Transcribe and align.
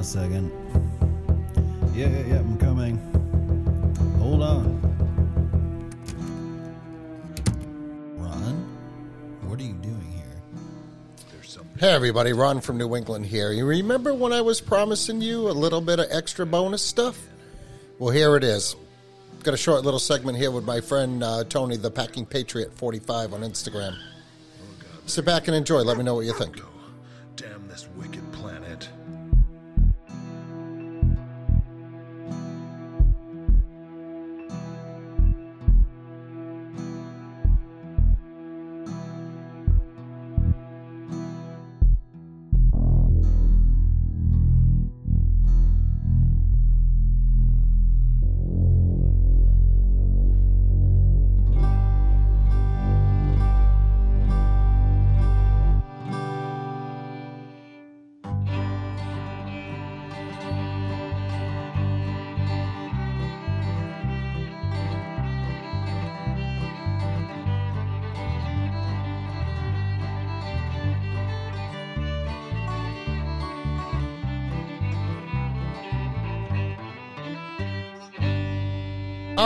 a 0.00 0.02
second. 0.02 0.50
Yeah, 1.94 2.08
yeah, 2.08 2.26
yeah, 2.26 2.38
I'm 2.38 2.56
coming. 2.56 2.96
Hold 4.18 4.42
on. 4.42 4.80
Ron? 8.16 8.54
What 9.46 9.60
are 9.60 9.62
you 9.62 9.74
doing 9.74 10.10
here? 10.10 10.24
Hey 11.78 11.90
everybody, 11.90 12.32
Ron 12.32 12.62
from 12.62 12.78
New 12.78 12.96
England 12.96 13.26
here. 13.26 13.52
You 13.52 13.66
remember 13.66 14.14
when 14.14 14.32
I 14.32 14.40
was 14.40 14.58
promising 14.62 15.20
you 15.20 15.50
a 15.50 15.52
little 15.52 15.82
bit 15.82 15.98
of 15.98 16.06
extra 16.10 16.46
bonus 16.46 16.80
stuff? 16.80 17.20
Well, 17.98 18.10
here 18.10 18.36
it 18.36 18.44
is. 18.44 18.76
Got 19.42 19.52
a 19.52 19.58
short 19.58 19.84
little 19.84 20.00
segment 20.00 20.38
here 20.38 20.50
with 20.50 20.64
my 20.64 20.80
friend 20.80 21.22
uh, 21.22 21.44
Tony, 21.44 21.76
the 21.76 21.90
Packing 21.90 22.24
Patriot 22.24 22.72
45 22.74 23.34
on 23.34 23.40
Instagram. 23.42 23.98
Sit 25.04 25.26
back 25.26 25.46
and 25.48 25.54
enjoy. 25.54 25.82
Let 25.82 25.98
me 25.98 26.04
know 26.04 26.14
what 26.14 26.24
you 26.24 26.32
think. 26.32 26.58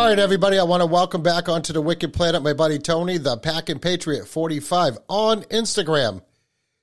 All 0.04 0.10
right, 0.10 0.18
everybody, 0.18 0.58
I 0.58 0.64
want 0.64 0.82
to 0.82 0.86
welcome 0.86 1.22
back 1.22 1.48
onto 1.48 1.72
the 1.72 1.80
Wicked 1.80 2.12
Planet 2.12 2.42
my 2.42 2.52
buddy 2.52 2.78
Tony, 2.78 3.16
the 3.16 3.38
Packing 3.38 3.78
Patriot 3.78 4.28
45 4.28 4.98
on 5.08 5.44
Instagram. 5.44 6.20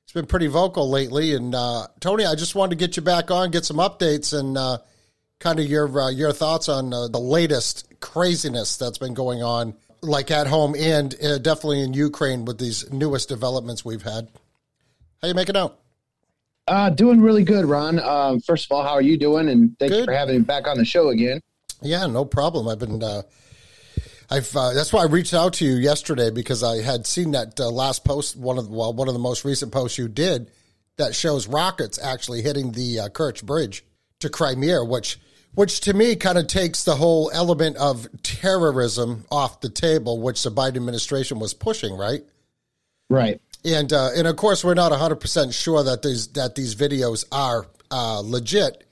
It's 0.03 0.11
been 0.11 0.25
pretty 0.25 0.47
vocal 0.47 0.89
lately. 0.89 1.35
And 1.35 1.53
uh, 1.53 1.85
Tony, 1.99 2.25
I 2.25 2.33
just 2.33 2.55
wanted 2.55 2.71
to 2.71 2.75
get 2.77 2.97
you 2.97 3.03
back 3.03 3.29
on, 3.29 3.51
get 3.51 3.63
some 3.63 3.77
updates, 3.77 4.37
and 4.37 4.57
uh, 4.57 4.79
kind 5.39 5.59
of 5.59 5.67
your 5.67 6.01
uh, 6.01 6.09
your 6.09 6.33
thoughts 6.33 6.67
on 6.67 6.91
uh, 6.91 7.09
the 7.09 7.19
latest 7.19 7.93
craziness 7.99 8.77
that's 8.77 8.97
been 8.97 9.13
going 9.13 9.43
on, 9.43 9.75
like 10.01 10.31
at 10.31 10.47
home 10.47 10.73
and 10.75 11.13
uh, 11.23 11.37
definitely 11.37 11.83
in 11.83 11.93
Ukraine 11.93 12.43
with 12.43 12.57
these 12.57 12.91
newest 12.91 13.29
developments 13.29 13.85
we've 13.85 14.01
had. 14.01 14.29
How 15.21 15.27
you 15.27 15.35
making 15.35 15.57
out? 15.57 15.77
Uh, 16.67 16.89
doing 16.89 17.21
really 17.21 17.43
good, 17.43 17.65
Ron. 17.65 17.99
Um, 17.99 18.39
first 18.39 18.65
of 18.65 18.71
all, 18.71 18.81
how 18.81 18.93
are 18.93 19.01
you 19.03 19.15
doing? 19.15 19.47
And 19.47 19.77
thank 19.77 19.93
you 19.93 20.05
for 20.05 20.11
having 20.11 20.39
me 20.39 20.41
back 20.41 20.65
on 20.67 20.79
the 20.79 20.85
show 20.85 21.09
again. 21.09 21.39
Yeah, 21.81 22.05
no 22.07 22.25
problem. 22.25 22.67
I've 22.67 22.79
been. 22.79 23.01
Uh, 23.01 23.23
I've. 24.29 24.55
Uh, 24.55 24.73
that's 24.73 24.93
why 24.93 25.01
I 25.01 25.05
reached 25.05 25.33
out 25.33 25.53
to 25.53 25.65
you 25.65 25.75
yesterday 25.75 26.29
because 26.29 26.63
I 26.63 26.81
had 26.81 27.05
seen 27.05 27.31
that 27.31 27.59
uh, 27.59 27.69
last 27.69 28.05
post, 28.05 28.35
one 28.35 28.57
of 28.57 28.69
the, 28.69 28.71
well, 28.71 28.93
one 28.93 29.07
of 29.07 29.13
the 29.13 29.19
most 29.19 29.43
recent 29.45 29.71
posts 29.71 29.97
you 29.97 30.07
did, 30.07 30.51
that 30.97 31.15
shows 31.15 31.47
rockets 31.47 31.99
actually 32.01 32.41
hitting 32.41 32.71
the 32.71 33.01
uh, 33.01 33.09
Kerch 33.09 33.43
Bridge 33.43 33.83
to 34.19 34.29
Crimea, 34.29 34.83
which, 34.83 35.19
which 35.55 35.81
to 35.81 35.93
me 35.93 36.15
kind 36.15 36.37
of 36.37 36.47
takes 36.47 36.83
the 36.83 36.95
whole 36.95 37.31
element 37.33 37.77
of 37.77 38.07
terrorism 38.21 39.25
off 39.31 39.61
the 39.61 39.69
table, 39.69 40.21
which 40.21 40.43
the 40.43 40.51
Biden 40.51 40.75
administration 40.75 41.39
was 41.39 41.53
pushing, 41.53 41.97
right? 41.97 42.21
Right. 43.09 43.41
and 43.65 43.91
uh, 43.91 44.11
and 44.15 44.25
of 44.25 44.37
course 44.37 44.63
we're 44.63 44.73
not 44.73 44.93
100% 44.93 45.53
sure 45.53 45.83
that 45.83 46.01
these 46.01 46.27
that 46.29 46.55
these 46.55 46.75
videos 46.75 47.25
are 47.29 47.67
uh, 47.91 48.21
legit 48.23 48.85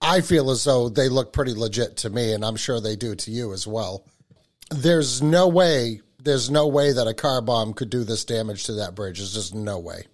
i 0.00 0.20
feel 0.20 0.50
as 0.50 0.64
though 0.64 0.88
they 0.88 1.08
look 1.08 1.32
pretty 1.32 1.54
legit 1.54 1.96
to 1.96 2.10
me 2.10 2.32
and 2.32 2.44
i'm 2.44 2.56
sure 2.56 2.80
they 2.80 2.96
do 2.96 3.14
to 3.14 3.30
you 3.30 3.52
as 3.52 3.66
well 3.66 4.04
there's 4.70 5.20
no 5.22 5.48
way 5.48 6.00
there's 6.22 6.50
no 6.50 6.66
way 6.68 6.92
that 6.92 7.06
a 7.06 7.14
car 7.14 7.40
bomb 7.42 7.72
could 7.72 7.90
do 7.90 8.04
this 8.04 8.24
damage 8.24 8.64
to 8.64 8.72
that 8.74 8.94
bridge 8.94 9.18
there's 9.18 9.34
just 9.34 9.54
no 9.54 9.78
way 9.78 10.04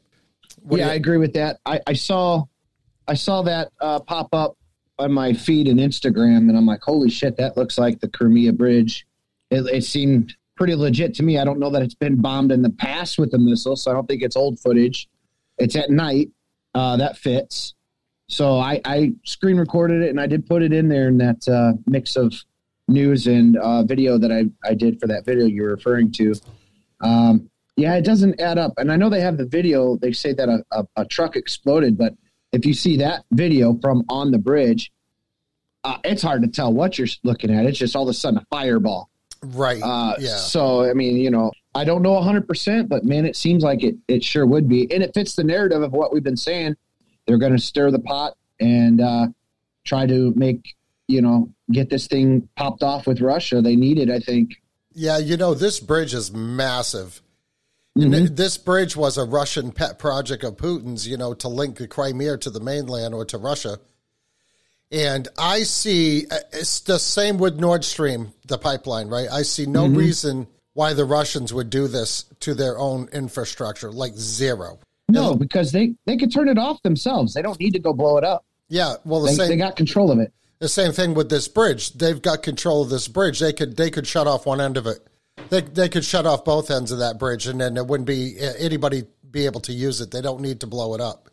What 0.63 0.79
yeah, 0.79 0.87
you- 0.87 0.93
I 0.93 0.95
agree 0.95 1.19
with 1.19 1.35
that. 1.35 1.59
I, 1.67 1.81
I 1.87 1.93
saw, 1.93 2.45
I 3.07 3.15
saw 3.15 3.43
that 3.43 3.71
uh, 3.81 4.01
pop 4.01 4.29
up 4.33 4.57
on 4.99 5.13
my 5.13 5.33
feed 5.33 5.69
and 5.69 5.79
Instagram, 5.79 6.49
and 6.49 6.57
I'm 6.57 6.67
like, 6.67 6.81
holy 6.83 7.11
shit, 7.11 7.37
that 7.37 7.57
looks 7.57 7.79
like 7.79 8.01
the 8.01 8.09
Crimea 8.09 8.53
Bridge. 8.53 9.07
It, 9.51 9.65
it 9.73 9.85
seemed 9.85 10.35
pretty 10.57 10.75
legit 10.75 11.15
to 11.17 11.23
me. 11.23 11.39
I 11.39 11.45
don't 11.45 11.61
know 11.61 11.71
that 11.71 11.83
it's 11.83 11.95
been 11.95 12.21
bombed 12.21 12.51
in 12.51 12.63
the 12.63 12.71
past 12.71 13.17
with 13.19 13.31
the 13.31 13.39
missile, 13.39 13.77
so 13.77 13.91
I 13.93 13.95
don't 13.95 14.09
think 14.09 14.23
it's 14.23 14.35
old 14.35 14.59
footage. 14.59 15.09
It's 15.59 15.77
at 15.77 15.91
night. 15.91 16.31
Uh, 16.75 16.97
that 16.97 17.17
fits. 17.17 17.76
So 18.29 18.59
I, 18.59 18.81
I 18.85 19.13
screen 19.25 19.57
recorded 19.57 20.03
it 20.03 20.11
and 20.11 20.21
I 20.21 20.27
did 20.27 20.47
put 20.47 20.63
it 20.63 20.73
in 20.73 20.89
there 20.89 21.09
in 21.09 21.19
that 21.19 21.47
uh, 21.49 21.73
mix 21.87 22.17
of 22.17 22.35
news 22.89 23.27
and 23.27 23.57
uh, 23.57 23.83
video 23.85 24.19
that 24.19 24.33
I, 24.33 24.47
I 24.69 24.75
did 24.75 25.01
for 25.01 25.07
that 25.07 25.25
video 25.25 25.47
you're 25.47 25.71
referring 25.71 26.11
to. 26.13 26.35
Um, 27.01 27.51
yeah, 27.77 27.95
it 27.95 28.05
doesn't 28.05 28.41
add 28.41 28.59
up. 28.59 28.73
And 28.79 28.91
I 28.91 28.97
know 28.97 29.11
they 29.11 29.21
have 29.21 29.37
the 29.37 29.47
video. 29.47 29.97
They 29.97 30.13
say 30.13 30.33
that 30.33 30.49
a, 30.49 30.65
a, 30.73 30.87
a 30.97 31.05
truck 31.05 31.37
exploded, 31.37 31.97
but 31.99 32.15
if 32.53 32.65
you 32.65 32.75
see 32.75 32.97
that 32.99 33.25
video 33.33 33.79
from 33.81 34.05
on 34.09 34.31
the 34.31 34.39
bridge, 34.39 34.93
uh, 35.85 35.99
it's 36.05 36.23
hard 36.23 36.43
to 36.43 36.49
tell 36.49 36.73
what 36.73 36.99
you're 36.99 37.09
looking 37.23 37.55
at. 37.55 37.67
It's 37.67 37.79
just 37.79 37.95
all 37.95 38.05
of 38.05 38.09
a 38.09 38.15
sudden 38.15 38.39
a 38.39 38.47
fireball. 38.51 39.11
right 39.43 39.81
Uh, 39.83 40.15
yeah 40.19 40.37
So, 40.37 40.89
I 40.89 40.95
mean, 40.95 41.17
you 41.17 41.31
know, 41.31 41.53
I 41.75 41.85
don't 41.85 42.03
know 42.03 42.15
100%, 42.15 42.89
but 42.89 43.05
man, 43.05 43.27
it 43.27 43.37
seems 43.37 43.63
like 43.63 43.85
it, 43.85 43.97
it 44.09 44.25
sure 44.25 44.47
would 44.47 44.69
be. 44.69 44.91
And 44.93 45.03
it 45.03 45.13
fits 45.15 45.37
the 45.37 45.45
narrative 45.45 45.83
of 45.83 45.93
what 45.93 46.13
we've 46.13 46.25
been 46.25 46.37
saying. 46.37 46.77
They're 47.27 47.39
going 47.39 47.53
to 47.57 47.63
stir 47.63 47.91
the 47.91 47.99
pot 47.99 48.37
and 48.61 49.01
uh, 49.01 49.27
try 49.85 50.07
to 50.07 50.33
make, 50.37 50.75
you 51.09 51.21
know, 51.23 51.51
get 51.73 51.91
this 51.91 52.07
thing 52.07 52.49
popped 52.57 52.83
off 52.83 53.07
with 53.07 53.21
Russia. 53.21 53.61
They 53.61 53.77
need 53.77 53.99
it, 53.99 54.11
I 54.11 54.19
think. 54.21 54.51
yeah 54.95 55.19
you 55.19 55.37
know 55.37 55.53
this 55.55 55.79
bridge 55.81 56.15
is 56.15 56.33
massive 56.33 57.21
And 57.97 58.13
Mhm. 58.13 58.19
th- 58.19 58.31
this 58.33 58.59
bridge 58.59 58.95
was 58.97 59.17
a 59.19 59.25
Russian 59.25 59.73
pet 59.73 59.99
project 59.99 60.45
of 60.45 60.57
Putin's, 60.59 61.07
you 61.09 61.17
know, 61.17 61.33
to 61.35 61.49
link 61.49 61.79
the 61.79 61.89
Crimea 61.89 62.37
to 62.39 62.51
the 62.51 62.61
mainland 62.61 63.15
or 63.15 63.25
to 63.27 63.39
Russia. 63.39 63.79
And 64.93 65.29
I 65.37 65.63
see 65.65 66.27
uh, 66.31 66.39
it's 66.53 66.81
the 66.81 66.99
same 66.99 67.39
with 67.39 67.59
Nord 67.59 67.85
Stream, 67.85 68.33
the 68.47 68.59
pipeline, 68.59 69.09
right? 69.09 69.29
I 69.31 69.43
see 69.43 69.67
no 69.67 69.87
reason 69.87 70.47
why 70.75 70.93
the 70.93 71.05
Russians 71.07 71.53
would 71.55 71.71
do 71.71 71.89
this 71.89 72.25
to 72.41 72.55
their 72.55 72.79
own 72.79 73.09
infrastructure, 73.13 73.91
like 73.91 74.15
zero. 74.17 74.79
No, 75.09 75.35
because 75.35 75.71
they, 75.73 75.95
they 76.05 76.17
could 76.17 76.33
turn 76.33 76.49
it 76.49 76.59
off 76.59 76.83
themselves. 76.83 77.33
They 77.35 77.43
don't 77.43 77.59
need 77.61 77.73
to 77.75 77.79
go 77.79 77.93
blow 77.93 78.19
it 78.19 78.25
up. 78.25 78.45
Yeah, 78.69 78.97
well, 79.05 79.21
the 79.21 79.29
They, 79.29 79.35
same 79.35 79.49
they 79.51 79.57
got 79.57 79.77
control 79.77 80.11
of 80.11 80.19
it. 80.19 80.33
the 80.59 80.69
same 80.69 80.91
thing 80.93 81.15
with 81.15 81.29
this 81.31 81.47
bridge. 81.47 81.93
They've 81.93 82.21
got 82.21 82.43
control 82.43 82.83
of 82.83 82.91
this 82.91 83.07
bridge. 83.07 83.39
They 83.39 83.53
could 83.53 83.77
they 83.77 83.91
could 83.91 84.07
shut 84.07 84.27
off 84.27 84.45
one 84.47 84.61
end 84.61 84.77
of 84.77 84.87
it. 84.87 84.99
They 85.51 85.61
they 85.61 85.89
could 85.89 86.05
shut 86.05 86.27
off 86.27 86.45
both 86.45 86.71
ends 86.71 86.91
of 86.91 86.99
that 86.99 87.19
bridge, 87.21 87.47
and 87.47 87.61
then 87.61 87.77
it 87.77 87.87
wouldn't 87.87 88.09
be 88.09 88.37
anybody 88.59 89.05
be 89.31 89.47
able 89.47 89.61
to 89.61 89.73
use 89.73 90.01
it. 90.01 90.11
They 90.11 90.21
don't 90.21 90.41
need 90.41 90.59
to 90.61 90.67
blow 90.67 90.95
it 90.95 91.01
up. 91.01 91.29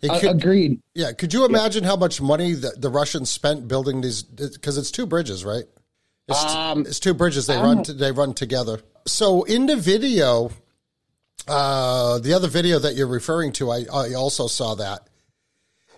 It 0.00 0.10
Uh, 0.10 0.20
could- 0.20 0.30
agreed. 0.36 0.80
Yeah, 0.94 1.10
could 1.10 1.32
you 1.34 1.44
imagine 1.44 1.82
how 1.82 1.96
much 1.96 2.20
money 2.20 2.52
the, 2.52 2.70
the 2.78 2.88
Russians 2.90 3.28
spent 3.30 3.66
building 3.66 4.00
these? 4.00 4.22
Because 4.22 4.78
it's 4.78 4.92
two 4.92 5.06
bridges, 5.06 5.44
right? 5.44 5.64
It's, 6.28 6.44
Um, 6.44 6.82
it's 6.86 7.00
two 7.00 7.14
bridges. 7.14 7.48
They 7.48 7.56
run. 7.56 7.82
To, 7.82 7.92
they 7.92 8.12
run 8.12 8.34
together. 8.34 8.80
So 9.08 9.42
in 9.42 9.66
the 9.66 9.74
video, 9.74 10.52
uh, 11.46 12.18
the 12.18 12.32
other 12.34 12.48
video 12.48 12.78
that 12.78 12.94
you're 12.94 13.06
referring 13.06 13.52
to, 13.54 13.70
I, 13.70 13.84
I 13.92 14.14
also 14.14 14.46
saw 14.46 14.74
that 14.76 15.08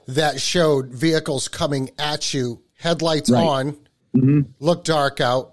that 0.09 0.41
showed 0.41 0.89
vehicles 0.89 1.49
coming 1.49 1.91
at 1.99 2.35
you, 2.35 2.63
headlights 2.79 3.31
Right. 3.31 3.43
on, 3.47 3.77
Mm-hmm. 4.15 4.41
look 4.59 4.83
dark 4.83 5.21
out, 5.21 5.53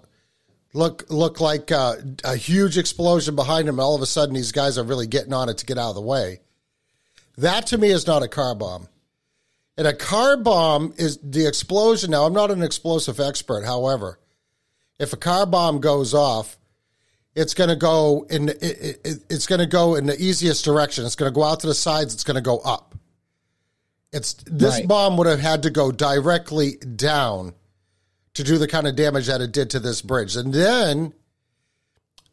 look 0.74 1.04
look 1.10 1.40
like 1.40 1.70
uh, 1.70 1.94
a 2.24 2.34
huge 2.34 2.76
explosion 2.76 3.36
behind 3.36 3.68
them. 3.68 3.78
All 3.78 3.94
of 3.94 4.02
a 4.02 4.06
sudden, 4.06 4.34
these 4.34 4.50
guys 4.50 4.76
are 4.78 4.82
really 4.82 5.06
getting 5.06 5.32
on 5.32 5.48
it 5.48 5.58
to 5.58 5.66
get 5.66 5.78
out 5.78 5.90
of 5.90 5.94
the 5.94 6.00
way. 6.00 6.40
That 7.36 7.68
to 7.68 7.78
me 7.78 7.90
is 7.90 8.08
not 8.08 8.24
a 8.24 8.28
car 8.28 8.56
bomb. 8.56 8.88
And 9.76 9.86
a 9.86 9.94
car 9.94 10.36
bomb 10.36 10.92
is 10.96 11.18
the 11.22 11.46
explosion. 11.46 12.10
Now, 12.10 12.24
I'm 12.24 12.32
not 12.32 12.50
an 12.50 12.64
explosive 12.64 13.20
expert. 13.20 13.64
However, 13.64 14.18
if 14.98 15.12
a 15.12 15.16
car 15.16 15.46
bomb 15.46 15.80
goes 15.80 16.12
off, 16.12 16.58
it's 17.38 17.54
going 17.54 17.70
to 17.70 17.76
go 17.76 18.26
in. 18.28 18.48
It, 18.48 18.62
it, 18.62 19.00
it- 19.04 19.24
it's 19.30 19.46
going 19.46 19.60
to 19.60 19.66
go 19.66 19.94
in 19.94 20.06
the 20.06 20.20
easiest 20.20 20.64
direction. 20.64 21.04
It's 21.06 21.14
going 21.16 21.30
to 21.32 21.34
go 21.34 21.44
out 21.44 21.60
to 21.60 21.66
the 21.66 21.74
sides. 21.74 22.12
It's 22.14 22.24
going 22.24 22.34
to 22.36 22.40
go 22.40 22.58
up. 22.58 22.94
It's 24.12 24.34
this 24.46 24.74
Right. 24.74 24.88
bomb 24.88 25.16
would 25.18 25.26
have 25.26 25.40
had 25.40 25.62
to 25.64 25.70
go 25.70 25.92
directly 25.92 26.76
down 26.76 27.54
to 28.34 28.42
do 28.44 28.56
the 28.58 28.66
kind 28.68 28.86
of 28.86 28.96
damage 28.96 29.26
that 29.26 29.40
it 29.40 29.52
did 29.52 29.70
to 29.70 29.80
this 29.80 30.00
bridge, 30.02 30.36
and 30.36 30.52
then 30.54 31.12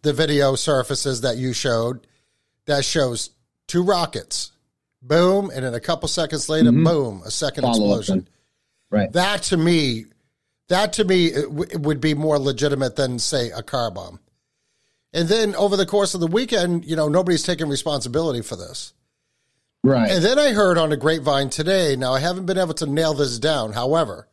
the 0.03 0.13
video 0.13 0.55
surfaces 0.55 1.21
that 1.21 1.37
you 1.37 1.51
showed 1.51 2.05
that 2.65 2.85
shows 2.85 3.31
two 3.67 3.83
rockets 3.83 4.51
boom, 5.01 5.51
and 5.53 5.63
then 5.65 5.73
a 5.75 5.79
couple 5.79 6.07
seconds 6.07 6.49
later, 6.49 6.71
boom, 6.71 7.21
a 7.25 7.29
second 7.31 7.63
Mm-hmm. 7.63 7.73
Follow 7.73 7.97
explosion. 7.97 8.27
Right. 8.89 9.11
That 9.13 9.43
to 9.43 9.57
me, 9.57 10.05
that 10.69 10.93
to 10.93 11.03
me 11.03 11.25
it 11.27 11.43
w- 11.43 11.77
would 11.79 11.99
be 12.01 12.13
more 12.15 12.39
legitimate 12.39 12.95
than 12.95 13.19
say 13.19 13.51
a 13.51 13.61
car 13.61 13.91
bomb. 13.91 14.19
And 15.15 15.29
then 15.29 15.55
over 15.55 15.77
the 15.77 15.85
course 15.85 16.13
of 16.13 16.19
the 16.19 16.27
weekend, 16.27 16.83
you 16.85 16.97
know, 16.97 17.07
nobody's 17.07 17.41
taking 17.41 17.69
responsibility 17.69 18.41
for 18.41 18.57
this. 18.57 18.93
Right. 19.81 20.11
And 20.11 20.21
then 20.21 20.37
I 20.37 20.51
heard 20.51 20.77
on 20.77 20.89
the 20.89 20.97
grapevine 20.97 21.49
today. 21.49 21.95
Now 21.95 22.13
I 22.13 22.19
haven't 22.19 22.45
been 22.45 22.57
able 22.57 22.73
to 22.75 22.85
nail 22.85 23.13
this 23.13 23.39
down. 23.39 23.71
However, 23.71 24.27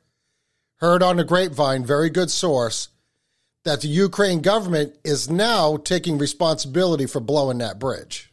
heard 0.79 1.01
on 1.01 1.19
the 1.19 1.25
grapevine, 1.25 1.85
very 1.85 2.11
good 2.11 2.33
source, 2.33 2.89
that 3.65 3.83
the 3.83 3.89
Ukraine 3.89 4.41
government 4.41 4.99
is 5.05 5.31
now 5.31 5.77
taking 5.77 6.19
responsibility 6.19 7.07
for 7.07 7.21
blowing 7.21 7.59
that 7.59 7.79
bridge. 7.79 8.33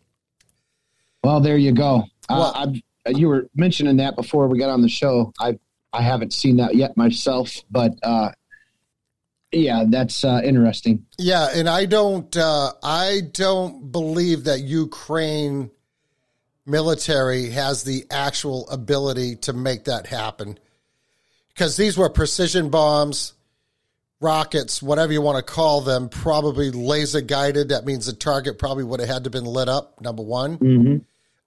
Well, 1.24 1.42
there 1.42 1.58
you 1.58 1.72
go. 1.72 2.06
Well- 2.30 2.54
uh, 2.56 2.74
you 3.08 3.28
were 3.28 3.48
mentioning 3.56 3.98
that 3.98 4.16
before 4.16 4.48
we 4.48 4.58
got 4.58 4.70
on 4.70 4.82
the 4.82 4.90
show. 4.90 5.32
I 5.40 5.60
I 5.94 6.02
haven't 6.02 6.34
seen 6.34 6.58
that 6.58 6.76
yet 6.76 6.98
myself, 6.98 7.64
but 7.72 7.94
uh, 8.04 8.32
yeah, 9.52 9.86
that's 9.88 10.24
uh, 10.24 10.42
interesting. 10.44 11.06
Yeah, 11.18 11.50
and 11.54 11.68
I 11.68 11.86
don't 11.86 12.36
uh, 12.36 12.72
I 12.84 13.22
don't 13.34 13.92
believe 13.92 14.46
that 14.46 14.62
Ukraine 14.62 15.72
military 16.66 17.50
has 17.50 17.84
the 17.84 18.06
actual 18.12 18.70
ability 18.70 19.38
to 19.38 19.54
make 19.54 19.86
that 19.86 20.08
happen. 20.08 20.60
Because 21.50 21.76
these 21.76 21.98
were 21.98 22.10
precision 22.10 22.70
bombs, 22.70 23.34
rockets, 24.22 24.82
whatever 24.82 25.12
you 25.12 25.22
want 25.22 25.46
to 25.46 25.54
call 25.54 25.82
them, 25.82 26.08
probably 26.08 26.72
laser 26.72 27.22
guided. 27.22 27.70
That 27.70 27.86
means 27.86 28.06
the 28.06 28.14
target 28.14 28.60
probably 28.60 28.84
would 28.84 29.00
have 29.00 29.10
had 29.10 29.24
to 29.24 29.28
have 29.28 29.34
been 29.34 29.46
lit 29.46 29.68
up, 29.68 30.00
number 30.00 30.24
one. 30.24 30.58
Mm-hmm. 30.58 30.98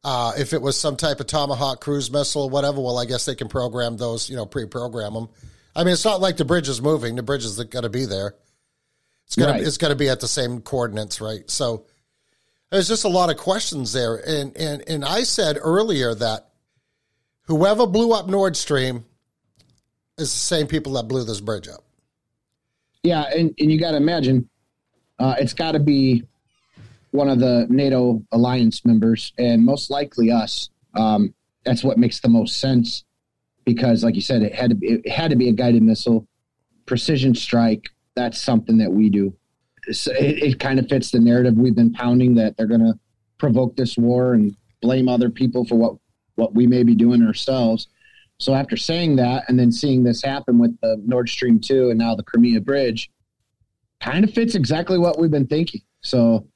Uh, 0.04 0.32
if 0.36 0.52
it 0.52 0.60
was 0.60 0.78
some 0.78 0.96
type 0.96 1.20
of 1.20 1.28
Tomahawk 1.28 1.80
cruise 1.80 2.10
missile 2.10 2.42
or 2.42 2.50
whatever, 2.50 2.80
well, 2.80 2.98
I 2.98 3.04
guess 3.04 3.24
they 3.24 3.36
can 3.36 3.48
program 3.48 3.96
those, 3.96 4.28
you 4.28 4.36
know, 4.36 4.44
pre-program 4.44 5.14
them. 5.14 5.28
I 5.74 5.84
mean, 5.84 5.92
it's 5.92 6.04
not 6.04 6.20
like 6.20 6.36
the 6.36 6.44
bridge 6.44 6.68
is 6.68 6.82
moving. 6.82 7.16
The 7.16 7.22
bridge 7.22 7.44
is 7.44 7.56
going 7.56 7.82
to 7.82 7.90
be 7.90 8.04
there. 8.04 8.34
It's 9.26 9.36
gonna 9.36 9.58
it's 9.58 9.78
gonna 9.78 9.94
be 9.94 10.10
at 10.10 10.20
the 10.20 10.28
same 10.28 10.60
coordinates, 10.60 11.18
right? 11.18 11.48
So 11.50 11.86
there's 12.70 12.88
just 12.88 13.04
a 13.04 13.08
lot 13.08 13.30
of 13.30 13.38
questions 13.38 13.92
there, 13.94 14.16
and 14.16 14.54
and 14.58 14.84
and 14.86 15.04
I 15.04 15.22
said 15.22 15.56
earlier 15.58 16.14
that 16.14 16.48
whoever 17.46 17.86
blew 17.86 18.12
up 18.12 18.28
Nord 18.28 18.56
Stream 18.58 19.06
is 20.18 20.30
the 20.32 20.38
same 20.38 20.66
people 20.66 20.92
that 20.94 21.04
blew 21.04 21.24
this 21.24 21.40
bridge 21.40 21.66
up. 21.68 21.82
Yeah, 23.02 23.22
and, 23.22 23.54
and 23.58 23.72
you 23.72 23.80
got 23.80 23.92
to 23.92 23.96
imagine, 23.96 24.48
uh, 25.18 25.34
it's 25.38 25.54
got 25.54 25.72
to 25.72 25.80
be 25.80 26.24
one 27.10 27.28
of 27.28 27.40
the 27.40 27.66
NATO 27.68 28.22
alliance 28.32 28.84
members, 28.84 29.32
and 29.38 29.64
most 29.64 29.90
likely 29.90 30.30
us. 30.30 30.70
Um, 30.94 31.34
that's 31.64 31.82
what 31.82 31.98
makes 31.98 32.20
the 32.20 32.28
most 32.28 32.58
sense, 32.58 33.04
because, 33.64 34.02
like 34.04 34.14
you 34.14 34.20
said, 34.20 34.42
it 34.42 34.54
had 34.54 34.70
to 34.70 34.76
be 34.76 35.00
it 35.04 35.08
had 35.08 35.30
to 35.30 35.36
be 35.36 35.48
a 35.48 35.52
guided 35.52 35.82
missile, 35.82 36.26
precision 36.86 37.34
strike. 37.34 37.90
That's 38.14 38.40
something 38.40 38.78
that 38.78 38.92
we 38.92 39.08
do. 39.08 39.34
So 39.90 40.12
it, 40.12 40.42
it 40.42 40.60
kind 40.60 40.78
of 40.78 40.88
fits 40.88 41.10
the 41.10 41.18
narrative 41.18 41.54
we've 41.54 41.74
been 41.74 41.92
pounding 41.92 42.34
that 42.36 42.56
they're 42.56 42.66
going 42.66 42.80
to 42.80 42.98
provoke 43.38 43.76
this 43.76 43.96
war 43.96 44.34
and 44.34 44.54
blame 44.80 45.08
other 45.08 45.30
people 45.30 45.64
for 45.64 45.74
what 45.76 45.94
what 46.36 46.54
we 46.54 46.66
may 46.66 46.82
be 46.82 46.94
doing 46.94 47.22
ourselves. 47.22 47.88
So 48.38 48.54
after 48.54 48.76
saying 48.76 49.16
that, 49.16 49.44
and 49.48 49.58
then 49.58 49.70
seeing 49.70 50.02
this 50.02 50.22
happen 50.22 50.58
with 50.58 50.76
the 50.80 51.00
Nord 51.06 51.28
Stream 51.28 51.60
two, 51.60 51.90
and 51.90 51.98
now 51.98 52.14
the 52.14 52.22
Crimea 52.22 52.60
Bridge, 52.60 53.10
kind 54.00 54.24
of 54.24 54.32
fits 54.32 54.54
exactly 54.54 54.98
what 54.98 55.18
we've 55.18 55.30
been 55.30 55.46
thinking. 55.46 55.82
So, 56.00 56.48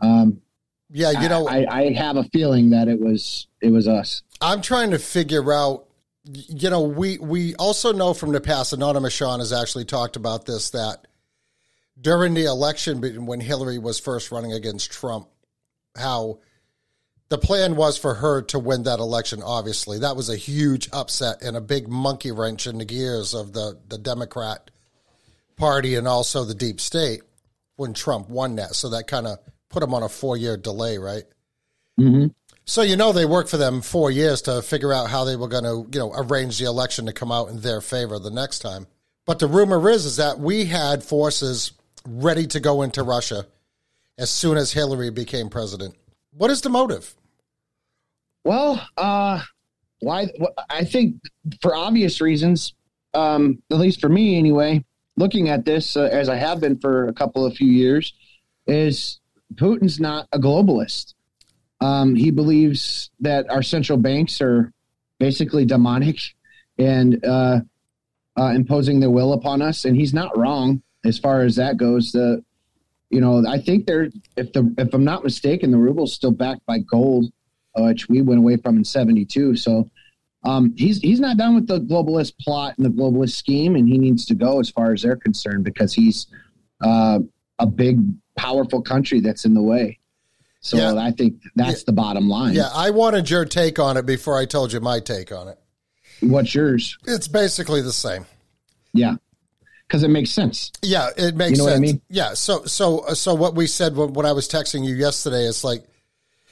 um, 0.00 0.40
Yeah, 0.90 1.10
you 1.20 1.28
know, 1.28 1.48
I, 1.48 1.66
I 1.68 1.92
have 1.94 2.16
a 2.16 2.24
feeling 2.24 2.70
that 2.70 2.86
it 2.86 3.00
was 3.00 3.48
it 3.60 3.70
was 3.70 3.88
us. 3.88 4.22
I'm 4.40 4.62
trying 4.62 4.90
to 4.92 4.98
figure 4.98 5.52
out. 5.52 5.86
You 6.24 6.70
know, 6.70 6.82
we 6.82 7.18
we 7.18 7.54
also 7.56 7.92
know 7.92 8.14
from 8.14 8.32
the 8.32 8.40
past. 8.40 8.72
Anonymous 8.72 9.12
Sean 9.12 9.40
has 9.40 9.52
actually 9.52 9.84
talked 9.84 10.16
about 10.16 10.46
this 10.46 10.70
that 10.70 11.06
during 12.00 12.34
the 12.34 12.44
election 12.44 13.26
when 13.26 13.40
Hillary 13.40 13.78
was 13.78 13.98
first 13.98 14.30
running 14.30 14.52
against 14.52 14.92
Trump, 14.92 15.28
how 15.96 16.38
the 17.28 17.38
plan 17.38 17.76
was 17.76 17.98
for 17.98 18.14
her 18.14 18.42
to 18.42 18.58
win 18.58 18.84
that 18.84 18.98
election. 18.98 19.42
Obviously, 19.42 19.98
that 20.00 20.16
was 20.16 20.28
a 20.28 20.36
huge 20.36 20.88
upset 20.92 21.42
and 21.42 21.56
a 21.56 21.60
big 21.60 21.88
monkey 21.88 22.30
wrench 22.30 22.66
in 22.66 22.78
the 22.78 22.84
gears 22.84 23.34
of 23.34 23.52
the 23.52 23.78
the 23.88 23.98
Democrat 23.98 24.70
Party 25.56 25.96
and 25.96 26.06
also 26.06 26.44
the 26.44 26.54
deep 26.54 26.80
state 26.80 27.22
when 27.76 27.94
Trump 27.94 28.28
won 28.28 28.56
that. 28.56 28.74
So 28.74 28.90
that 28.90 29.06
kind 29.06 29.26
of 29.26 29.38
put 29.70 29.82
him 29.82 29.94
on 29.94 30.02
a 30.02 30.08
four 30.08 30.36
year 30.36 30.56
delay, 30.56 30.98
right? 30.98 31.24
Mm-hmm. 31.98 32.26
So 32.64 32.82
you 32.82 32.96
know 32.96 33.12
they 33.12 33.26
worked 33.26 33.50
for 33.50 33.56
them 33.56 33.82
four 33.82 34.10
years 34.10 34.42
to 34.42 34.62
figure 34.62 34.92
out 34.92 35.10
how 35.10 35.24
they 35.24 35.36
were 35.36 35.48
going 35.48 35.64
to, 35.64 35.88
you 35.92 36.00
know, 36.00 36.12
arrange 36.14 36.58
the 36.58 36.66
election 36.66 37.06
to 37.06 37.12
come 37.12 37.32
out 37.32 37.48
in 37.48 37.60
their 37.60 37.80
favor 37.80 38.18
the 38.18 38.30
next 38.30 38.60
time. 38.60 38.86
But 39.26 39.38
the 39.38 39.46
rumor 39.46 39.88
is 39.90 40.04
is 40.04 40.16
that 40.16 40.38
we 40.38 40.66
had 40.66 41.02
forces 41.02 41.72
ready 42.06 42.46
to 42.48 42.60
go 42.60 42.82
into 42.82 43.02
Russia 43.02 43.46
as 44.18 44.30
soon 44.30 44.56
as 44.56 44.72
Hillary 44.72 45.10
became 45.10 45.48
president. 45.48 45.96
What 46.36 46.50
is 46.50 46.60
the 46.60 46.68
motive? 46.68 47.14
Well, 48.44 48.86
uh, 48.96 49.40
why? 50.00 50.26
wh- 50.40 50.62
I 50.70 50.84
think 50.84 51.16
for 51.60 51.74
obvious 51.74 52.20
reasons, 52.20 52.74
um, 53.14 53.62
at 53.70 53.78
least 53.78 54.00
for 54.00 54.08
me 54.08 54.38
anyway. 54.38 54.84
Looking 55.16 55.50
at 55.50 55.66
this 55.66 55.96
uh, 55.96 56.04
as 56.04 56.28
I 56.30 56.36
have 56.36 56.60
been 56.60 56.78
for 56.78 57.06
a 57.06 57.12
couple 57.12 57.44
of 57.44 57.54
few 57.54 57.70
years, 57.70 58.14
is 58.66 59.20
Putin's 59.54 60.00
not 60.00 60.26
a 60.32 60.38
globalist. 60.38 61.14
Um, 61.82 62.14
he 62.14 62.30
believes 62.30 63.10
that 63.20 63.50
our 63.50 63.62
central 63.62 63.98
banks 63.98 64.40
are 64.40 64.72
basically 65.18 65.64
demonic 65.64 66.18
and 66.78 67.24
uh, 67.24 67.60
uh, 68.38 68.52
imposing 68.54 69.00
their 69.00 69.10
will 69.10 69.32
upon 69.32 69.62
us, 69.62 69.84
and 69.84 69.96
he's 69.96 70.14
not 70.14 70.36
wrong 70.36 70.82
as 71.04 71.18
far 71.18 71.42
as 71.42 71.56
that 71.56 71.76
goes. 71.76 72.12
The 72.12 72.42
you 73.10 73.20
know, 73.20 73.44
I 73.46 73.58
think 73.58 73.86
they're 73.86 74.10
if 74.36 74.52
the 74.52 74.72
if 74.78 74.94
I'm 74.94 75.04
not 75.04 75.24
mistaken, 75.24 75.70
the 75.70 75.78
ruble's 75.78 76.14
still 76.14 76.30
backed 76.30 76.64
by 76.66 76.78
gold 76.78 77.32
uh, 77.74 77.84
which 77.84 78.08
we 78.08 78.22
went 78.22 78.38
away 78.38 78.56
from 78.56 78.76
in 78.76 78.84
72. 78.84 79.56
So 79.56 79.90
um, 80.44 80.74
he's 80.76 80.98
he's 80.98 81.20
not 81.20 81.36
done 81.36 81.54
with 81.54 81.66
the 81.66 81.80
globalist 81.80 82.38
plot 82.38 82.74
and 82.76 82.84
the 82.84 82.90
globalist 82.90 83.32
scheme, 83.32 83.76
and 83.76 83.88
he 83.88 83.98
needs 83.98 84.26
to 84.26 84.34
go 84.34 84.60
as 84.60 84.70
far 84.70 84.92
as 84.92 85.02
they're 85.02 85.16
concerned 85.16 85.64
because 85.64 85.94
he's 85.94 86.26
uh, 86.80 87.20
a 87.58 87.66
big, 87.66 88.00
powerful 88.36 88.82
country 88.82 89.20
that's 89.20 89.44
in 89.44 89.54
the 89.54 89.62
way. 89.62 89.98
So 90.62 90.76
Yeah. 90.76 90.94
I 90.94 91.10
think 91.10 91.42
that's 91.56 91.82
the 91.82 91.92
bottom 91.92 92.28
line. 92.28 92.54
Yeah, 92.54 92.70
I 92.72 92.90
wanted 92.90 93.28
your 93.28 93.44
take 93.44 93.78
on 93.78 93.96
it 93.96 94.06
before 94.06 94.38
I 94.38 94.46
told 94.46 94.72
you 94.72 94.80
my 94.80 95.00
take 95.00 95.32
on 95.32 95.48
it. 95.48 95.58
What's 96.20 96.54
yours? 96.54 96.96
It's 97.04 97.26
basically 97.28 97.82
the 97.82 97.92
same. 97.92 98.26
Yeah, 98.92 99.16
because 99.88 100.04
it 100.04 100.08
makes 100.08 100.30
sense. 100.30 100.70
Yeah, 100.80 101.08
it 101.16 101.34
makes 101.34 101.52
You 101.52 101.56
know 101.58 101.64
what 101.64 101.70
I 101.70 101.76
sense. 101.76 101.82
mean? 101.92 102.02
Yeah, 102.08 102.34
so 102.34 102.64
so 102.64 103.04
so 103.14 103.34
what 103.34 103.56
we 103.56 103.66
said 103.66 103.96
when, 103.96 104.12
when 104.12 104.24
I 104.24 104.32
was 104.32 104.48
texting 104.48 104.84
you 104.86 104.94
yesterday 104.94 105.44
is 105.46 105.64
like 105.64 105.84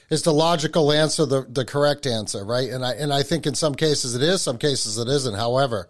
is 0.09 0.23
the 0.23 0.33
logical 0.33 0.91
answer 0.91 1.25
the 1.25 1.45
the 1.47 1.63
correct 1.63 2.05
answer, 2.05 2.43
right? 2.43 2.69
And 2.69 2.83
I 2.85 2.93
and 2.95 3.13
I 3.13 3.23
think 3.23 3.47
in 3.47 3.55
some 3.55 3.75
cases 3.75 4.13
it 4.13 4.21
is, 4.21 4.41
some 4.41 4.57
cases 4.57 4.97
it 4.97 5.07
isn't. 5.07 5.35
However, 5.35 5.89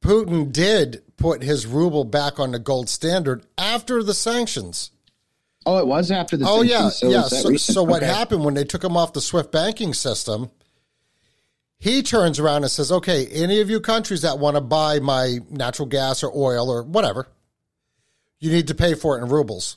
Putin 0.00 0.50
did 0.50 1.02
put 1.18 1.42
his 1.42 1.66
ruble 1.66 2.04
back 2.04 2.38
on 2.40 2.52
the 2.52 2.58
gold 2.58 2.88
standard 2.88 3.44
after 3.58 4.02
the 4.02 4.14
sanctions. 4.14 4.90
Oh, 5.66 5.78
it 5.78 5.86
was 5.86 6.10
after 6.10 6.36
the. 6.36 6.46
Oh 6.46 6.62
yeah, 6.62 6.90
so 6.90 7.10
yeah. 7.10 7.22
So, 7.22 7.56
so 7.56 7.82
what 7.82 8.02
Okay. 8.02 8.12
happened 8.12 8.44
when 8.44 8.54
they 8.54 8.64
took 8.64 8.84
him 8.84 8.96
off 8.96 9.12
the 9.12 9.20
SWIFT 9.20 9.50
banking 9.50 9.94
system? 9.94 10.50
He 11.78 12.02
turns 12.02 12.38
around 12.38 12.62
and 12.62 12.70
says, 12.70 12.92
"Okay, 12.92 13.26
any 13.26 13.60
of 13.60 13.70
you 13.70 13.80
countries 13.80 14.22
that 14.22 14.38
want 14.38 14.56
to 14.56 14.60
buy 14.60 15.00
my 15.00 15.38
natural 15.50 15.86
gas 15.86 16.22
or 16.22 16.30
oil 16.34 16.70
or 16.70 16.82
whatever, 16.82 17.28
you 18.40 18.50
need 18.50 18.68
to 18.68 18.74
pay 18.74 18.94
for 18.94 19.18
it 19.18 19.22
in 19.22 19.28
rubles." 19.28 19.76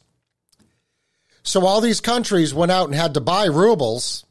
So 1.44 1.66
all 1.66 1.80
these 1.80 2.02
countries 2.02 2.54
went 2.54 2.72
out 2.72 2.88
and 2.88 2.96
had 2.96 3.14
to 3.14 3.22
buy 3.22 3.46
rubles 3.46 4.26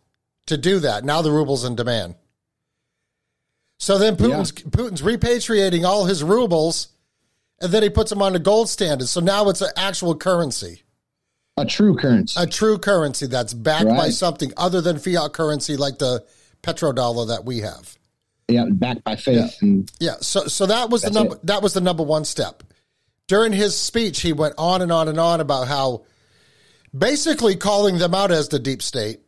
to 0.46 0.58
do 0.58 0.78
that. 0.80 1.04
Now 1.04 1.22
the 1.22 1.30
ruble's 1.32 1.64
in 1.64 1.74
demand. 1.74 2.14
So 3.78 3.98
then 3.98 4.16
Putin's 4.16 4.52
Putin's 4.52 5.02
repatriating 5.02 5.84
all 5.84 6.04
his 6.04 6.22
rubles, 6.22 6.88
and 7.60 7.72
then 7.72 7.82
he 7.82 7.90
puts 7.90 8.10
them 8.10 8.20
on 8.22 8.34
the 8.34 8.38
gold 8.38 8.68
standard. 8.68 9.08
So 9.08 9.20
now 9.20 9.48
it's 9.48 9.60
an 9.62 9.70
actual 9.76 10.14
currency 10.14 10.82
A 11.58 11.64
true 11.64 11.96
currency. 11.96 12.38
a 12.40 12.46
true 12.46 12.76
currency 12.78 13.26
that's 13.26 13.54
backed 13.54 13.86
by 13.88 14.10
something 14.10 14.52
other 14.58 14.80
than 14.82 14.98
fiat 14.98 15.32
currency 15.32 15.76
like 15.76 15.98
the 15.98 16.22
petrodollar 16.62 17.28
that 17.28 17.44
we 17.46 17.60
have. 17.60 17.96
yeah, 18.48 18.66
backed 18.70 19.04
by 19.04 19.16
faith. 19.16 19.56
And 19.62 19.90
Yeah, 19.98 20.16
so 20.20 20.46
so 20.48 20.66
that 20.66 20.90
was 20.90 21.02
the 21.02 21.10
number 21.10 21.36
it. 21.36 21.46
that 21.46 21.62
was 21.62 21.72
the 21.72 21.80
number 21.80 22.02
one 22.02 22.24
step. 22.26 22.62
During 23.26 23.52
his 23.52 23.76
speech, 23.76 24.20
he 24.20 24.32
went 24.34 24.54
on 24.58 24.82
and 24.82 24.92
on 24.92 25.08
and 25.08 25.18
on 25.18 25.40
about 25.40 25.66
how 25.66 26.04
basically 26.96 27.56
calling 27.56 27.98
them 27.98 28.14
out 28.14 28.30
as 28.30 28.48
the 28.48 28.58
deep 28.58 28.82
state, 28.82 29.20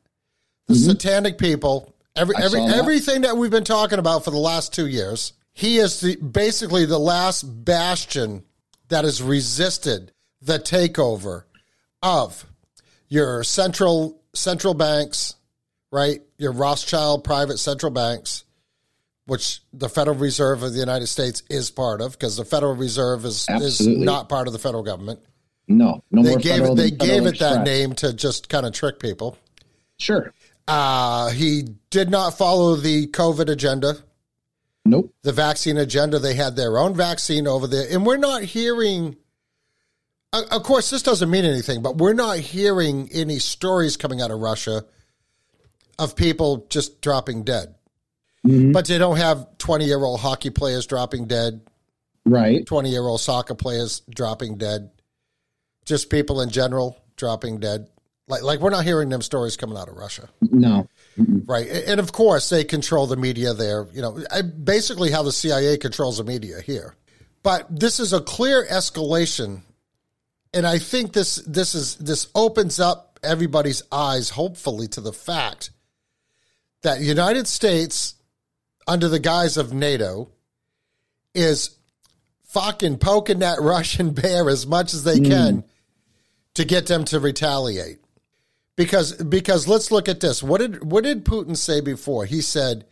the 0.66 0.74
satanic 0.74 1.38
people, 1.38 1.94
every 2.14 2.34
Mm-hmm. 2.34 2.42
I 2.42 2.46
every 2.46 2.60
saw 2.60 2.66
that. 2.68 2.76
everything 2.76 3.20
that 3.22 3.36
we've 3.38 3.50
been 3.50 3.64
talking 3.64 3.98
about 3.98 4.24
for 4.24 4.30
the 4.30 4.36
last 4.38 4.74
two 4.74 4.86
years. 4.86 5.32
He 5.54 5.78
is 5.78 6.00
the 6.00 6.16
basically 6.16 6.84
the 6.84 6.98
last 7.00 7.42
bastion 7.42 8.44
that 8.88 9.04
has 9.04 9.20
resisted 9.22 10.12
the 10.40 10.58
takeover 10.58 11.44
of 12.02 12.46
your 13.08 13.42
central 13.44 14.20
central 14.34 14.74
banks, 14.74 15.34
right? 15.90 16.20
your 16.38 16.52
Rothschild 16.52 17.24
private 17.24 17.58
central 17.58 17.90
banks, 17.90 18.44
which 19.26 19.60
the 19.72 19.88
Federal 19.88 20.16
Reserve 20.16 20.62
of 20.62 20.72
the 20.72 20.78
United 20.78 21.08
States 21.08 21.42
is 21.50 21.70
part 21.70 22.00
of, 22.00 22.12
because 22.12 22.36
the 22.36 22.44
Federal 22.44 22.74
Reserve 22.74 23.24
is 23.24 23.46
is 23.60 23.86
not 23.86 24.28
part 24.28 24.46
of 24.46 24.52
the 24.52 24.58
federal 24.58 24.82
government. 24.82 25.20
No, 25.66 26.02
no 26.10 26.22
They 26.22 26.30
more 26.30 26.38
gave 26.38 26.52
federal 26.52 26.72
it 26.72 26.76
they 26.76 26.90
gave 26.90 27.26
it 27.26 27.38
that 27.40 27.64
name 27.64 27.92
to 27.96 28.12
just 28.14 28.48
kind 28.48 28.64
of 28.64 28.72
trick 28.72 29.00
people. 29.00 29.36
Sure. 29.98 30.32
Uh, 30.66 31.30
he 31.30 31.64
did 31.90 32.10
not 32.10 32.38
follow 32.38 32.76
the 32.76 33.06
COVID 33.08 33.48
agenda, 33.50 33.96
Nope. 34.84 35.12
the 35.22 35.32
vaccine 35.32 35.76
agenda. 35.76 36.18
They 36.18 36.34
had 36.34 36.56
their 36.56 36.78
own 36.78 36.94
vaccine 36.94 37.46
over 37.46 37.66
there, 37.66 37.86
and 37.90 38.06
we're 38.06 38.16
not 38.16 38.42
hearing. 38.44 39.16
Of 40.32 40.62
course, 40.62 40.90
this 40.90 41.02
doesn't 41.02 41.30
mean 41.30 41.44
anything, 41.46 41.80
but 41.82 41.96
we're 41.96 42.12
not 42.12 42.38
hearing 42.38 43.08
any 43.12 43.38
stories 43.38 43.96
coming 43.96 44.20
out 44.20 44.30
of 44.30 44.40
Russia 44.40 44.84
of 45.98 46.16
people 46.16 46.66
just 46.68 47.00
dropping 47.00 47.44
dead. 47.44 47.74
Mhm. 48.46 48.72
But 48.72 48.86
they 48.86 48.98
don't 48.98 49.16
have 49.16 49.46
twenty-year-old 49.58 50.20
hockey 50.20 50.50
players 50.50 50.86
dropping 50.86 51.26
dead, 51.26 51.62
Right. 52.26 52.64
twenty-year-old 52.66 53.20
soccer 53.20 53.54
players 53.54 54.02
dropping 54.10 54.58
dead, 54.58 54.90
just 55.86 56.10
people 56.10 56.42
in 56.42 56.50
general 56.50 56.98
dropping 57.16 57.58
dead. 57.58 57.88
Like, 58.28 58.42
like 58.42 58.60
we're 58.60 58.68
not 58.70 58.84
hearing 58.84 59.08
them 59.08 59.22
stories 59.22 59.56
coming 59.56 59.78
out 59.78 59.88
of 59.88 59.96
Russia. 59.96 60.28
No. 60.42 60.86
Right. 61.16 61.68
And 61.68 61.98
of 61.98 62.12
course, 62.12 62.50
they 62.50 62.62
control 62.64 63.06
the 63.06 63.16
media 63.16 63.54
there. 63.54 63.88
You 63.94 64.02
know, 64.02 64.20
basically 64.62 65.10
how 65.10 65.22
the 65.22 65.32
CIA 65.32 65.78
controls 65.78 66.18
the 66.18 66.24
media 66.24 66.60
here. 66.60 66.94
But 67.42 67.66
this 67.80 67.98
is 67.98 68.12
a 68.12 68.20
clear 68.20 68.66
escalation. 68.66 69.62
And 70.52 70.66
I 70.66 70.78
think 70.78 71.12
this 71.12 71.36
this 71.46 71.74
is 71.74 71.96
this 71.96 72.28
opens 72.34 72.80
up 72.80 73.18
everybody's 73.22 73.82
eyes, 73.92 74.30
hopefully, 74.30 74.88
to 74.88 75.00
the 75.00 75.12
fact 75.12 75.70
that 76.82 77.00
United 77.00 77.46
States, 77.46 78.14
under 78.86 79.08
the 79.08 79.18
guise 79.18 79.56
of 79.56 79.72
NATO, 79.72 80.30
is 81.34 81.76
fucking 82.44 82.98
poking 82.98 83.40
that 83.40 83.58
Russian 83.60 84.12
bear 84.12 84.48
as 84.48 84.66
much 84.66 84.94
as 84.94 85.04
they 85.04 85.18
hmm. 85.18 85.24
can 85.24 85.64
to 86.54 86.64
get 86.64 86.86
them 86.86 87.04
to 87.04 87.20
retaliate 87.20 87.98
because 88.76 89.12
because 89.12 89.68
let's 89.68 89.90
look 89.90 90.08
at 90.08 90.20
this. 90.20 90.42
What 90.42 90.60
did 90.60 90.82
what 90.90 91.04
did 91.04 91.24
Putin 91.24 91.56
say 91.56 91.80
before? 91.80 92.24
He 92.24 92.40
said 92.40 92.86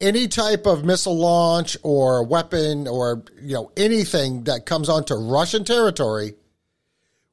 any 0.00 0.28
type 0.28 0.66
of 0.66 0.84
missile 0.84 1.16
launch 1.16 1.76
or 1.82 2.22
weapon 2.22 2.86
or 2.86 3.24
you 3.40 3.54
know 3.54 3.72
anything 3.76 4.44
that 4.44 4.66
comes 4.66 4.88
onto 4.88 5.14
Russian 5.14 5.64
territory 5.64 6.34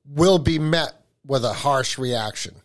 will 0.07 0.39
be 0.39 0.60
met 0.60 0.93
with 1.25 1.45
a 1.45 1.53
harsh 1.53 1.98
reaction. 1.98 2.55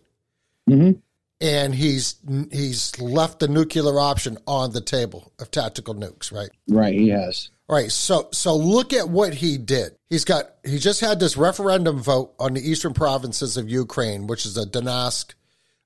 Mhm. 0.68 1.00
And 1.40 1.75
he's 1.75 2.16
he's 2.50 2.99
left 3.00 3.38
the 3.38 3.49
nuclear 3.49 4.00
option 4.00 4.38
on 4.47 4.73
the 4.73 4.80
table 4.80 5.33
of 5.38 5.50
tactical 5.50 5.95
nukes, 5.95 6.33
right? 6.33 6.50
Right. 6.68 6.95
He 6.95 7.09
has. 7.11 7.50
All 7.68 7.76
right, 7.76 7.92
so 7.92 8.28
so 8.33 8.57
look 8.57 8.95
at 8.95 9.11
what 9.11 9.35
he 9.35 9.59
did. 9.59 9.95
He's 10.09 10.25
got 10.25 10.47
he 10.64 10.78
just 10.78 11.00
had 11.00 11.21
this 11.21 11.37
referendum 11.37 12.00
vote 12.00 12.35
on 12.38 12.54
the 12.54 12.66
eastern 12.66 12.95
provinces 12.95 13.57
of 13.59 13.68
Ukraine, 13.68 14.26
which 14.26 14.47
is 14.47 14.57
a 14.57 14.64
Donetsk, 14.64 15.35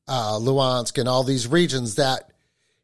uh, 0.06 0.38
Luhansk, 0.38 0.96
and 0.98 1.08
all 1.08 1.24
these 1.24 1.48
regions 1.48 1.96
that 1.96 2.30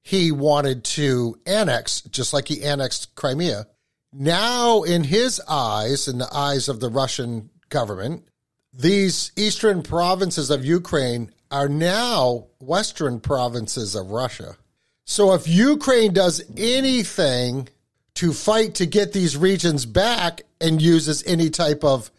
he 0.02 0.32
wanted 0.32 0.82
to 0.82 1.38
annex, 1.46 2.00
just 2.02 2.32
like 2.32 2.48
he 2.48 2.64
annexed 2.64 3.14
Crimea. 3.14 3.68
Now, 4.12 4.82
in 4.82 5.04
his 5.04 5.40
eyes, 5.48 6.08
in 6.08 6.18
the 6.18 6.28
eyes 6.34 6.68
of 6.68 6.80
the 6.80 6.88
Russian 6.88 7.50
government, 7.68 8.27
these 8.72 9.32
eastern 9.37 9.82
provinces 9.82 10.50
of 10.50 10.64
Ukraine 10.64 11.30
are 11.50 11.68
now 11.68 12.46
western 12.60 13.20
provinces 13.20 13.94
of 13.94 14.10
Russia. 14.10 14.56
So 15.04 15.32
if 15.32 15.48
Ukraine 15.48 16.12
does 16.12 16.42
anything 16.56 17.68
to 18.16 18.32
fight 18.32 18.75
to 18.76 18.87
get 18.87 19.12
these 19.12 19.37
regions 19.37 19.87
back 19.87 20.42
and 20.60 20.82
uses 20.82 21.25
any 21.26 21.50
type 21.50 21.82
of 21.82 22.10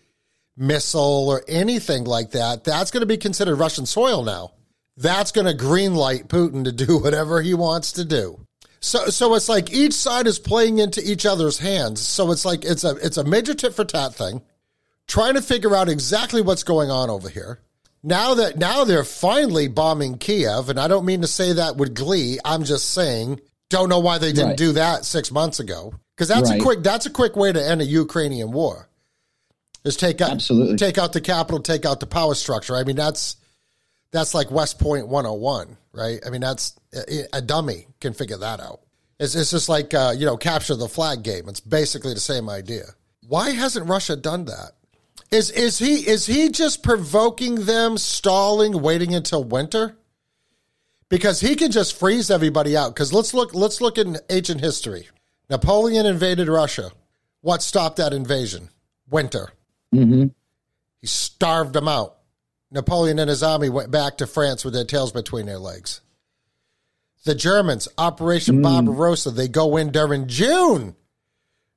missile 0.57 1.29
or 1.29 1.43
anything 1.47 2.03
like 2.03 2.31
that, 2.31 2.63
that's 2.63 2.91
going 2.91 3.01
to 3.01 3.07
be 3.07 3.17
considered 3.17 3.57
Russian 3.57 3.85
soil 3.85 4.23
now. 4.23 4.53
That's 4.97 5.31
going 5.31 5.47
to 5.47 5.53
greenlight 5.53 6.27
Putin 6.27 6.63
to 6.65 6.71
do 6.71 6.97
whatever 7.01 7.41
he 7.41 7.53
wants 7.53 7.91
to 7.93 8.05
do. 8.05 8.39
So, 8.81 9.07
so 9.07 9.35
it's 9.35 9.49
like 9.49 9.71
each 9.71 9.93
side 9.93 10.25
is 10.25 10.39
playing 10.39 10.79
into 10.79 11.01
each 11.03 11.25
other's 11.25 11.59
hands. 11.59 12.05
So 12.05 12.31
it's 12.31 12.45
like 12.45 12.63
it's 12.63 12.83
a 12.83 12.95
it's 12.95 13.17
a 13.17 13.23
major 13.23 13.53
tit 13.53 13.73
for 13.73 13.83
tat 13.83 14.15
thing, 14.15 14.41
trying 15.09 15.33
to 15.33 15.41
figure 15.41 15.75
out 15.75 15.89
exactly 15.89 16.41
what's 16.41 16.63
going 16.63 16.89
on 16.89 17.09
over 17.09 17.27
here. 17.27 17.59
Now 18.01 18.35
that 18.35 18.57
now 18.57 18.85
they're 18.85 19.03
finally 19.03 19.67
bombing 19.67 20.17
Kiev, 20.17 20.69
and 20.69 20.79
I 20.79 20.87
don't 20.87 21.05
mean 21.05 21.19
to 21.21 21.27
say 21.27 21.51
that 21.51 21.75
with 21.75 21.93
glee. 21.93 22.39
I'm 22.45 22.63
just 22.63 22.93
saying, 22.93 23.41
don't 23.69 23.89
know 23.89 23.99
why 23.99 24.19
they 24.19 24.31
didn't 24.31 24.49
Right. 24.51 24.57
do 24.57 24.71
that 24.73 25.03
six 25.03 25.31
months 25.31 25.59
ago. 25.59 25.93
Because 26.15 26.29
that's 26.29 26.49
Right. 26.49 26.61
a 26.61 26.63
quick 26.63 26.83
that's 26.83 27.05
a 27.05 27.09
quick 27.09 27.35
way 27.35 27.51
to 27.51 27.61
end 27.61 27.81
a 27.81 27.85
Ukrainian 27.85 28.51
war. 28.51 28.87
Is 29.83 29.97
take 29.97 30.21
out 30.21 30.31
Absolutely. 30.31 30.77
take 30.77 30.97
out 30.97 31.11
the 31.11 31.19
capital, 31.21 31.59
take 31.61 31.85
out 31.85 31.99
the 31.99 32.07
power 32.07 32.35
structure. 32.35 32.75
I 32.75 32.83
mean 32.85 32.95
that's 32.95 33.35
that's 34.11 34.33
like 34.33 34.49
West 34.49 34.79
Point 34.79 35.07
101, 35.09 35.75
right? 35.91 36.19
I 36.25 36.29
mean 36.29 36.41
that's 36.41 36.73
a, 36.93 37.25
a 37.37 37.41
dummy 37.41 37.87
can 37.99 38.13
figure 38.13 38.37
that 38.37 38.59
out. 38.61 38.79
It's, 39.19 39.35
it's 39.35 39.51
just 39.51 39.67
like 39.67 39.93
uh, 39.93 40.13
you 40.17 40.25
know 40.25 40.37
capture 40.37 40.75
the 40.75 40.87
flag 40.87 41.23
game. 41.23 41.49
It's 41.49 41.59
basically 41.59 42.13
the 42.13 42.19
same 42.21 42.49
idea. 42.49 42.85
Why 43.27 43.49
hasn't 43.51 43.87
Russia 43.89 44.15
done 44.15 44.45
that? 44.45 44.71
Is 45.31 45.51
is 45.51 45.77
he 45.77 46.07
is 46.07 46.25
he 46.25 46.49
just 46.49 46.81
provoking 46.81 47.65
them, 47.65 47.97
stalling, 47.97 48.81
waiting 48.81 49.13
until 49.13 49.43
winter? 49.43 49.95
Because 51.07 51.39
he 51.39 51.55
can 51.55 51.71
just 51.71 51.97
freeze 51.97 52.31
everybody 52.31 52.75
out. 52.75 52.93
Because 52.93 53.13
let's 53.13 53.33
look 53.33 53.53
let's 53.53 53.79
look 53.81 53.97
in 53.97 54.17
ancient 54.29 54.61
history. 54.61 55.07
Napoleon 55.49 56.05
invaded 56.05 56.47
Russia. 56.47 56.91
What 57.41 57.61
stopped 57.61 57.97
that 57.97 58.13
invasion? 58.13 58.69
Winter. 59.09 59.49
hmm 59.91 60.25
He 60.99 61.07
starved 61.07 61.73
them 61.73 61.87
out. 61.87 62.15
Napoleon 62.71 63.17
and 63.19 63.29
his 63.29 63.41
army 63.41 63.69
went 63.69 63.91
back 63.91 64.17
to 64.17 64.27
France 64.27 64.63
with 64.63 64.73
their 64.73 64.85
tails 64.85 65.11
between 65.11 65.45
their 65.45 65.57
legs. 65.57 66.01
The 67.25 67.35
Germans, 67.35 67.87
Operation 67.97 68.61
Barbarossa, 68.61 69.31
they 69.31 69.47
go 69.47 69.75
in 69.77 69.91
during 69.91 70.27
June. 70.27 70.95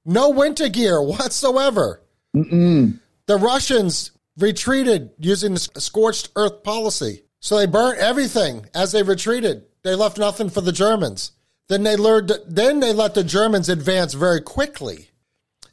No 0.05 0.31
winter 0.31 0.69
gear 0.69 1.03
whatsoever. 1.03 2.01
Mm-mm. 2.37 2.99
The 3.27 3.37
Russians 3.37 4.11
retreated 4.37 5.11
using 5.19 5.55
the 5.55 5.61
scorched 5.81 6.31
earth 6.37 6.63
policy. 6.63 7.25
So 7.41 7.59
they 7.59 7.67
burnt 7.67 7.99
everything 7.99 8.67
as 8.75 8.93
they 8.93 9.03
retreated. 9.03 9.65
They 9.83 9.95
left 9.95 10.19
nothing 10.19 10.49
for 10.49 10.61
the 10.61 10.73
Germans. 10.73 11.33
Then 11.69 11.83
they 11.83 11.97
learned 11.97 12.33
then 12.47 12.81
they 12.81 12.93
let 12.93 13.15
the 13.15 13.25
Germans 13.25 13.69
advance 13.69 14.15
very 14.15 14.41
quickly. 14.41 15.11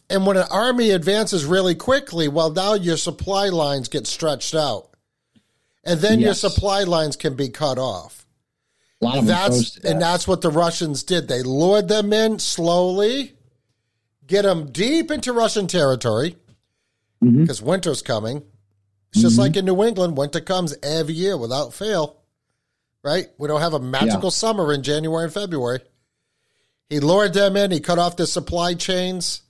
And 0.10 0.26
when 0.26 0.38
an 0.38 0.48
army 0.50 0.92
advances 0.92 1.46
really 1.46 1.76
quickly, 1.76 2.28
well 2.28 2.52
now 2.52 2.74
your 2.74 2.98
supply 2.98 3.50
lines 3.50 3.90
get 3.90 4.08
stretched 4.08 4.56
out. 4.56 4.90
And 5.84 6.00
then 6.00 6.20
your 6.20 6.34
supply 6.34 6.84
lines 6.84 7.16
can 7.16 7.36
be 7.36 7.50
cut 7.50 7.78
off. 7.78 8.26
A 9.02 9.06
lot 9.06 9.18
of 9.20 9.26
That's 9.26 9.76
that. 9.76 9.86
and 9.86 10.02
that's 10.02 10.28
what 10.28 10.42
the 10.42 10.50
Russians 10.50 11.04
did. 11.04 11.28
They 11.28 11.42
lured 11.42 11.88
them 11.88 12.12
in 12.12 12.40
slowly, 12.40 13.34
get 14.28 14.42
them 14.42 14.72
deep 14.72 15.10
into 15.10 15.32
Russian 15.34 15.68
territory 15.68 16.36
Mhm. 17.24 17.42
because 17.42 17.62
winter's 17.62 18.02
coming. 18.02 18.44
It's 19.12 19.22
just 19.22 19.38
like 19.40 19.58
in 19.58 19.66
New 19.66 19.84
England, 19.84 20.18
winter 20.18 20.40
comes 20.40 20.76
every 20.84 21.16
year 21.16 21.36
without 21.36 21.74
fail. 21.74 22.18
Right? 23.04 23.28
We 23.38 23.48
don't 23.48 23.62
have 23.62 23.74
a 23.74 23.80
magical 23.80 24.30
summer 24.30 24.72
in 24.74 24.84
January 24.84 25.24
and 25.24 25.34
February. 25.34 25.80
He 26.90 27.00
lured 27.00 27.34
them 27.34 27.56
in, 27.56 27.72
he 27.72 27.80
cut 27.80 27.98
off 28.00 28.18
the 28.18 28.28
supply 28.28 28.74
chains, 28.74 29.42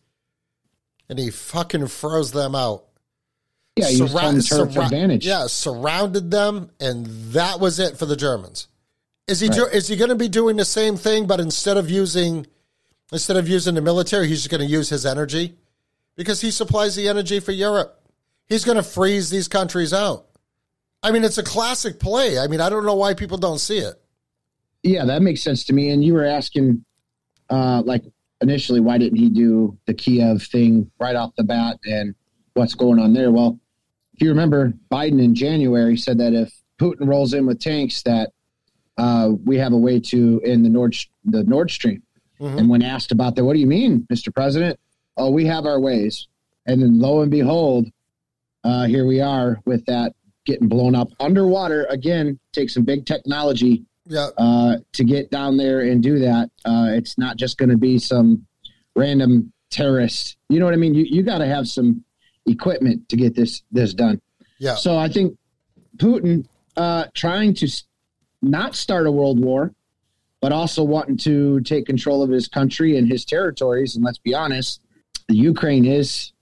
and 1.10 1.18
he 1.18 1.30
fucking 1.32 1.88
froze 1.88 2.32
them 2.32 2.54
out. 2.56 2.86
yeah, 3.76 3.86
was 4.02 4.12
Surra- 4.12 4.20
telling 4.20 4.36
surra- 4.38 4.84
advantage. 4.86 5.26
Yeah, 5.26 5.48
surrounded 5.48 6.32
them, 6.32 6.70
and 6.82 7.06
that 7.34 7.60
was 7.62 7.80
it 7.80 7.98
for 7.98 8.06
the 8.06 8.18
Germans. 8.18 8.68
Is 9.28 9.40
he 9.40 9.48
Right. 9.48 9.56
do, 9.56 9.66
is 9.68 9.88
he 9.88 9.96
going 9.96 10.10
to 10.10 10.16
be 10.16 10.28
doing 10.28 10.58
the 10.58 10.66
same 10.66 10.98
thing, 10.98 11.28
but 11.28 11.40
instead 11.40 11.78
of 11.78 11.90
using 11.90 12.46
instead 13.14 13.38
of 13.38 13.48
using 13.48 13.76
the 13.76 13.82
military, 13.82 14.28
he's 14.28 14.40
just 14.40 14.50
going 14.50 14.60
to 14.62 14.68
use 14.68 14.90
his 14.90 15.06
energy 15.06 15.58
because 16.20 16.42
he 16.42 16.52
supplies 16.52 16.98
the 16.98 17.08
energy 17.08 17.40
for 17.40 17.54
Europe. 17.54 17.98
He's 18.46 18.66
going 18.66 18.76
to 18.76 18.84
freeze 18.84 19.30
these 19.30 19.48
countries 19.48 19.94
out. 19.94 20.26
I 21.02 21.12
mean, 21.14 21.24
it's 21.24 21.38
a 21.38 21.44
classic 21.44 21.98
play. 21.98 22.38
I 22.38 22.48
mean, 22.48 22.60
I 22.60 22.68
don't 22.68 22.86
know 22.86 22.96
why 22.96 23.14
people 23.14 23.38
don't 23.38 23.60
see 23.60 23.78
it. 23.78 23.96
Yeah, 24.84 25.06
that 25.06 25.22
makes 25.22 25.42
sense 25.42 25.64
to 25.66 25.74
me. 25.74 25.92
And 25.92 26.04
you 26.04 26.14
were 26.14 26.26
asking, 26.26 26.84
uh, 27.50 27.84
like 27.86 28.04
initially, 28.42 28.82
why 28.82 28.98
didn't 28.98 29.18
he 29.18 29.30
do 29.30 29.78
the 29.86 29.94
Kiev 29.94 30.44
thing 30.44 30.92
right 31.00 31.16
off 31.16 31.34
the 31.38 31.44
bat 31.46 31.78
and 31.86 32.14
what's 32.54 32.76
going 32.76 33.00
on 33.00 33.14
there? 33.14 33.32
Well, 33.32 33.58
if 34.14 34.22
you 34.22 34.28
remember, 34.28 34.74
Biden 34.92 35.24
in 35.24 35.34
January 35.34 35.96
said 35.96 36.18
that 36.18 36.34
if 36.34 36.54
Putin 36.82 37.08
rolls 37.08 37.34
in 37.34 37.46
with 37.46 37.62
tanks, 37.62 38.04
that 38.04 38.34
uh, 38.98 39.30
we 39.46 39.56
have 39.58 39.72
a 39.72 39.78
way 39.78 40.02
to 40.02 40.42
in 40.44 40.64
the 40.64 40.70
Nord 40.70 40.98
the 41.24 41.46
Nord 41.46 41.72
Stream. 41.72 42.04
Mhm. 42.42 42.58
And 42.58 42.70
when 42.70 42.82
asked 42.82 43.14
about 43.14 43.38
that, 43.38 43.46
what 43.46 43.54
do 43.54 43.60
you 43.62 43.68
mean, 43.68 44.06
Mr. 44.12 44.36
President? 44.36 44.78
Oh, 45.20 45.30
we 45.30 45.46
have 45.46 45.66
our 45.66 45.80
ways. 45.80 46.28
And 46.66 46.82
then 46.82 46.98
lo 47.00 47.22
and 47.22 47.30
behold, 47.30 47.88
uh, 48.64 48.86
here 48.86 49.06
we 49.06 49.22
are 49.22 49.60
with 49.66 49.86
that 49.86 50.14
getting 50.46 50.68
blown 50.68 50.96
up 50.96 51.10
underwater 51.20 51.84
again. 51.86 52.40
Take 52.54 52.70
some 52.70 52.84
big 52.84 53.06
technology 53.06 53.84
Yeah. 54.06 54.30
uh, 54.38 54.78
to 54.94 55.04
get 55.04 55.30
down 55.30 55.58
there 55.58 55.82
and 55.82 56.02
do 56.02 56.20
that. 56.20 56.50
Uh, 56.66 56.88
it's 56.92 57.18
not 57.18 57.38
just 57.38 57.58
going 57.58 57.70
to 57.70 57.78
be 57.78 58.00
some 58.00 58.46
random 58.96 59.52
terrorist. 59.70 60.38
You 60.48 60.60
know 60.60 60.66
what 60.66 60.74
I 60.74 60.78
mean? 60.78 60.96
You 60.96 61.04
you 61.04 61.22
got 61.22 61.40
to 61.40 61.46
have 61.46 61.68
some 61.68 62.04
equipment 62.48 63.08
to 63.10 63.16
get 63.18 63.36
this 63.36 63.62
this 63.72 63.94
done. 63.94 64.20
Yeah. 64.58 64.76
So 64.76 64.98
I 64.98 65.10
think 65.10 65.38
Putin 65.98 66.46
uh, 66.78 67.06
trying 67.14 67.54
to 67.56 67.68
not 68.42 68.76
start 68.76 69.06
a 69.06 69.12
world 69.12 69.40
war, 69.40 69.74
but 70.42 70.52
also 70.52 70.84
wanting 70.84 71.18
to 71.18 71.60
take 71.62 71.86
control 71.86 72.24
of 72.24 72.30
his 72.30 72.48
country 72.48 72.98
and 72.98 73.08
his 73.10 73.26
territories. 73.26 73.96
And 73.96 74.04
let's 74.04 74.18
be 74.18 74.34
honest, 74.34 74.82
the 75.30 75.36
Ukraine 75.36 75.86
is 75.86 76.34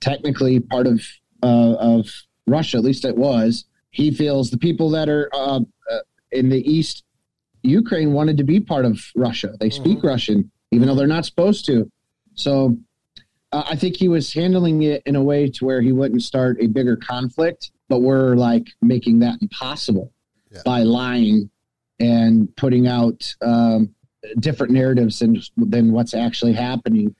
technically 0.00 0.60
part 0.60 0.86
of 0.86 1.02
uh, 1.42 1.74
of 1.74 2.08
Russia. 2.46 2.76
At 2.76 2.84
least 2.84 3.04
it 3.04 3.16
was. 3.16 3.64
He 3.90 4.10
feels 4.10 4.50
the 4.50 4.58
people 4.58 4.90
that 4.90 5.08
are 5.08 5.28
uh, 5.32 5.60
uh, 5.90 5.98
in 6.30 6.48
the 6.50 6.62
east 6.70 7.04
Ukraine 7.62 8.12
wanted 8.12 8.36
to 8.36 8.44
be 8.44 8.60
part 8.60 8.84
of 8.84 9.00
Russia. 9.16 9.54
They 9.58 9.70
speak 9.70 10.02
Russian, 10.02 10.50
even 10.70 10.86
though 10.86 10.94
they're 10.94 11.06
not 11.06 11.24
supposed 11.24 11.64
to. 11.66 11.90
So 12.34 12.76
uh, 13.52 13.64
I 13.66 13.76
think 13.76 13.96
he 13.96 14.08
was 14.08 14.32
handling 14.32 14.82
it 14.82 15.02
in 15.06 15.16
a 15.16 15.22
way 15.22 15.48
to 15.48 15.64
where 15.64 15.80
he 15.80 15.92
wouldn't 15.92 16.22
start 16.22 16.58
a 16.60 16.66
bigger 16.66 16.96
conflict, 16.96 17.70
but 17.88 18.00
we're 18.00 18.34
like 18.34 18.66
making 18.82 19.20
that 19.20 19.38
impossible 19.40 20.12
Yeah. 20.52 20.60
by 20.64 20.82
lying 20.82 21.48
and 22.00 22.54
putting 22.56 22.86
out 22.86 23.32
um, 23.40 23.94
different 24.40 24.72
narratives 24.72 25.20
than, 25.20 25.40
than 25.56 25.92
what's 25.92 26.12
actually 26.12 26.52
happening. 26.52 27.14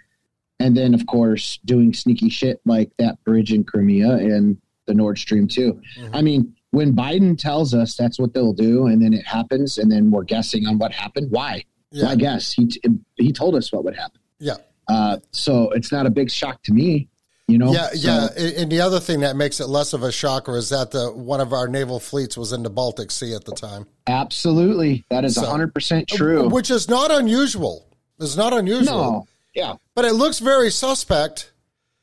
And 0.61 0.77
then, 0.77 0.95
of 0.95 1.07
course, 1.07 1.59
doing 1.65 1.93
sneaky 1.93 2.29
shit 2.31 2.61
like 2.65 2.91
that 2.99 3.23
bridge 3.25 3.53
in 3.53 3.65
Crimea 3.65 4.11
and 4.13 4.57
the 4.87 4.95
Nord 4.95 5.19
Stream 5.19 5.49
2. 5.49 5.81
I 6.13 6.23
mean, 6.23 6.55
when 6.71 6.95
Biden 6.95 7.37
tells 7.39 7.75
us 7.75 7.97
that's 7.97 8.19
what 8.19 8.35
they'll 8.35 8.53
do, 8.53 8.87
and 8.87 9.03
then 9.03 9.13
it 9.13 9.27
happens, 9.27 9.79
and 9.79 9.91
then 9.91 10.11
we're 10.11 10.23
guessing 10.25 10.67
on 10.67 10.79
what 10.79 10.93
happened, 10.93 11.31
why? 11.31 11.65
Yeah. 11.91 12.07
Why 12.07 12.17
guess? 12.17 12.53
He, 12.53 12.69
he 13.17 13.33
told 13.33 13.55
us 13.57 13.73
what 13.73 13.85
would 13.85 13.97
happen. 13.97 14.21
Yeah. 14.39 14.57
Uh, 14.89 15.19
so 15.33 15.71
it's 15.71 15.91
not 15.93 16.07
a 16.07 16.11
big 16.11 16.31
shock 16.31 16.63
to 16.65 16.73
me, 16.73 17.09
you 17.49 17.57
know. 17.59 17.73
Yeah, 17.73 17.89
So- 17.91 18.29
yeah. 18.37 18.53
And 18.63 18.71
the 18.71 18.81
other 18.81 19.01
thing 19.01 19.21
that 19.21 19.35
makes 19.37 19.59
it 19.61 19.67
less 19.69 19.93
of 19.93 20.03
a 20.03 20.13
shocker 20.13 20.57
is 20.57 20.69
that 20.71 20.91
the 20.91 21.11
one 21.13 21.41
of 21.41 21.53
our 21.53 21.67
naval 21.69 21.99
fleets 22.01 22.37
was 22.37 22.53
in 22.53 22.63
the 22.63 22.71
Baltic 22.71 23.11
Sea 23.11 23.35
at 23.35 23.45
the 23.45 23.53
time, 23.53 23.87
Absolutely, 24.07 25.05
that 25.11 25.25
is 25.25 25.35
So- 25.37 25.47
hundred 25.47 25.73
percent 25.75 26.09
true. 26.09 26.49
which 26.49 26.71
is 26.71 26.89
not 26.89 27.11
unusual. 27.11 27.87
It's 28.21 28.37
not 28.37 28.53
unusual, 28.53 28.97
no, 28.99 29.27
yeah, 29.55 29.75
but 29.95 30.05
it 30.05 30.13
looks 30.15 30.39
very 30.39 30.71
suspect. 30.71 31.53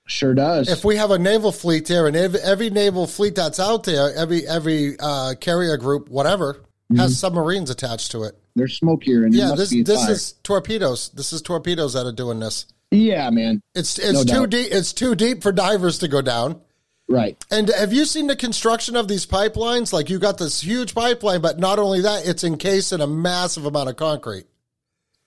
sure 0.08 0.34
does. 0.34 0.70
If 0.70 0.84
we 0.86 0.96
have 0.98 1.12
a 1.12 1.20
naval 1.20 1.52
fleet 1.52 1.86
there, 1.88 2.08
and 2.08 2.16
every, 2.16 2.40
every 2.42 2.70
naval 2.70 3.08
fleet 3.08 3.36
that's 3.36 3.60
out 3.60 3.84
there, 3.84 4.14
every 4.16 4.48
every 4.48 4.96
uh, 5.00 5.36
carrier 5.40 5.78
group, 5.78 6.10
whatever, 6.10 6.64
has 6.98 7.18
submarines 7.20 7.70
attached 7.70 8.12
to 8.12 8.24
it. 8.24 8.38
There's 8.56 8.78
smoke 8.78 9.04
here, 9.04 9.24
and 9.24 9.34
Yeah, 9.34 9.50
must 9.50 9.58
this 9.58 9.70
be 9.70 9.82
this 9.84 10.04
fire. 10.04 10.12
is 10.12 10.34
torpedoes. 10.44 11.10
This 11.10 11.32
is 11.32 11.42
torpedoes 11.42 11.94
that 11.94 12.06
are 12.06 12.12
doing 12.12 12.40
this. 12.40 12.66
yeah, 12.92 13.30
man. 13.30 13.62
It's 13.76 13.98
it's 13.98 14.12
No 14.14 14.24
too 14.24 14.40
doubt. 14.42 14.50
deep. 14.50 14.68
It's 14.72 14.92
too 14.94 15.16
deep 15.16 15.42
for 15.42 15.52
divers 15.54 16.00
to 16.00 16.08
go 16.10 16.22
down. 16.22 16.60
Right. 17.08 17.42
And 17.52 17.70
have 17.70 17.92
you 17.92 18.06
seen 18.06 18.28
the 18.28 18.36
construction 18.38 18.96
of 18.96 19.08
these 19.10 19.26
pipelines? 19.26 19.92
Like 19.94 20.10
you 20.10 20.18
got 20.20 20.38
this 20.38 20.62
huge 20.62 20.94
pipeline, 20.96 21.42
but 21.42 21.60
not 21.60 21.78
only 21.80 22.02
that, 22.02 22.26
it's 22.28 22.44
encased 22.44 22.92
in 22.94 23.02
a 23.02 23.08
massive 23.08 23.66
amount 23.66 23.90
of 23.90 23.96
concrete. 23.98 24.46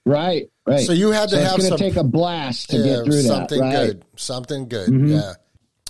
Right, 0.06 0.50
right. 0.66 0.80
So 0.80 0.92
you 0.92 1.10
had 1.10 1.28
to 1.30 1.36
So 1.36 1.42
have 1.42 1.62
some- 1.62 1.76
to 1.76 1.82
take 1.82 1.96
a 1.96 2.04
blast 2.04 2.70
to 2.70 2.76
Yeah, 2.78 2.84
get 2.96 3.04
through 3.04 3.22
that. 3.22 3.28
something 3.28 3.60
right? 3.60 3.72
Mm-hmm. 3.74 3.86
good. 3.86 4.04
Something 4.16 4.68
good. 4.68 5.08
Yeah. 5.10 5.32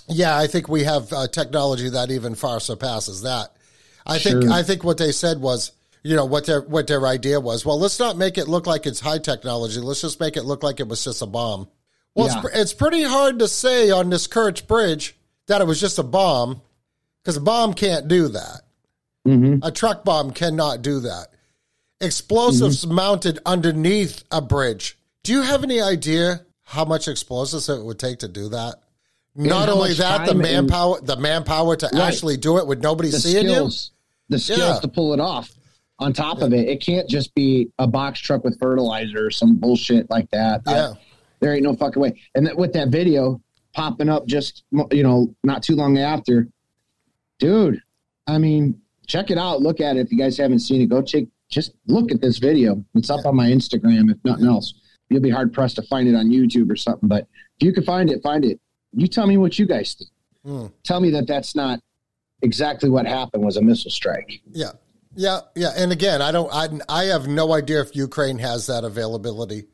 Yeah, 0.09 0.37
I 0.38 0.47
think 0.49 0.69
we 0.69 0.85
have 0.85 1.11
uh, 1.12 1.28
technology 1.28 1.88
that 1.88 2.11
even 2.11 2.35
far 2.35 2.61
surpasses 2.61 3.23
that. 3.23 3.50
I 4.07 4.19
think 4.19 4.45
I 4.50 4.62
think 4.62 4.85
what 4.85 4.99
they 4.99 5.12
said 5.12 5.40
was, 5.40 5.73
you 6.02 6.14
know, 6.14 6.26
what 6.26 6.45
their 6.45 6.61
what 6.61 6.87
their 6.87 7.07
idea 7.07 7.40
was. 7.40 7.64
Well, 7.64 7.78
let's 7.81 7.99
not 7.99 8.19
make 8.19 8.37
it 8.37 8.47
look 8.47 8.66
like 8.66 8.84
it's 8.84 9.00
high 9.00 9.19
technology. 9.19 9.80
Let's 9.80 10.02
just 10.02 10.21
make 10.21 10.37
it 10.37 10.45
look 10.45 10.63
like 10.63 10.78
it 10.78 10.89
was 10.89 11.02
just 11.02 11.23
a 11.23 11.26
bomb. 11.26 11.69
Well, 12.15 12.26
Yeah. 12.26 12.32
it's, 12.34 12.41
pr- 12.43 12.58
it's 12.60 12.75
pretty 12.75 13.02
hard 13.02 13.39
to 13.39 13.49
say 13.49 13.91
on 13.91 14.10
this 14.10 14.28
Kerch 14.28 14.67
Bridge 14.67 15.17
that 15.47 15.63
it 15.63 15.67
was 15.67 15.80
just 15.80 15.99
a 15.99 16.02
bomb 16.02 16.60
because 17.23 17.39
a 17.39 17.41
bomb 17.41 17.73
can't 17.73 18.06
do 18.08 18.28
that. 18.28 18.60
Mm-hmm. 19.26 19.65
A 19.67 19.71
truck 19.73 20.04
bomb 20.04 20.32
cannot 20.32 20.82
do 20.82 21.00
that. 21.00 21.28
Explosives 22.00 22.85
Mm-hmm. 22.85 22.95
mounted 22.95 23.39
underneath 23.47 24.25
a 24.30 24.41
bridge. 24.43 24.99
Do 25.23 25.33
you 25.33 25.43
have 25.43 25.63
any 25.65 25.80
idea 25.80 26.45
how 26.65 26.85
much 26.85 27.09
explosives 27.09 27.69
it 27.69 27.83
would 27.83 27.99
take 27.99 28.19
to 28.21 28.28
do 28.28 28.49
that? 28.50 28.76
Not 29.37 29.69
only 29.69 29.95
that, 29.95 30.26
the 30.26 30.33
time 30.33 30.41
and- 30.41 30.43
manpower, 30.43 31.00
the 31.00 31.17
manpower 31.17 31.76
to 31.76 31.87
Right. 31.93 32.02
actually 32.02 32.37
do 32.37 32.59
it 32.59 32.67
with 32.67 32.83
nobody 32.83 33.11
The 33.11 33.19
seeing 33.21 33.47
skills, 33.49 33.91
the 34.28 34.39
skills 34.39 34.59
Yeah. 34.61 34.78
to 34.80 34.89
pull 34.89 35.13
it 35.13 35.21
off. 35.21 35.52
On 36.00 36.13
top 36.13 36.43
of 36.43 36.52
it, 36.52 36.69
it 36.69 36.80
can't 36.80 37.09
just 37.09 37.35
be 37.35 37.71
a 37.78 37.87
box 37.87 38.19
truck 38.21 38.45
with 38.45 38.59
fertilizer 38.59 39.26
or 39.26 39.30
some 39.30 39.57
bullshit 39.57 40.11
like 40.11 40.28
that. 40.30 40.63
you. 40.67 40.73
I- 40.73 40.76
Yeah, 40.76 40.93
there 41.41 41.54
ain't 41.54 41.63
no 41.65 41.75
fucking 41.75 42.00
way. 42.02 42.21
And 42.35 42.47
that, 42.47 42.57
with 42.57 42.73
that 42.75 42.89
video 42.89 43.41
popping 43.73 44.09
up 44.09 44.26
just 44.26 44.63
you 44.93 45.02
know 45.02 45.35
not 45.43 45.63
too 45.63 45.75
long 45.76 45.99
after, 45.99 46.49
dude. 47.39 47.80
I 48.26 48.39
mean, 48.39 48.80
check 49.07 49.30
it 49.30 49.39
out. 49.39 49.63
Look 49.63 49.80
at 49.80 49.97
it 49.97 50.00
if 50.07 50.13
you 50.13 50.19
guys 50.19 50.37
haven't 50.37 50.61
seen 50.61 50.80
it. 50.80 50.87
Go 50.89 51.00
check. 51.02 51.25
Just 51.54 51.73
look 51.86 52.10
at 52.10 52.21
this 52.21 52.38
video. 52.38 52.84
It's 52.95 53.10
up 53.10 53.25
on 53.26 53.36
my 53.36 53.47
Instagram. 53.49 54.10
If 54.10 54.19
nothing 54.25 54.47
else, 54.47 54.75
you'll 55.08 55.21
be 55.23 55.30
hard 55.30 55.52
pressed 55.52 55.76
to 55.76 55.82
find 55.82 56.08
it 56.08 56.14
on 56.17 56.26
YouTube 56.28 56.69
or 56.69 56.75
something. 56.75 57.08
But 57.08 57.28
if 57.60 57.64
you 57.67 57.73
can 57.73 57.84
find 57.84 58.10
it, 58.10 58.21
find 58.25 58.45
it. 58.45 58.58
You 58.93 59.06
tell 59.06 59.26
me 59.28 59.36
what 59.36 59.56
you 59.56 59.64
guys 59.67 59.95
think. 59.95 60.10
Hmm. 60.45 60.67
Tell 60.82 60.99
me 61.00 61.10
that 61.10 61.28
that's 61.28 61.54
not 61.54 61.78
exactly 62.43 62.90
what 62.90 63.06
happened. 63.06 63.45
Was 63.45 63.56
a 63.56 63.62
missile 63.62 63.90
strike. 63.93 64.40
yeah, 64.52 64.73
yeah, 65.14 65.40
yeah. 65.54 65.71
And 65.76 65.93
again, 65.93 66.21
I 66.21 66.32
don't, 66.32 66.52
I, 66.52 66.69
I 66.88 67.04
have 67.04 67.28
no 67.28 67.52
idea 67.52 67.80
if 67.82 67.95
Ukraine 67.95 68.38
has 68.38 68.67
that 68.67 68.82
availability 68.82 69.67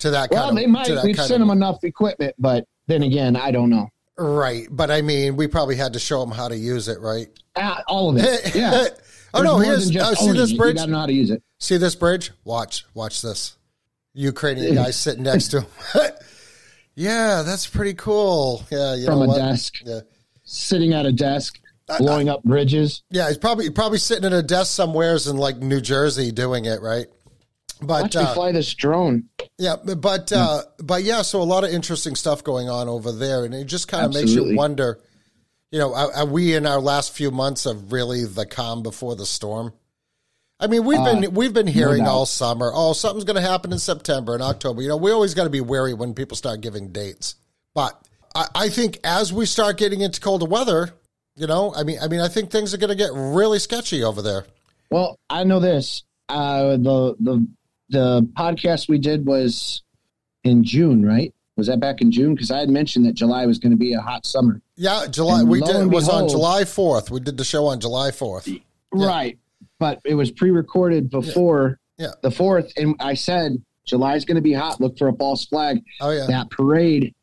to 0.00 0.10
that 0.10 0.30
Well, 0.30 0.48
kind 0.48 0.50
of. 0.58 0.62
they 0.62 0.66
might. 0.66 0.88
We've 1.02 1.16
sent 1.16 1.30
of- 1.32 1.38
them 1.40 1.50
enough 1.50 1.82
equipment, 1.82 2.34
but 2.38 2.66
then 2.88 3.02
again, 3.02 3.36
I 3.36 3.50
don't 3.52 3.70
know. 3.70 3.88
right. 4.18 4.66
But 4.70 4.90
I 4.90 5.00
mean, 5.00 5.36
we 5.36 5.46
probably 5.46 5.76
had 5.76 5.94
to 5.94 5.98
show 5.98 6.20
them 6.20 6.30
how 6.30 6.48
to 6.48 6.56
use 6.56 6.88
it, 6.88 7.00
right? 7.00 7.28
Ah, 7.56 7.82
all 7.88 8.10
of 8.10 8.18
it. 8.18 8.54
Yeah. 8.54 8.88
Oh 9.34 9.42
no! 9.42 9.58
Here's 9.58 9.94
uh, 9.96 10.14
see 10.14 10.32
this 10.32 10.50
it. 10.50 10.52
You 10.54 10.58
bridge. 10.58 10.76
gotta 10.76 10.90
know 10.90 10.98
how 11.00 11.06
to 11.06 11.12
use 11.12 11.30
it. 11.30 11.42
See 11.58 11.76
this 11.76 11.94
bridge? 11.94 12.32
Watch, 12.44 12.84
watch 12.94 13.22
this. 13.22 13.56
Ukrainian 14.14 14.74
guy 14.74 14.90
sitting 14.92 15.24
next 15.24 15.48
to 15.48 15.60
him. 15.62 15.66
yeah, 16.94 17.42
that's 17.44 17.66
pretty 17.66 17.94
cool. 17.94 18.64
Yeah, 18.70 18.94
you 18.94 19.06
From 19.06 19.18
know 19.18 19.24
a 19.24 19.28
what? 19.28 19.36
desk. 19.38 19.74
Yeah, 19.84 20.00
sitting 20.44 20.92
at 20.94 21.06
a 21.06 21.12
desk, 21.12 21.58
blowing 21.98 22.28
up 22.28 22.42
bridges. 22.44 23.02
yeah. 23.10 23.28
He's 23.28 23.38
probably 23.38 23.70
probably 23.70 23.98
sitting 23.98 24.24
at 24.24 24.32
a 24.32 24.42
desk 24.42 24.74
somewheres 24.74 25.26
in 25.26 25.36
like 25.36 25.58
New 25.58 25.80
Jersey 25.80 26.30
doing 26.32 26.64
it, 26.64 26.80
right? 26.80 27.06
But 27.82 28.02
Watch 28.02 28.16
uh, 28.16 28.32
fly 28.32 28.52
this 28.52 28.72
drone. 28.74 29.24
yeah, 29.58 29.76
but 29.76 30.32
uh, 30.32 30.62
but 30.82 31.02
yeah. 31.02 31.20
So 31.20 31.42
a 31.42 31.44
lot 31.44 31.62
of 31.64 31.70
interesting 31.70 32.14
stuff 32.14 32.42
going 32.42 32.70
on 32.70 32.88
over 32.88 33.12
there, 33.12 33.44
and 33.44 33.54
it 33.54 33.66
just 33.66 33.86
kind 33.88 34.06
of 34.06 34.14
makes 34.14 34.30
you 34.30 34.56
wonder. 34.56 34.98
You 35.70 35.80
know, 35.80 35.94
are, 35.94 36.12
are 36.14 36.26
we 36.26 36.54
in 36.54 36.66
our 36.66 36.80
last 36.80 37.12
few 37.12 37.30
months 37.30 37.66
of 37.66 37.92
really 37.92 38.24
the 38.24 38.46
calm 38.46 38.82
before 38.82 39.16
the 39.16 39.26
storm? 39.26 39.72
I 40.58 40.68
mean, 40.68 40.84
we've 40.84 41.04
been 41.04 41.34
we've 41.34 41.52
been 41.52 41.66
hearing 41.66 42.04
doubt. 42.04 42.10
all 42.10 42.26
summer, 42.26 42.70
oh, 42.72 42.94
something's 42.94 43.24
going 43.24 43.36
to 43.36 43.46
happen 43.46 43.72
in 43.72 43.78
September 43.78 44.32
and 44.32 44.42
October. 44.42 44.80
You 44.80 44.88
know, 44.88 44.96
we 44.96 45.10
always 45.10 45.34
got 45.34 45.44
to 45.44 45.50
be 45.50 45.60
wary 45.60 45.92
when 45.92 46.14
people 46.14 46.36
start 46.36 46.62
giving 46.62 46.92
dates. 46.92 47.34
But 47.74 48.00
I, 48.34 48.46
I 48.54 48.68
think 48.70 48.98
as 49.04 49.32
we 49.32 49.44
start 49.44 49.76
getting 49.76 50.00
into 50.00 50.18
colder 50.20 50.46
weather, 50.46 50.94
you 51.36 51.46
know, 51.46 51.74
I 51.76 51.82
mean, 51.82 51.98
I 52.00 52.08
mean, 52.08 52.20
I 52.20 52.28
think 52.28 52.50
things 52.50 52.72
are 52.72 52.78
going 52.78 52.90
to 52.90 52.96
get 52.96 53.10
really 53.12 53.58
sketchy 53.58 54.02
over 54.02 54.22
there. 54.22 54.46
Well, 54.90 55.18
I 55.28 55.44
know 55.44 55.60
this. 55.60 56.04
Uh, 56.28 56.78
the 56.78 57.16
the 57.20 57.46
the 57.90 58.22
podcast 58.32 58.88
we 58.88 58.98
did 58.98 59.26
was 59.26 59.82
in 60.42 60.64
June, 60.64 61.04
right? 61.04 61.34
Was 61.56 61.66
that 61.68 61.80
back 61.80 62.00
in 62.02 62.12
June? 62.12 62.34
Because 62.34 62.50
I 62.50 62.58
had 62.60 62.68
mentioned 62.68 63.06
that 63.06 63.14
July 63.14 63.46
was 63.46 63.58
going 63.58 63.70
to 63.72 63.78
be 63.78 63.94
a 63.94 64.00
hot 64.00 64.26
summer. 64.26 64.60
Yeah, 64.76 65.06
July. 65.10 65.40
And 65.40 65.48
We 65.48 65.60
did. 65.60 65.74
It 65.76 65.86
was 65.86 66.08
on 66.08 66.28
July 66.28 66.64
fourth. 66.64 67.10
We 67.10 67.20
did 67.20 67.38
the 67.38 67.44
show 67.44 67.66
on 67.66 67.80
July 67.80 68.10
fourth. 68.10 68.46
Yeah. 68.46 68.58
Right. 68.92 69.38
But 69.78 70.00
it 70.04 70.14
was 70.14 70.30
pre-recorded 70.30 71.10
before 71.10 71.78
Yeah. 71.98 72.12
the 72.22 72.30
fourth, 72.30 72.72
and 72.76 72.94
I 73.00 73.14
said 73.14 73.62
July's 73.86 74.24
going 74.24 74.36
to 74.36 74.42
be 74.42 74.52
hot. 74.52 74.80
Look 74.80 74.98
for 74.98 75.08
a 75.08 75.14
false 75.14 75.46
flag. 75.46 75.82
Oh 76.00 76.10
yeah. 76.10 76.26
That 76.26 76.50
parade, 76.50 77.14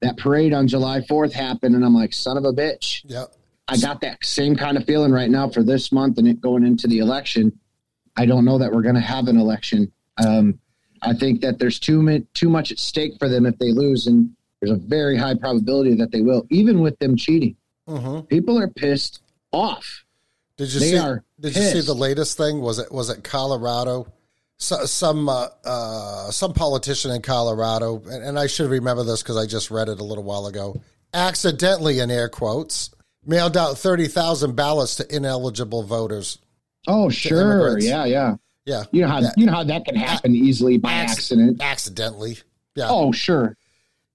that 0.00 0.16
parade 0.16 0.54
on 0.54 0.66
July 0.68 1.02
fourth 1.02 1.32
happened, 1.32 1.74
and 1.74 1.84
I'm 1.84 1.94
like, 1.94 2.12
son 2.14 2.36
of 2.38 2.44
a 2.44 2.52
bitch. 2.52 3.02
Yeah. 3.04 3.24
I 3.70 3.76
got 3.76 4.00
that 4.00 4.24
same 4.24 4.56
kind 4.56 4.78
of 4.78 4.86
feeling 4.86 5.12
right 5.12 5.28
now 5.30 5.50
for 5.50 5.62
this 5.62 5.92
month 5.92 6.16
and 6.16 6.26
it 6.26 6.40
going 6.40 6.64
into 6.64 6.86
the 6.88 7.00
election. 7.00 7.52
I 8.16 8.24
don't 8.24 8.46
know 8.46 8.56
that 8.58 8.72
we're 8.72 8.80
going 8.82 8.94
to 8.94 9.00
have 9.02 9.28
an 9.28 9.36
election. 9.38 9.92
Um, 10.24 10.58
I 11.02 11.12
think 11.14 11.40
that 11.42 11.58
there's 11.58 11.78
too 11.78 12.02
much 12.02 12.22
too 12.34 12.48
much 12.48 12.72
at 12.72 12.78
stake 12.78 13.12
for 13.18 13.28
them 13.28 13.46
if 13.46 13.58
they 13.58 13.72
lose, 13.72 14.06
and 14.06 14.30
there's 14.60 14.72
a 14.72 14.80
very 14.80 15.16
high 15.16 15.34
probability 15.34 15.94
that 15.94 16.10
they 16.12 16.20
will, 16.20 16.46
even 16.50 16.80
with 16.80 16.98
them 16.98 17.16
cheating. 17.16 17.56
hmm 17.86 18.20
People 18.20 18.58
are 18.58 18.68
pissed 18.68 19.20
off. 19.52 20.04
Did 20.56 20.72
you 20.74 20.80
They 20.80 20.90
see? 20.92 20.98
are 20.98 21.22
Did 21.40 21.54
you 21.56 21.62
see 21.62 21.80
the 21.80 21.94
latest 21.94 22.36
thing? 22.36 22.60
Was 22.60 22.78
it 22.78 22.90
was 22.90 23.10
it 23.10 23.22
Colorado? 23.24 24.12
So, 24.60 24.86
some 24.86 25.28
uh, 25.28 25.46
uh, 25.64 26.30
some 26.32 26.52
politician 26.52 27.12
in 27.12 27.22
Colorado, 27.22 28.02
and, 28.10 28.24
and 28.24 28.38
I 28.38 28.48
should 28.48 28.68
remember 28.68 29.04
this 29.04 29.22
because 29.22 29.36
I 29.36 29.46
just 29.46 29.70
read 29.70 29.88
it 29.88 30.00
a 30.00 30.04
little 30.04 30.24
while 30.24 30.46
ago. 30.46 30.80
Accidentally, 31.14 32.00
in 32.00 32.10
air 32.10 32.28
quotes, 32.28 32.90
mailed 33.24 33.56
out 33.56 33.78
thirty 33.78 34.08
thousand 34.08 34.56
ballots 34.56 34.96
to 34.96 35.14
ineligible 35.14 35.84
voters. 35.84 36.38
Oh, 36.88 37.08
sure, 37.08 37.40
immigrants. 37.40 37.86
yeah, 37.86 38.04
yeah. 38.04 38.34
Yeah. 38.68 38.84
You 38.92 39.00
know 39.00 39.08
how 39.08 39.20
Yeah. 39.20 39.30
you 39.36 39.46
know 39.46 39.52
how 39.52 39.64
that 39.64 39.84
can 39.86 39.96
happen 39.96 40.34
easily 40.36 40.76
by 40.76 40.92
Acc- 40.92 41.10
accident. 41.12 41.62
Accidentally. 41.62 42.36
Yeah. 42.76 42.88
Oh, 42.90 43.12
sure. 43.12 43.56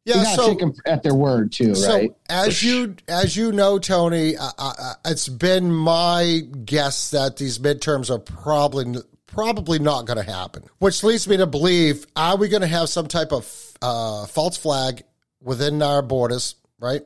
you 0.05 0.13
yeah. 0.13 0.23
gotta 0.23 0.35
So 0.35 0.47
take 0.49 0.59
them 0.59 0.73
at 0.85 1.01
their 1.01 1.15
word 1.15 1.51
too, 1.51 1.73
So 1.73 1.91
right? 1.91 2.11
as 2.29 2.61
you 2.61 2.95
as 3.07 3.35
you 3.35 3.51
know, 3.51 3.79
Tony, 3.79 4.37
uh, 4.37 4.51
uh, 4.59 4.93
it's 5.05 5.27
been 5.27 5.71
my 5.73 6.41
guess 6.65 7.09
that 7.11 7.37
these 7.37 7.57
midterms 7.57 8.11
are 8.11 8.19
probably 8.19 9.01
probably 9.25 9.79
not 9.79 10.05
going 10.05 10.23
to 10.23 10.31
happen. 10.31 10.63
Which 10.77 11.03
leads 11.03 11.27
me 11.27 11.37
to 11.37 11.47
believe: 11.47 12.05
Are 12.15 12.37
we 12.37 12.47
going 12.47 12.61
to 12.61 12.67
have 12.67 12.89
some 12.89 13.07
type 13.07 13.31
of 13.33 13.51
uh, 13.81 14.27
false 14.27 14.55
flag 14.57 15.01
within 15.41 15.81
our 15.81 16.03
borders? 16.03 16.55
Right, 16.79 17.01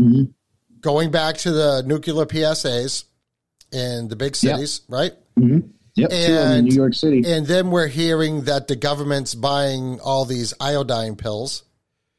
Mhm. 0.00 0.32
going 0.80 1.12
back 1.12 1.36
to 1.38 1.52
the 1.52 1.84
nuclear 1.86 2.26
PSAs 2.26 3.04
in 3.70 4.08
the 4.08 4.16
big 4.16 4.34
cities, 4.34 4.80
right? 4.88 5.12
Yep, 5.96 6.10
them 6.10 6.18
in 6.52 6.52
and- 6.58 6.66
New 6.68 6.74
York 6.74 6.94
City. 6.94 7.22
And 7.26 7.46
then 7.46 7.70
we're 7.70 7.86
hearing 7.88 8.42
that 8.44 8.68
the 8.68 8.76
government's 8.76 9.34
buying 9.34 9.98
all 10.00 10.24
these 10.24 10.52
iodine 10.60 11.16
pills. 11.16 11.62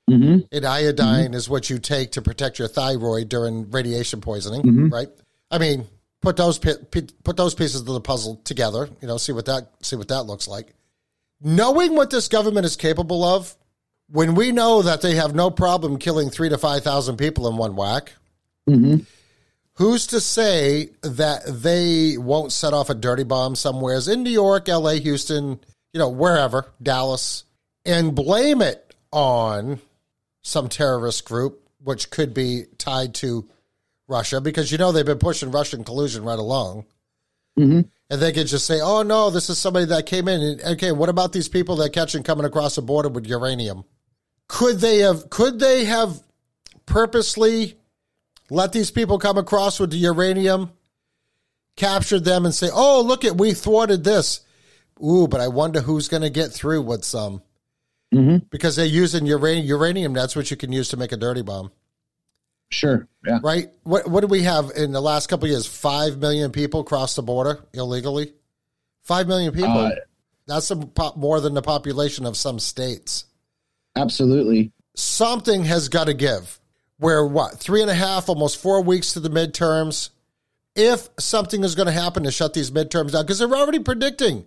hmm 0.08 0.40
And 0.52 0.66
iodine 0.66 1.34
is 1.34 1.48
what 1.50 1.70
you 1.70 1.78
take 1.80 2.12
to 2.14 2.22
protect 2.22 2.60
your 2.60 2.68
thyroid 2.68 3.30
during 3.30 3.70
radiation 3.72 4.20
poisoning, 4.22 4.62
Mm-hmm. 4.64 4.90
right? 4.90 5.10
I 5.52 5.58
mean, 5.60 5.86
put 6.22 6.36
those 6.38 6.58
put 6.60 7.38
those 7.38 7.54
pieces 7.56 7.82
of 7.82 7.86
the 7.88 8.02
puzzle 8.02 8.42
together. 8.44 8.90
You 9.02 9.08
know, 9.08 9.18
see 9.18 9.32
what 9.32 9.46
that 9.46 9.70
see 9.82 9.96
what 9.96 10.08
that 10.10 10.24
looks 10.24 10.48
like. 10.48 10.74
Knowing 11.42 11.96
what 11.96 12.10
this 12.10 12.28
government 12.28 12.66
is 12.66 12.76
capable 12.76 13.24
of, 13.24 13.56
when 14.10 14.34
we 14.34 14.52
know 14.52 14.82
that 14.82 15.02
they 15.02 15.16
have 15.16 15.36
no 15.36 15.52
problem 15.52 15.98
killing 16.00 16.30
three 16.32 16.50
to 16.50 16.58
five 16.58 16.84
thousand 16.84 17.18
people 17.18 17.48
in 17.48 17.58
one 17.58 17.76
whack, 17.76 18.14
hmm 18.68 18.98
who's 19.78 20.08
to 20.08 20.20
say 20.20 20.90
that 21.04 21.42
they 21.46 22.18
won't 22.18 22.52
set 22.52 22.74
off 22.74 22.90
a 22.90 22.96
dirty 22.96 23.24
bomb 23.24 23.56
somewheres 23.56 24.08
in 24.08 24.24
New 24.24 24.32
York, 24.32 24.68
L.A., 24.68 25.00
Houston, 25.00 25.60
you 25.94 26.00
know, 26.00 26.10
wherever, 26.10 26.66
Dallas, 26.82 27.44
and 27.86 28.16
blame 28.16 28.62
it 28.62 28.96
on 29.12 29.80
some 30.42 30.68
terrorist 30.68 31.26
group, 31.26 31.62
which 31.84 32.10
could 32.10 32.34
be 32.34 32.66
tied 32.80 33.14
to 33.16 33.48
Russia, 34.08 34.42
because 34.42 34.72
you 34.72 34.80
know 34.80 34.92
they've 34.92 35.06
been 35.06 35.20
pushing 35.20 35.52
Russian 35.52 35.84
collusion 35.84 36.24
right 36.24 36.40
along. 36.40 36.86
hmm 37.56 37.82
And 38.10 38.22
they 38.22 38.32
could 38.32 38.48
just 38.48 38.66
say, 38.66 38.80
oh, 38.82 39.04
no, 39.04 39.30
this 39.30 39.50
is 39.50 39.60
somebody 39.60 39.86
that 39.86 40.08
came 40.08 40.28
in. 40.28 40.42
And, 40.42 40.62
okay, 40.62 40.92
what 40.92 41.10
about 41.10 41.34
these 41.34 41.50
people 41.50 41.76
that 41.78 41.94
catch 41.94 42.16
and 42.16 42.26
coming 42.26 42.46
across 42.46 42.76
the 42.76 42.82
border 42.82 43.10
with 43.10 43.28
uranium? 43.28 43.84
Could 44.48 44.80
they 44.80 45.00
have, 45.00 45.30
could 45.30 45.60
they 45.60 45.86
have 45.86 46.24
purposely 46.88 47.78
let 48.50 48.72
these 48.72 48.92
people 48.92 49.20
come 49.20 49.38
across 49.38 49.80
with 49.80 49.92
the 49.92 49.98
uranium, 49.98 50.72
captured 51.76 52.24
them 52.26 52.46
and 52.46 52.54
say, 52.54 52.70
oh, 52.74 53.02
look 53.02 53.26
at, 53.26 53.38
we 53.38 53.54
thwarted 53.54 54.04
this. 54.04 54.42
Ooh, 55.04 55.28
but 55.28 55.42
I 55.42 55.48
wonder 55.48 55.82
who's 55.82 56.08
going 56.08 56.24
to 56.24 56.30
get 56.30 56.52
through 56.52 56.82
with 56.82 57.04
some 57.04 57.42
hmm 58.12 58.38
because 58.50 58.76
they're 58.78 58.86
using 58.86 59.26
uranium. 59.26 59.66
Uranium, 59.66 60.14
that's 60.14 60.36
what 60.36 60.50
you 60.50 60.58
can 60.58 60.72
use 60.72 60.90
to 60.90 60.98
make 60.98 61.12
a 61.12 61.18
dirty 61.18 61.42
bomb, 61.42 61.72
Sure. 62.70 63.08
Yeah. 63.26 63.40
right? 63.44 63.68
What, 63.84 64.08
what 64.10 64.22
do 64.22 64.28
we 64.28 64.44
have 64.44 64.72
in 64.76 64.92
the 64.94 65.02
last 65.02 65.28
couple 65.28 65.46
of 65.46 65.52
years? 65.52 65.66
Five 65.68 66.18
million 66.18 66.52
people 66.52 66.84
cross 66.84 67.16
the 67.16 67.22
border 67.22 67.60
illegally. 67.74 68.34
Five 69.04 69.28
million 69.28 69.54
people. 69.54 69.78
Uh, 69.78 69.92
That's 70.48 70.72
a 70.72 70.90
more 71.18 71.40
than 71.42 71.54
the 71.54 71.62
population 71.62 72.26
of 72.26 72.36
some 72.38 72.60
states. 72.60 73.26
absolutely. 73.96 74.72
Something 74.96 75.64
has 75.66 75.90
got 75.90 76.06
to 76.06 76.14
give. 76.14 76.60
Where 77.00 77.26
what 77.26 77.60
three 77.60 77.82
and 77.82 77.92
a 77.92 77.96
half, 77.96 78.30
almost 78.30 78.62
four 78.62 78.82
weeks 78.82 79.14
to 79.14 79.20
the 79.20 79.30
midterms. 79.30 80.10
If 80.76 81.10
something 81.20 81.64
is 81.64 81.76
going 81.76 81.88
to 81.88 81.92
happen 81.92 82.24
to 82.24 82.32
shut 82.32 82.54
these 82.54 82.70
midterms 82.70 83.12
down, 83.12 83.24
because 83.24 83.40
they're 83.40 83.52
already 83.52 83.80
predicting 83.80 84.46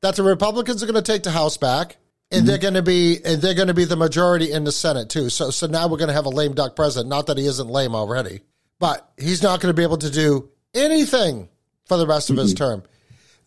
that 0.00 0.16
the 0.16 0.22
Republicans 0.22 0.82
are 0.82 0.86
going 0.86 1.02
to 1.02 1.02
take 1.02 1.24
the 1.24 1.30
House 1.30 1.56
back, 1.56 1.96
and 2.30 2.40
mm-hmm. 2.40 2.46
they're 2.46 2.58
going 2.58 2.74
to 2.74 2.82
be 2.82 3.18
and 3.24 3.42
they're 3.42 3.54
going 3.54 3.68
to 3.68 3.74
be 3.74 3.84
the 3.84 3.96
majority 3.96 4.52
in 4.52 4.64
the 4.64 4.72
Senate 4.72 5.08
too. 5.08 5.28
So 5.28 5.50
so 5.50 5.66
now 5.66 5.88
we're 5.88 5.98
going 5.98 6.08
to 6.08 6.14
have 6.14 6.26
a 6.26 6.30
lame 6.30 6.54
duck 6.54 6.76
president. 6.76 7.08
Not 7.08 7.26
that 7.26 7.38
he 7.38 7.46
isn't 7.46 7.68
lame 7.68 7.94
already, 7.94 8.40
but 8.78 9.10
he's 9.16 9.42
not 9.42 9.60
going 9.60 9.72
to 9.72 9.76
be 9.76 9.84
able 9.84 9.98
to 9.98 10.10
do 10.10 10.50
anything 10.74 11.48
for 11.86 11.96
the 11.96 12.06
rest 12.06 12.30
of 12.30 12.36
his 12.36 12.54
mm-hmm. 12.54 12.64
term. 12.64 12.82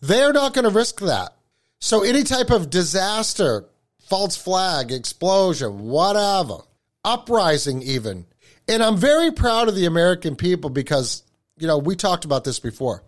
They're 0.00 0.32
not 0.32 0.54
going 0.54 0.64
to 0.64 0.70
risk 0.70 1.00
that. 1.00 1.34
So 1.80 2.02
any 2.02 2.22
type 2.22 2.50
of 2.50 2.70
disaster, 2.70 3.66
false 4.08 4.36
flag, 4.36 4.92
explosion, 4.92 5.88
whatever, 5.88 6.58
uprising 7.04 7.82
even. 7.82 8.26
And 8.68 8.82
I'm 8.82 8.96
very 8.96 9.30
proud 9.30 9.68
of 9.68 9.74
the 9.76 9.86
American 9.86 10.34
people 10.36 10.70
because, 10.70 11.22
you 11.58 11.66
know, 11.66 11.78
we 11.78 11.94
talked 11.96 12.24
about 12.24 12.44
this 12.44 12.58
before. 12.58 13.02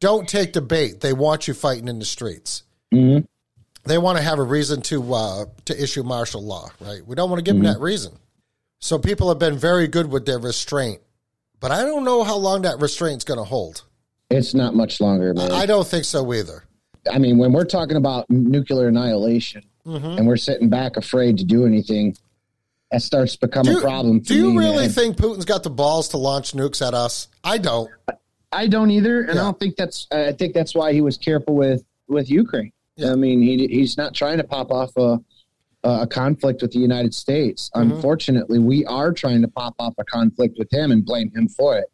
Don't 0.00 0.28
take 0.28 0.52
the 0.52 0.60
bait. 0.60 1.00
They 1.00 1.12
want 1.12 1.48
you 1.48 1.54
fighting 1.54 1.88
in 1.88 1.98
the 1.98 2.04
streets. 2.04 2.64
hmm 2.92 3.18
They 3.84 3.96
want 3.98 4.18
to 4.18 4.24
have 4.24 4.38
a 4.38 4.42
reason 4.42 4.82
to 4.82 5.14
uh, 5.14 5.44
to 5.66 5.82
issue 5.82 6.02
martial 6.02 6.42
law, 6.42 6.68
right? 6.80 7.06
We 7.06 7.14
don't 7.14 7.30
want 7.30 7.38
to 7.38 7.42
give 7.44 7.56
them 7.56 7.64
that 7.72 7.80
reason. 7.80 8.12
So 8.80 8.98
people 8.98 9.28
have 9.28 9.38
been 9.38 9.56
very 9.56 9.88
good 9.88 10.10
with 10.10 10.26
their 10.26 10.38
restraint, 10.38 11.00
but 11.60 11.70
I 11.70 11.82
don't 11.84 12.04
know 12.04 12.22
how 12.24 12.36
long 12.36 12.62
that 12.62 12.80
restraint's 12.80 13.24
going 13.24 13.38
to 13.38 13.44
hold. 13.44 13.82
It's 14.30 14.52
not 14.54 14.74
much 14.74 15.00
longer, 15.00 15.32
man. 15.32 15.52
I 15.52 15.64
don't 15.64 15.86
think 15.86 16.04
so 16.04 16.30
either. 16.34 16.64
I 17.10 17.18
mean, 17.18 17.38
when 17.38 17.52
we're 17.52 17.64
talking 17.64 17.96
about 17.96 18.28
nuclear 18.28 18.88
annihilation 18.88 19.62
Mm-hmm. 19.86 20.16
and 20.16 20.26
we're 20.26 20.38
sitting 20.38 20.70
back 20.70 20.96
afraid 20.96 21.36
to 21.36 21.44
do 21.44 21.66
anything, 21.66 22.16
that 22.94 23.02
starts 23.02 23.32
to 23.36 23.46
become 23.46 23.66
a 23.66 23.80
problem. 23.80 24.20
Do 24.20 24.34
you 24.36 24.56
really 24.56 24.84
man. 24.86 24.90
think 24.90 25.16
Putin's 25.16 25.44
got 25.44 25.64
the 25.64 25.70
balls 25.70 26.10
to 26.10 26.16
launch 26.16 26.52
nukes 26.52 26.86
at 26.86 26.94
us? 26.94 27.26
I 27.42 27.58
don't. 27.58 27.90
I 28.52 28.68
don't 28.68 28.92
either, 28.92 29.22
and 29.22 29.34
Yeah. 29.34 29.40
I 29.40 29.44
don't 29.44 29.58
think 29.58 29.74
that's. 29.76 30.06
I 30.12 30.32
think 30.32 30.54
that's 30.54 30.76
why 30.76 30.92
he 30.92 31.00
was 31.00 31.16
careful 31.16 31.56
with 31.56 31.84
with 32.06 32.30
Ukraine. 32.30 32.72
Yeah. 32.96 33.10
I 33.10 33.16
mean, 33.16 33.42
he 33.42 33.66
he's 33.66 33.96
not 33.96 34.14
trying 34.14 34.38
to 34.38 34.44
pop 34.44 34.70
off 34.70 34.96
a 34.96 35.18
a 35.82 36.06
conflict 36.06 36.62
with 36.62 36.70
the 36.72 36.78
United 36.78 37.12
States. 37.14 37.68
Mm-hmm. 37.74 37.90
Unfortunately, 37.92 38.58
we 38.60 38.86
are 38.86 39.12
trying 39.12 39.42
to 39.42 39.48
pop 39.48 39.74
off 39.80 39.94
a 39.98 40.04
conflict 40.04 40.56
with 40.58 40.72
him 40.72 40.92
and 40.92 41.04
blame 41.04 41.30
him 41.34 41.48
for 41.48 41.76
it. 41.76 41.86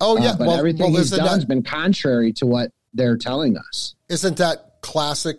Oh 0.00 0.18
Uh, 0.18 0.22
yeah, 0.22 0.34
but 0.38 0.48
well, 0.48 0.58
everything 0.58 0.92
well, 0.92 1.00
he's 1.00 1.10
done 1.10 1.26
has 1.26 1.46
been 1.46 1.62
contrary 1.62 2.32
to 2.34 2.46
what 2.46 2.70
they're 2.92 3.16
telling 3.16 3.56
us. 3.56 3.94
isn't 4.10 4.36
that 4.36 4.76
classic, 4.82 5.38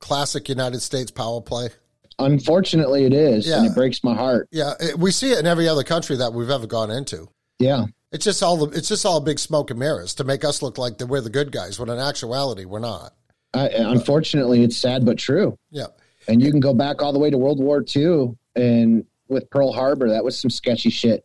classic 0.00 0.48
United 0.50 0.80
States 0.80 1.10
power 1.10 1.40
play? 1.40 1.70
Unfortunately, 2.18 3.04
it 3.04 3.12
is, 3.12 3.50
and 3.50 3.64
Yeah. 3.64 3.70
it 3.70 3.74
breaks 3.74 4.02
my 4.04 4.14
heart. 4.14 4.48
Yeah, 4.52 4.72
it, 4.80 4.98
we 4.98 5.10
see 5.10 5.32
it 5.32 5.38
in 5.38 5.46
every 5.46 5.68
other 5.68 5.82
country 5.82 6.16
that 6.16 6.32
we've 6.32 6.50
ever 6.50 6.66
gone 6.66 6.90
into. 6.90 7.28
Yeah, 7.58 7.86
It's 8.12 8.24
just 8.24 8.42
all 8.42 8.56
the, 8.66 8.76
it's 8.76 8.88
just 8.88 9.04
all 9.06 9.20
big 9.20 9.38
smoke 9.38 9.70
and 9.70 9.78
mirrors 9.78 10.14
to 10.16 10.24
make 10.24 10.44
us 10.44 10.62
look 10.62 10.78
like 10.78 10.98
that 10.98 11.06
we're 11.06 11.20
the 11.20 11.30
good 11.30 11.50
guys, 11.52 11.78
when 11.78 11.88
in 11.88 11.98
actuality 11.98 12.64
we're 12.64 12.78
not. 12.80 13.12
I, 13.52 13.68
unfortunately, 13.68 14.62
it's 14.64 14.76
sad 14.76 15.04
but 15.06 15.18
true. 15.18 15.56
Yeah, 15.70 15.86
And 16.28 16.42
you 16.42 16.50
can 16.50 16.60
go 16.60 16.74
back 16.74 17.00
all 17.02 17.12
the 17.12 17.18
way 17.18 17.30
to 17.30 17.38
World 17.38 17.60
War 17.60 17.84
II 17.94 18.36
and 18.56 19.04
with 19.28 19.48
Pearl 19.50 19.72
Harbor, 19.72 20.10
that 20.10 20.22
was 20.24 20.38
some 20.38 20.50
sketchy 20.50 20.90
shit. 20.90 21.24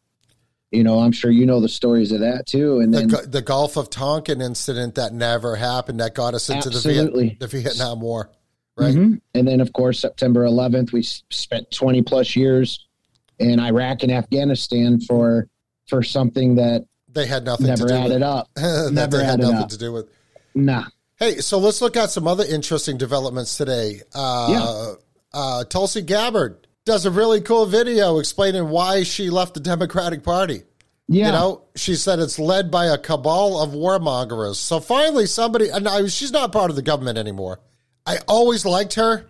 You 0.72 0.84
know, 0.84 1.00
I'm 1.00 1.12
sure 1.12 1.32
you 1.32 1.46
know 1.48 1.60
the 1.60 1.68
stories 1.70 2.12
of 2.12 2.20
that 2.20 2.46
too. 2.46 2.80
And 2.80 2.94
the, 2.94 3.00
then 3.00 3.08
Gu- 3.08 3.26
the 3.26 3.42
Gulf 3.42 3.76
of 3.76 3.90
Tonkin 3.90 4.40
incident 4.40 4.96
that 4.96 5.14
never 5.14 5.56
happened 5.56 6.00
that 6.00 6.14
got 6.14 6.36
us 6.36 6.50
into 6.50 6.70
the, 6.70 6.80
Viet, 6.80 7.40
the 7.40 7.48
Vietnam 7.48 8.00
War, 8.02 8.30
right? 8.80 8.96
Mhm. 8.96 9.20
and 9.34 9.48
then 9.48 9.62
of 9.62 9.74
course 9.74 10.00
September 10.00 10.46
11th, 10.46 10.92
we 10.94 11.02
spent 11.04 11.70
20 11.72 12.02
plus 12.02 12.36
years 12.36 12.86
in 13.40 13.60
Iraq 13.60 14.04
and 14.04 14.12
Afghanistan 14.12 15.00
for 15.00 15.48
for 15.88 16.04
something 16.04 16.56
that 16.56 16.86
They 17.12 17.26
had 17.26 17.46
nothing 17.46 17.66
never 17.68 17.88
to 17.88 17.94
do 17.94 18.00
added 18.00 18.14
with 18.16 18.24
up. 18.24 18.48
Never 18.92 19.18
they 19.18 19.26
had 19.26 19.40
nothing 19.40 19.58
up. 19.58 19.70
to 19.70 19.78
do 19.78 19.92
with. 19.92 20.08
Nah. 20.54 20.86
Hey, 21.18 21.38
so 21.38 21.58
let's 21.58 21.82
look 21.82 21.98
at 21.98 22.12
some 22.12 22.28
other 22.28 22.46
interesting 22.46 22.98
developments 22.98 23.58
today. 23.58 24.02
Uh, 24.14 24.94
uh, 25.34 25.64
Tulsi 25.66 26.02
Gabbard 26.02 26.68
does 26.86 27.06
a 27.06 27.12
really 27.12 27.42
cool 27.42 27.66
video 27.66 28.20
explaining 28.20 28.70
why 28.70 29.04
she 29.04 29.30
left 29.30 29.54
the 29.56 29.60
Democratic 29.60 30.24
Party. 30.24 30.62
Yeah. 31.08 31.26
You 31.28 31.32
know, 31.32 31.62
she 31.76 31.96
said 31.96 32.20
it's 32.20 32.38
led 32.38 32.70
by 32.70 32.86
a 32.86 32.98
cabal 32.98 33.60
of 33.62 33.72
warmongers. 33.72 34.56
So 34.58 34.80
finally, 34.80 35.26
somebody, 35.26 35.70
and 35.70 35.88
I, 35.88 36.06
she's 36.08 36.32
not 36.32 36.52
part 36.52 36.70
of 36.70 36.76
the 36.76 36.84
government 36.84 37.18
anymore. 37.18 37.60
I 38.10 38.18
always 38.28 38.66
liked 38.66 38.96
her. 38.96 39.26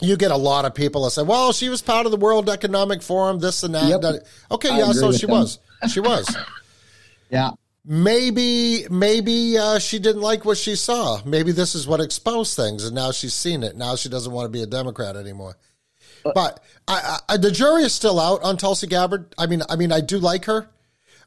You 0.00 0.16
get 0.16 0.32
a 0.32 0.36
lot 0.36 0.64
of 0.64 0.74
people 0.74 1.04
that 1.04 1.12
say, 1.12 1.22
well, 1.22 1.52
she 1.52 1.68
was 1.68 1.80
part 1.80 2.06
of 2.06 2.12
the 2.12 2.18
World 2.18 2.50
Economic 2.50 3.02
Forum, 3.02 3.38
this 3.38 3.62
and 3.62 3.74
that. 3.74 3.88
Yep. 3.88 4.00
that. 4.00 4.26
Okay, 4.50 4.68
I 4.70 4.78
yeah, 4.78 4.92
so 4.92 5.12
she 5.12 5.26
them. 5.26 5.36
was. 5.36 5.58
She 5.90 6.00
was. 6.00 6.36
Yeah. 7.28 7.50
maybe 7.84 8.86
maybe 8.88 9.58
uh, 9.58 9.80
she 9.80 9.98
didn't 9.98 10.22
like 10.22 10.44
what 10.44 10.56
she 10.56 10.76
saw. 10.76 11.20
Maybe 11.24 11.50
this 11.50 11.74
is 11.74 11.84
what 11.84 12.00
exposed 12.00 12.54
things, 12.54 12.84
and 12.84 12.94
now 12.94 13.10
she's 13.10 13.34
seen 13.34 13.64
it. 13.64 13.76
Now 13.76 13.96
she 13.96 14.08
doesn't 14.08 14.32
want 14.32 14.44
to 14.46 14.48
be 14.48 14.62
a 14.62 14.66
Democrat 14.66 15.16
anymore. 15.16 15.56
But 16.34 16.62
I, 16.86 17.18
I, 17.28 17.36
the 17.36 17.50
jury 17.50 17.82
is 17.82 17.92
still 17.92 18.20
out 18.20 18.44
on 18.44 18.56
Tulsi 18.58 18.86
Gabbard. 18.86 19.34
I 19.36 19.46
mean, 19.46 19.62
I 19.68 19.74
mean, 19.74 19.90
I 19.90 20.00
do 20.00 20.18
like 20.18 20.44
her. 20.44 20.68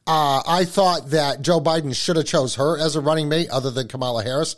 Uh, 0.07 0.41
I 0.47 0.63
thought 0.65 1.09
that 1.09 1.41
Joe 1.41 1.59
Biden 1.59 1.93
should 1.95 2.15
have 2.15 2.25
chose 2.25 2.55
her 2.55 2.77
as 2.79 2.95
a 2.95 3.01
running 3.01 3.27
mate, 3.29 3.49
other 3.49 3.71
than 3.71 3.89
Kamala 3.89 4.23
Harris. 4.23 4.55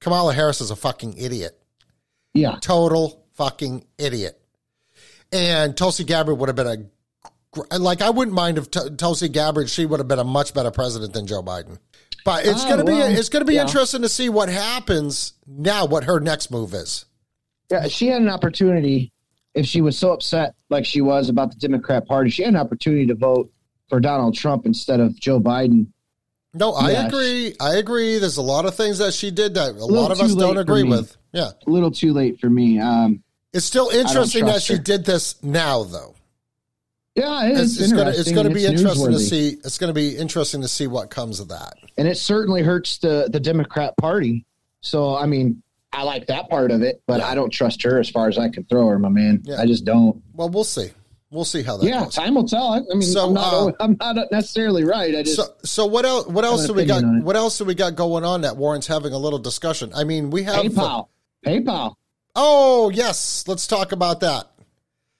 Kamala 0.00 0.32
Harris 0.32 0.60
is 0.60 0.70
a 0.70 0.76
fucking 0.76 1.18
idiot, 1.18 1.59
Yeah. 2.34 2.56
total 2.60 3.24
fucking 3.34 3.84
idiot. 3.98 4.40
And 5.32 5.76
Tulsi 5.76 6.04
Gabbard 6.04 6.38
would 6.38 6.48
have 6.48 6.56
been 6.56 6.88
a 7.70 7.78
like 7.78 8.00
I 8.02 8.10
wouldn't 8.10 8.34
mind 8.34 8.58
if 8.58 8.70
T- 8.70 8.90
Tulsi 8.96 9.28
Gabbard 9.28 9.68
she 9.68 9.84
would 9.86 9.98
have 10.00 10.08
been 10.08 10.18
a 10.20 10.24
much 10.24 10.54
better 10.54 10.70
president 10.70 11.12
than 11.12 11.26
Joe 11.26 11.42
Biden. 11.42 11.78
But 12.24 12.44
it's 12.46 12.64
Ah, 12.64 12.68
gonna 12.68 12.84
be 12.84 12.92
it's 12.92 13.28
gonna 13.28 13.44
be 13.44 13.54
yeah. 13.54 13.62
interesting 13.62 14.02
to 14.02 14.08
see 14.08 14.28
what 14.28 14.48
happens 14.48 15.32
now. 15.46 15.86
What 15.86 16.04
her 16.04 16.20
next 16.20 16.50
move 16.50 16.74
is. 16.74 17.06
Yeah, 17.70 17.88
she 17.88 18.08
had 18.08 18.22
an 18.22 18.28
opportunity. 18.28 19.12
If 19.54 19.66
she 19.66 19.80
was 19.80 19.98
so 19.98 20.12
upset 20.12 20.54
like 20.68 20.84
she 20.86 21.00
was 21.00 21.28
about 21.28 21.50
the 21.50 21.56
Democrat 21.56 22.06
Party, 22.06 22.30
she 22.30 22.42
had 22.44 22.54
an 22.54 22.60
opportunity 22.60 23.06
to 23.06 23.14
vote 23.16 23.50
for 23.88 23.98
Donald 23.98 24.34
Trump 24.34 24.64
instead 24.66 25.00
of 25.00 25.18
Joe 25.18 25.40
Biden. 25.40 25.86
No, 26.52 26.72
I 26.72 26.90
Yeah, 26.92 27.06
agree. 27.06 27.54
I 27.60 27.76
agree. 27.76 28.18
There's 28.18 28.36
a 28.38 28.42
lot 28.42 28.64
of 28.66 28.74
things 28.74 28.98
that 28.98 29.14
she 29.14 29.30
did 29.30 29.54
that 29.54 29.76
a 29.76 29.84
lot 29.84 30.10
of 30.10 30.20
us 30.20 30.34
don't 30.34 30.58
agree 30.58 30.82
with. 30.82 31.16
Yeah, 31.32 31.50
A 31.66 31.70
little 31.70 31.90
too 31.92 32.12
late 32.12 32.40
for 32.40 32.50
me. 32.50 32.80
Um, 32.80 33.22
it's 33.52 33.64
still 33.66 33.88
interesting 33.90 34.44
that 34.46 34.52
trust 34.52 34.66
she 34.66 34.78
did 34.78 35.04
this 35.04 35.40
now, 35.44 35.84
though. 35.84 36.14
yeah, 37.14 37.46
it's, 37.46 37.60
It's, 37.72 37.80
it's 37.80 37.92
gonna 37.92 38.10
it's 38.10 38.32
gonna 38.32 38.50
be 38.50 38.66
interesting 38.66 39.10
to 39.12 39.18
see. 39.18 39.56
It's 39.64 39.78
gonna 39.78 39.92
be 39.92 40.16
interesting 40.16 40.62
to 40.62 40.68
see 40.68 40.86
what 40.86 41.10
comes 41.10 41.40
of 41.40 41.48
that. 41.48 41.74
and 41.96 42.06
it 42.08 42.16
certainly 42.16 42.62
hurts 42.62 42.98
the 42.98 43.28
the 43.32 43.40
Democrat 43.40 43.96
Party. 43.96 44.44
So 44.80 45.16
I 45.16 45.26
mean, 45.26 45.62
I 45.92 46.02
like 46.04 46.26
that 46.28 46.48
part 46.48 46.70
of 46.70 46.82
it, 46.82 47.02
but 47.06 47.20
Yeah. 47.20 47.28
I 47.28 47.34
don't 47.34 47.50
trust 47.50 47.82
her 47.82 47.98
as 48.00 48.08
far 48.08 48.28
as 48.28 48.38
I 48.38 48.48
can 48.48 48.64
throw 48.64 48.88
her, 48.88 48.98
my 48.98 49.08
man. 49.08 49.42
Yeah. 49.44 49.60
I 49.60 49.66
just 49.66 49.84
don't. 49.84 50.22
Well, 50.34 50.48
we'll 50.48 50.64
see. 50.64 50.90
We'll 51.30 51.44
see 51.44 51.62
how 51.62 51.76
that 51.76 51.86
yeah, 51.86 52.04
goes. 52.04 52.14
time 52.14 52.34
will 52.34 52.46
tell. 52.46 52.72
I 52.72 52.80
mean, 52.80 53.02
So, 53.02 53.28
I'm, 53.28 53.34
not, 53.34 53.52
uh, 53.52 53.72
I'm 53.78 53.96
not 54.00 54.32
necessarily 54.32 54.82
right. 54.82 55.14
I 55.14 55.22
just 55.22 55.36
So, 55.36 55.54
so 55.62 55.86
what 55.86 56.04
else? 56.04 56.26
What 56.26 56.44
else 56.44 56.66
do 56.66 56.74
we 56.74 56.84
got? 56.84 56.98
opinion 56.98 57.14
on 57.16 57.20
it. 57.20 57.24
What 57.24 57.36
else 57.36 57.58
do 57.58 57.64
we 57.64 57.74
got 57.74 57.94
going 57.94 58.24
on 58.24 58.40
that 58.40 58.56
Warren's 58.56 58.88
having 58.88 59.12
a 59.12 59.18
little 59.18 59.38
discussion? 59.38 59.92
I 59.94 60.02
mean, 60.02 60.30
we 60.30 60.42
have. 60.42 60.64
PayPal, 60.64 61.06
PayPal. 61.46 61.94
Oh 62.34 62.90
yes, 62.90 63.44
let's 63.46 63.66
talk 63.68 63.92
about 63.92 64.20
that. 64.20 64.50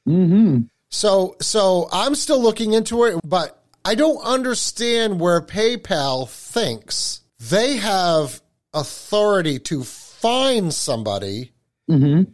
Mm-hmm. 0.08 0.62
So, 0.88 1.36
so 1.40 1.88
I'm 1.92 2.16
still 2.16 2.42
looking 2.42 2.72
into 2.72 3.04
it, 3.04 3.20
but 3.24 3.62
I 3.84 3.94
don't 3.94 4.20
understand 4.24 5.20
where 5.20 5.40
PayPal 5.40 6.28
thinks 6.28 7.20
they 7.38 7.76
have 7.76 8.42
authority 8.74 9.60
to 9.60 9.84
fine 9.84 10.72
somebody 10.72 11.52
Mm-hmm. 11.90 12.30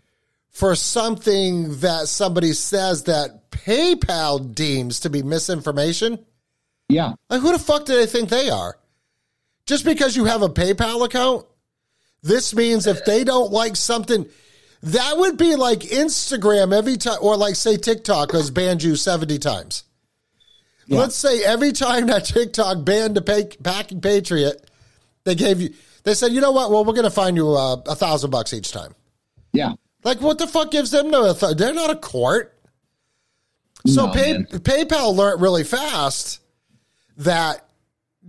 For 0.57 0.75
something 0.75 1.81
that 1.81 2.09
somebody 2.09 2.55
says 2.55 3.05
that 3.05 3.51
PayPal 3.51 4.55
deems 4.55 5.01
to 5.01 5.11
be 5.11 5.23
misinformation. 5.23 6.25
Yeah, 6.88 7.12
Like, 7.29 7.42
who 7.42 7.53
the 7.53 7.59
fuck 7.59 7.85
do 7.85 7.95
they 7.95 8.07
think 8.07 8.31
they 8.31 8.49
are? 8.49 8.79
Just 9.66 9.85
because 9.85 10.16
you 10.16 10.25
have 10.25 10.40
a 10.40 10.49
PayPal 10.49 11.05
account, 11.05 11.45
this 12.23 12.55
means 12.55 12.87
if 12.87 13.05
they 13.05 13.23
don't 13.23 13.53
like 13.53 13.77
something, 13.77 14.25
that 14.83 15.19
would 15.19 15.37
be 15.37 15.57
like 15.57 15.81
Instagram 15.81 16.75
every 16.75 16.97
time, 16.97 17.19
or 17.21 17.37
like 17.37 17.57
say 17.57 17.77
TikTok 17.77 18.33
has 18.33 18.51
banned 18.51 18.83
you 18.83 18.97
70 18.97 19.38
times. 19.38 19.85
Yeah. 20.87 21.01
Let's 21.01 21.16
say 21.16 21.45
every 21.45 21.73
time 21.73 22.07
that 22.07 22.25
TikTok 22.25 22.83
banned 22.83 23.19
a 23.19 23.21
pay, 23.21 23.45
packing 23.62 24.01
Patriot, 24.01 24.66
they 25.25 25.35
gave 25.35 25.61
you, 25.61 25.75
they 26.05 26.14
said, 26.14 26.33
you 26.33 26.40
know 26.40 26.53
what? 26.53 26.71
Well, 26.71 26.83
we're 26.83 26.95
going 26.95 27.05
to 27.05 27.11
find 27.11 27.37
you 27.37 27.51
uh, 27.51 27.77
a 27.87 27.95
thousand 27.95 28.31
bucks 28.31 28.55
each 28.55 28.73
time. 28.73 28.95
yeah. 29.53 29.73
Like, 30.07 30.21
what 30.21 30.38
the 30.38 30.47
fuck 30.47 30.71
gives 30.71 30.92
them 30.92 31.11
no 31.11 31.29
authority? 31.29 31.59
They're 31.59 31.75
not 31.75 31.90
a 31.90 31.97
court. 31.97 32.57
So 33.88 34.07
No, 34.07 34.12
pay. 34.12 34.35
PayPal 34.45 35.12
learned 35.14 35.42
really 35.42 35.64
fast 35.64 36.40
that 37.19 37.66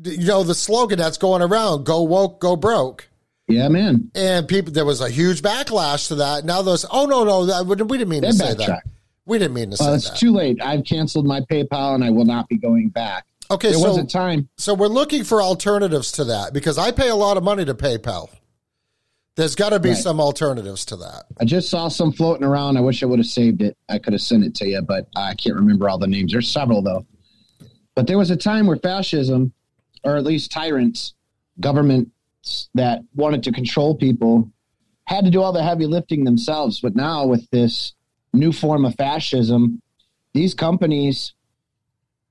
you 0.03 0.25
know 0.25 0.41
the 0.43 0.55
slogan 0.55 0.97
that's 0.97 1.17
going 1.19 1.43
around: 1.43 1.85
"Go 1.85 2.01
woke, 2.01 2.39
go 2.39 2.55
broke." 2.55 3.07
Yeah, 3.47 3.67
man. 3.69 4.09
And 4.15 4.47
people, 4.47 4.73
there 4.73 4.85
was 4.85 5.01
a 5.01 5.09
huge 5.09 5.41
backlash 5.43 6.07
to 6.09 6.15
that. 6.15 6.45
Now 6.45 6.63
those, 6.63 6.83
oh 6.91 7.05
no, 7.05 7.23
no, 7.23 7.45
that, 7.45 7.65
we 7.67 7.75
didn't 7.75 8.09
mean 8.09 8.23
to 8.23 8.27
They 8.29 8.31
say 8.33 8.53
that. 8.55 8.83
We 9.25 9.37
didn't 9.37 9.53
mean 9.53 9.69
to 9.71 9.77
Well, 9.79 9.89
say 9.91 9.95
it's 9.97 10.09
that. 10.09 10.17
too 10.19 10.31
late. 10.33 10.57
I've 10.61 10.83
canceled 10.83 11.25
my 11.27 11.41
PayPal 11.41 11.93
and 11.95 12.03
I 12.03 12.09
will 12.09 12.25
not 12.25 12.49
be 12.49 12.57
going 12.57 12.89
back. 12.89 13.25
okay, 13.51 13.69
There 13.69 13.79
so 13.79 13.87
was 13.89 13.97
a 13.99 14.03
time. 14.05 14.49
so 14.57 14.73
we're 14.73 14.87
looking 14.87 15.23
for 15.23 15.41
alternatives 15.43 16.11
to 16.13 16.23
that 16.25 16.53
because 16.53 16.77
I 16.79 16.91
pay 16.91 17.07
a 17.09 17.15
lot 17.15 17.37
of 17.37 17.43
money 17.43 17.63
to 17.65 17.73
PayPal. 17.73 18.29
There's 19.37 19.53
got 19.55 19.69
to 19.69 19.79
be 19.79 19.89
Right. 19.89 19.97
some 19.97 20.19
alternatives 20.19 20.83
to 20.85 20.95
that. 20.97 21.25
I 21.39 21.45
just 21.45 21.69
saw 21.69 21.87
some 21.89 22.11
floating 22.11 22.43
around. 22.43 22.75
I 22.75 22.81
wish 22.81 23.03
I 23.03 23.05
would 23.05 23.19
have 23.19 23.27
saved 23.27 23.61
it. 23.61 23.77
I 23.87 23.99
could 23.99 24.13
have 24.13 24.21
sent 24.21 24.43
it 24.43 24.55
to 24.55 24.67
you, 24.67 24.81
but 24.81 25.07
I 25.15 25.35
can't 25.35 25.55
remember 25.55 25.87
all 25.87 25.99
the 25.99 26.07
names. 26.07 26.31
There's 26.31 26.49
several 26.49 26.81
though. 26.81 27.05
But 27.95 28.07
there 28.07 28.17
was 28.17 28.31
a 28.31 28.35
time 28.35 28.65
where 28.65 28.77
fascism, 28.77 29.53
or 30.03 30.17
at 30.17 30.23
least 30.23 30.51
tyrants, 30.51 31.13
governments 31.59 32.69
that 32.73 33.01
wanted 33.15 33.43
to 33.43 33.51
control 33.51 33.95
people, 33.95 34.51
had 35.05 35.23
to 35.25 35.31
do 35.31 35.41
all 35.41 35.53
the 35.53 35.63
heavy 35.63 35.85
lifting 35.85 36.23
themselves. 36.23 36.79
But 36.81 36.95
now 36.95 37.25
with 37.27 37.47
this 37.51 37.93
new 38.33 38.51
form 38.51 38.85
of 38.85 38.95
fascism, 38.95 39.81
these 40.33 40.55
companies, 40.55 41.33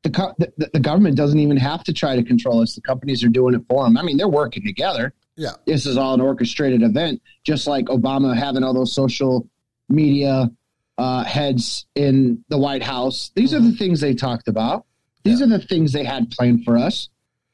the, 0.03 0.11
co- 0.11 0.35
the, 0.39 0.53
the 0.73 0.81
government 0.81 1.17
doesn't 1.17 1.39
even 1.39 1.57
have 1.57 1.85
to 1.85 1.93
try 1.93 2.17
to 2.17 2.23
control 2.25 2.63
us. 2.63 2.75
The 2.75 2.81
companies 2.81 3.23
are 3.23 3.29
doing 3.29 3.55
it 3.55 3.63
for 3.69 3.85
them. 3.85 3.97
I 3.97 4.03
mean, 4.03 4.17
they're 4.17 4.29
working 4.29 4.65
together 4.65 5.15
Yeah, 5.37 5.53
this 5.67 5.85
is 5.85 5.97
all 5.97 6.15
an 6.15 6.21
orchestrated 6.21 6.83
event, 6.83 7.21
just 7.45 7.67
like 7.67 7.87
Obama 7.87 8.35
having 8.35 8.65
all 8.65 8.73
those 8.73 8.95
social 8.95 9.47
media 9.89 10.51
uh, 10.99 11.25
heads 11.25 11.87
in 11.95 12.43
the 12.49 12.57
White 12.57 12.83
House. 12.83 13.33
These 13.35 13.53
are 13.53 13.61
the 13.61 13.73
things 13.73 14.01
they 14.01 14.15
talked 14.15 14.49
about. 14.49 14.87
These 15.25 15.43
are 15.43 15.47
the 15.47 15.59
things 15.59 15.93
they 15.93 16.05
had 16.05 16.31
planned 16.31 16.65
for 16.65 16.79
us. 16.79 17.11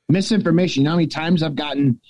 Misinformation. 0.08 0.82
You 0.82 0.84
know 0.84 0.90
how 0.90 0.96
many 0.96 1.08
times 1.08 1.42
I've 1.42 1.56
gotten 1.56 2.00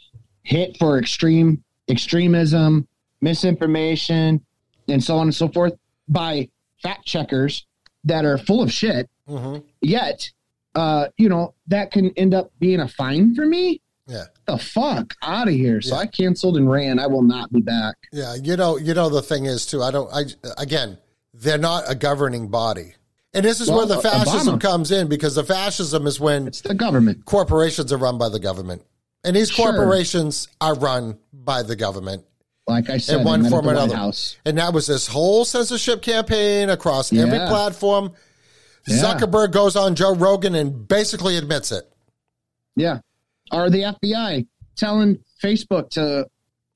hit 0.43 0.77
for 0.77 0.99
extreme 0.99 1.65
extremism, 1.89 2.87
misinformation, 3.21 4.45
and 4.89 5.03
so 5.03 5.17
on 5.17 5.29
and 5.29 5.35
so 5.35 5.49
forth 5.49 5.75
by 6.09 6.49
fact 6.83 7.07
checkers 7.07 7.67
that 8.05 8.25
are 8.25 8.37
full 8.37 8.61
of 8.63 8.71
shit. 8.71 9.09
hmm 9.27 9.59
Yet, 9.81 10.31
uh, 10.75 11.09
you 11.17 11.29
know, 11.29 11.55
that 11.69 11.93
can 11.93 12.11
end 12.17 12.35
up 12.35 12.51
being 12.59 12.81
a 12.81 12.89
fine 12.89 13.35
for 13.35 13.47
me 13.47 13.81
yeah, 13.81 13.81
the 14.47 14.59
fuck 14.59 15.15
out 15.23 15.49
of 15.49 15.55
here. 15.55 15.81
So 15.81 15.95
Yeah. 15.95 16.01
I 16.03 16.07
canceled 16.07 16.57
and 16.57 16.71
ran. 16.71 16.99
I 16.99 17.07
will 17.07 17.23
not 17.23 17.53
be 17.53 17.61
back. 17.61 17.97
yeah. 18.13 18.35
You 18.35 18.57
know, 18.57 18.77
you 18.79 18.95
know 18.95 19.09
the 19.09 19.23
thing 19.23 19.47
is 19.47 19.67
too. 19.67 19.83
I 19.83 19.91
don't. 19.91 20.13
I 20.13 20.23
again, 20.59 20.99
they're 21.35 21.59
not 21.59 21.85
a 21.89 21.95
governing 21.95 22.49
body, 22.49 22.95
and 23.35 23.45
this 23.45 23.61
is 23.61 23.69
Well, 23.69 23.79
where 23.79 23.87
the 23.87 24.01
fascism 24.03 24.59
Obama- 24.59 24.61
comes 24.61 24.91
in 24.91 25.09
because 25.09 25.35
the 25.35 25.45
fascism 25.45 26.07
is 26.07 26.19
when 26.21 26.47
It's 26.49 26.61
the 26.61 26.75
government. 26.75 27.25
corporations 27.25 27.93
are 27.93 27.97
run 27.99 28.19
by 28.19 28.29
the 28.29 28.39
government, 28.41 28.83
and 29.25 29.35
these 29.37 29.51
Sure. 29.51 29.73
corporations 29.73 30.49
are 30.61 30.75
run 30.75 31.19
by 31.33 31.63
the 31.63 31.77
government 31.77 32.25
Like 32.67 32.91
I 32.91 32.99
said, 32.99 33.21
in 33.21 33.25
one 33.25 33.49
form 33.49 33.67
or 33.69 33.73
another. 33.73 33.97
House. 33.97 34.37
And 34.45 34.59
that 34.59 34.73
was 34.73 34.87
this 34.87 35.07
whole 35.09 35.45
censorship 35.45 36.03
campaign 36.03 36.69
across 36.71 37.13
every 37.13 37.39
platform. 37.39 38.13
Yeah. 38.87 38.97
Zuckerberg 39.03 39.53
goes 39.53 39.75
on 39.77 39.95
Joe 39.95 40.15
Rogan 40.15 40.55
and 40.57 40.87
basically 40.89 41.37
admits 41.37 41.71
it. 41.73 41.85
Yeah. 42.77 42.99
Or 43.53 43.71
the 43.71 43.83
FBI 44.03 44.47
telling 44.77 45.19
Facebook 45.43 45.91
to 45.91 46.27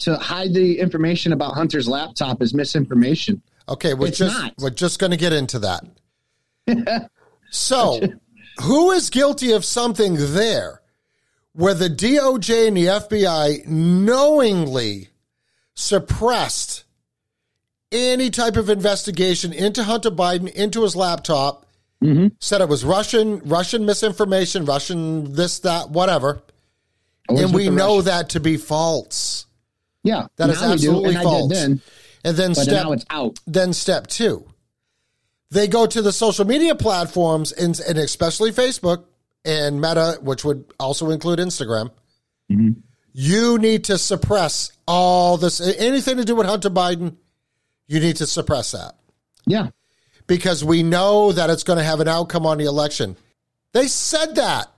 to 0.01 0.17
hide 0.17 0.53
the 0.53 0.79
information 0.79 1.33
about 1.33 1.55
Hunter's 1.55 1.89
laptop 1.89 2.43
is 2.43 2.53
misinformation. 2.53 3.41
Okay, 3.69 3.95
we're 3.95 4.09
It's 4.09 4.19
just 4.19 4.37
not. 4.39 4.53
we're 4.59 4.69
just 4.71 4.99
going 4.99 5.11
to 5.11 5.17
get 5.17 5.33
into 5.33 5.59
that. 5.61 5.85
so, 7.51 8.01
who 8.63 8.91
is 8.91 9.09
guilty 9.09 9.53
of 9.53 9.65
something 9.65 10.17
there 10.19 10.83
where 11.55 11.73
the 11.73 11.89
DOJ 11.89 12.69
and 12.69 12.77
the 12.77 12.85
FBI 12.87 13.67
knowingly 13.67 15.09
suppressed 15.75 16.85
any 17.93 18.29
type 18.29 18.57
of 18.57 18.69
investigation 18.69 19.53
into 19.53 19.85
Hunter 19.85 20.11
Biden, 20.11 20.53
into 20.53 20.83
his 20.83 20.95
laptop, 20.97 21.65
Mhm. 22.05 22.33
said 22.41 22.61
it 22.61 22.69
was 22.69 22.85
Russian, 22.85 23.39
Russian 23.47 23.87
misinformation, 23.87 24.67
Russian 24.67 25.33
this, 25.33 25.61
that, 25.61 25.91
whatever, 25.91 26.43
and 27.29 27.53
we 27.55 27.69
know 27.69 27.97
Russians. 27.97 28.05
that 28.07 28.29
to 28.31 28.41
be 28.41 28.57
false. 28.57 29.47
Yeah. 30.03 30.27
That 30.37 30.51
is 30.51 30.61
now 30.61 30.67
do, 30.69 30.73
absolutely 30.75 31.15
and 31.15 31.23
false. 31.25 31.37
I 31.37 31.49
did 31.49 31.51
then, 31.57 31.83
And 32.25 32.37
then 32.37 32.51
but 32.53 32.63
step 32.63 32.85
now 32.85 32.93
it's 32.93 33.05
out. 33.11 33.39
then 33.47 33.73
step 33.73 34.07
two, 34.07 34.47
they 35.51 35.67
go 35.69 35.87
to 35.87 36.03
the 36.03 36.13
social 36.13 36.45
media 36.45 36.75
platforms 36.75 37.53
and, 37.53 37.79
and 37.89 37.99
especially 37.99 38.53
Facebook 38.53 39.05
and 39.45 39.81
Meta, 39.81 40.19
which 40.23 40.45
would 40.45 40.65
also 40.79 41.11
include 41.11 41.39
Instagram. 41.39 41.91
Mhm. 42.51 42.77
You 43.13 43.59
need 43.59 43.85
to 43.85 43.97
suppress 43.99 44.73
all 44.87 45.37
this, 45.39 45.61
anything 45.61 46.17
to 46.19 46.25
do 46.25 46.37
with 46.37 46.47
Hunter 46.47 46.69
Biden. 46.71 47.17
You 47.89 48.01
need 48.01 48.17
to 48.17 48.27
suppress 48.27 48.73
that 48.73 48.97
Yeah. 49.47 49.69
because 50.27 50.63
we 50.65 50.83
know 50.83 51.33
that 51.33 51.49
it's 51.49 51.63
going 51.63 51.79
to 51.79 51.85
have 51.85 52.01
an 52.01 52.09
outcome 52.09 52.45
on 52.47 52.59
the 52.59 52.65
election. 52.65 53.17
They 53.73 53.89
said 53.89 54.35
that. 54.37 54.71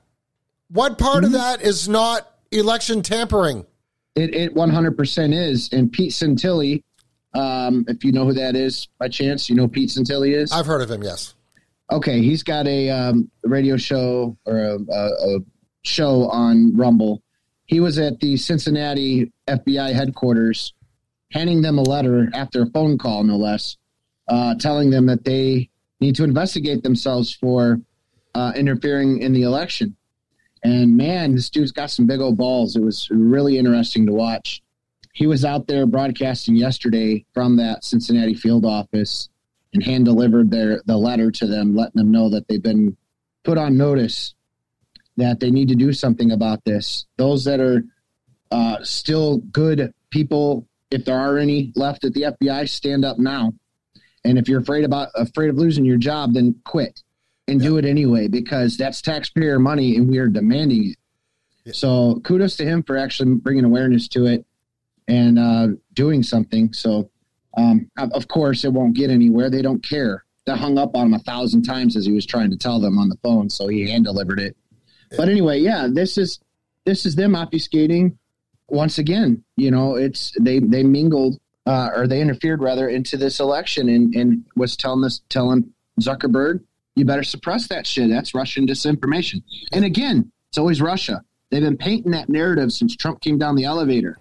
What 0.70 0.98
part 0.98 1.24
of 1.24 1.32
that 1.32 1.62
is 1.62 1.88
not 1.88 2.30
election 2.50 3.02
tampering? 3.02 3.66
It 4.14 4.34
it 4.34 4.54
one 4.54 4.70
hundred 4.70 4.96
percent 4.96 5.34
is. 5.34 5.68
And 5.72 5.92
Pete 5.92 6.12
Santilli, 6.12 6.82
um, 7.34 7.84
if 7.88 8.04
you 8.04 8.12
know 8.12 8.24
who 8.24 8.32
that 8.34 8.56
is 8.56 8.88
by 8.98 9.08
chance, 9.08 9.48
you 9.48 9.54
know 9.54 9.62
who 9.62 9.68
Pete 9.68 9.90
Santilli 9.90 10.34
is. 10.34 10.52
I've 10.52 10.66
heard 10.66 10.82
of 10.82 10.90
him, 10.90 11.02
yes. 11.02 11.34
okay, 11.90 12.20
he's 12.20 12.42
got 12.42 12.66
a 12.66 12.90
um, 12.90 13.30
radio 13.44 13.76
show 13.76 14.36
or 14.44 14.58
a, 14.58 14.78
a, 14.90 15.36
a 15.36 15.38
show 15.82 16.28
on 16.28 16.76
Rumble. 16.76 17.22
He 17.66 17.80
was 17.80 17.98
at 17.98 18.20
the 18.20 18.36
Cincinnati 18.36 19.32
FBI 19.46 19.92
headquarters, 19.92 20.72
handing 21.32 21.62
them 21.62 21.78
a 21.78 21.82
letter 21.82 22.30
after 22.32 22.62
a 22.62 22.66
phone 22.70 22.96
call, 22.98 23.24
no 23.24 23.36
less, 23.36 23.76
uh, 24.28 24.54
telling 24.54 24.90
them 24.90 25.06
that 25.06 25.24
they 25.24 25.68
need 26.00 26.16
to 26.16 26.24
investigate 26.24 26.82
themselves 26.82 27.34
for 27.34 27.80
uh, 28.34 28.52
interfering 28.56 29.20
in 29.20 29.32
the 29.32 29.42
election. 29.42 29.96
And 30.62 30.96
man, 30.96 31.34
this 31.34 31.50
dude's 31.50 31.72
got 31.72 31.90
some 31.90 32.06
big 32.06 32.20
old 32.20 32.36
balls. 32.36 32.76
It 32.76 32.82
was 32.82 33.08
really 33.10 33.58
interesting 33.58 34.06
to 34.06 34.12
watch. 34.12 34.62
He 35.12 35.26
was 35.26 35.44
out 35.44 35.66
there 35.66 35.86
broadcasting 35.86 36.56
yesterday 36.56 37.24
from 37.34 37.56
that 37.56 37.84
Cincinnati 37.84 38.34
field 38.34 38.64
office 38.64 39.28
and 39.72 39.82
hand 39.82 40.04
delivered 40.04 40.50
their 40.50 40.82
the 40.86 40.96
letter 40.96 41.30
to 41.30 41.46
them, 41.46 41.76
letting 41.76 41.98
them 41.98 42.10
know 42.10 42.30
that 42.30 42.48
they've 42.48 42.62
been 42.62 42.96
put 43.44 43.58
on 43.58 43.76
notice 43.76 44.34
that 45.16 45.40
they 45.40 45.50
need 45.50 45.68
to 45.68 45.74
do 45.74 45.92
something 45.92 46.30
about 46.30 46.64
this. 46.64 47.06
Those 47.16 47.44
that 47.44 47.60
are 47.60 47.82
uh, 48.50 48.78
still 48.82 49.38
good 49.38 49.92
people, 50.10 50.66
if 50.90 51.04
there 51.04 51.18
are 51.18 51.38
any 51.38 51.72
left 51.74 52.04
at 52.04 52.14
the 52.14 52.22
FBI, 52.22 52.68
stand 52.68 53.04
up 53.04 53.18
now. 53.18 53.52
And 54.24 54.38
if 54.38 54.48
you're 54.48 54.60
afraid 54.60 54.84
about 54.84 55.08
afraid 55.14 55.50
of 55.50 55.56
losing 55.56 55.84
your 55.84 55.98
job, 55.98 56.34
then 56.34 56.54
quit 56.64 57.02
and 57.48 57.60
do 57.60 57.78
it 57.78 57.84
anyway 57.84 58.28
because 58.28 58.76
that's 58.76 59.02
taxpayer 59.02 59.58
money 59.58 59.96
and 59.96 60.08
we 60.08 60.18
are 60.18 60.28
demanding 60.28 60.94
it. 61.64 61.74
So 61.74 62.20
kudos 62.24 62.56
to 62.56 62.64
him 62.64 62.82
for 62.82 62.96
actually 62.96 63.34
bringing 63.34 63.64
awareness 63.64 64.08
to 64.08 64.26
it 64.26 64.46
and 65.06 65.38
uh, 65.38 65.68
doing 65.94 66.22
something. 66.22 66.72
So 66.72 67.10
um, 67.56 67.90
of 67.96 68.28
course 68.28 68.64
it 68.64 68.72
won't 68.72 68.94
get 68.94 69.10
anywhere. 69.10 69.50
They 69.50 69.62
don't 69.62 69.82
care. 69.82 70.24
They 70.46 70.56
hung 70.56 70.78
up 70.78 70.96
on 70.96 71.08
him 71.08 71.14
a 71.14 71.18
thousand 71.20 71.62
times 71.62 71.96
as 71.96 72.06
he 72.06 72.12
was 72.12 72.24
trying 72.24 72.50
to 72.50 72.56
tell 72.56 72.80
them 72.80 72.98
on 72.98 73.08
the 73.08 73.16
phone. 73.22 73.50
So 73.50 73.68
he 73.68 73.90
hand 73.90 74.04
delivered 74.04 74.40
it. 74.40 74.56
But 75.16 75.28
anyway, 75.28 75.60
yeah, 75.60 75.88
this 75.90 76.18
is 76.18 76.38
this 76.84 77.06
is 77.06 77.16
them 77.16 77.32
obfuscating 77.32 78.16
once 78.68 78.98
again. 78.98 79.44
You 79.56 79.70
know, 79.70 79.96
it's 79.96 80.32
they 80.40 80.58
they 80.58 80.82
mingled 80.82 81.38
uh, 81.66 81.90
or 81.94 82.06
they 82.06 82.20
interfered 82.20 82.62
rather 82.62 82.88
into 82.88 83.16
this 83.16 83.40
election 83.40 83.88
and 83.88 84.14
and 84.14 84.44
was 84.56 84.76
telling 84.76 85.02
this 85.02 85.20
telling 85.28 85.72
Zuckerberg, 86.00 86.62
you 86.98 87.04
better 87.04 87.22
suppress 87.22 87.68
that 87.68 87.86
shit. 87.86 88.10
That's 88.10 88.34
Russian 88.34 88.66
disinformation. 88.66 89.42
And 89.72 89.84
again, 89.84 90.30
it's 90.50 90.58
always 90.58 90.80
Russia. 90.82 91.22
They've 91.50 91.62
been 91.62 91.76
painting 91.78 92.10
that 92.12 92.28
narrative 92.28 92.72
since 92.72 92.94
Trump 92.96 93.20
came 93.20 93.38
down 93.38 93.54
the 93.56 93.64
elevator. 93.64 94.18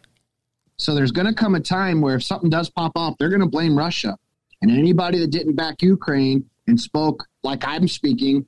So 0.78 0.94
there's 0.94 1.12
going 1.12 1.28
to 1.28 1.34
come 1.34 1.56
a 1.56 1.60
time 1.60 2.02
where 2.02 2.16
if 2.16 2.24
something 2.24 2.50
does 2.50 2.70
pop 2.70 2.92
up, 2.96 3.16
they're 3.18 3.30
going 3.30 3.42
to 3.42 3.48
blame 3.48 3.78
Russia. 3.78 4.18
And 4.62 4.72
anybody 4.72 5.20
that 5.20 5.32
didn't 5.32 5.56
back 5.56 5.82
Ukraine 5.82 6.46
and 6.68 6.80
spoke 6.80 7.26
like 7.44 7.68
I'm 7.68 7.88
speaking, 7.88 8.48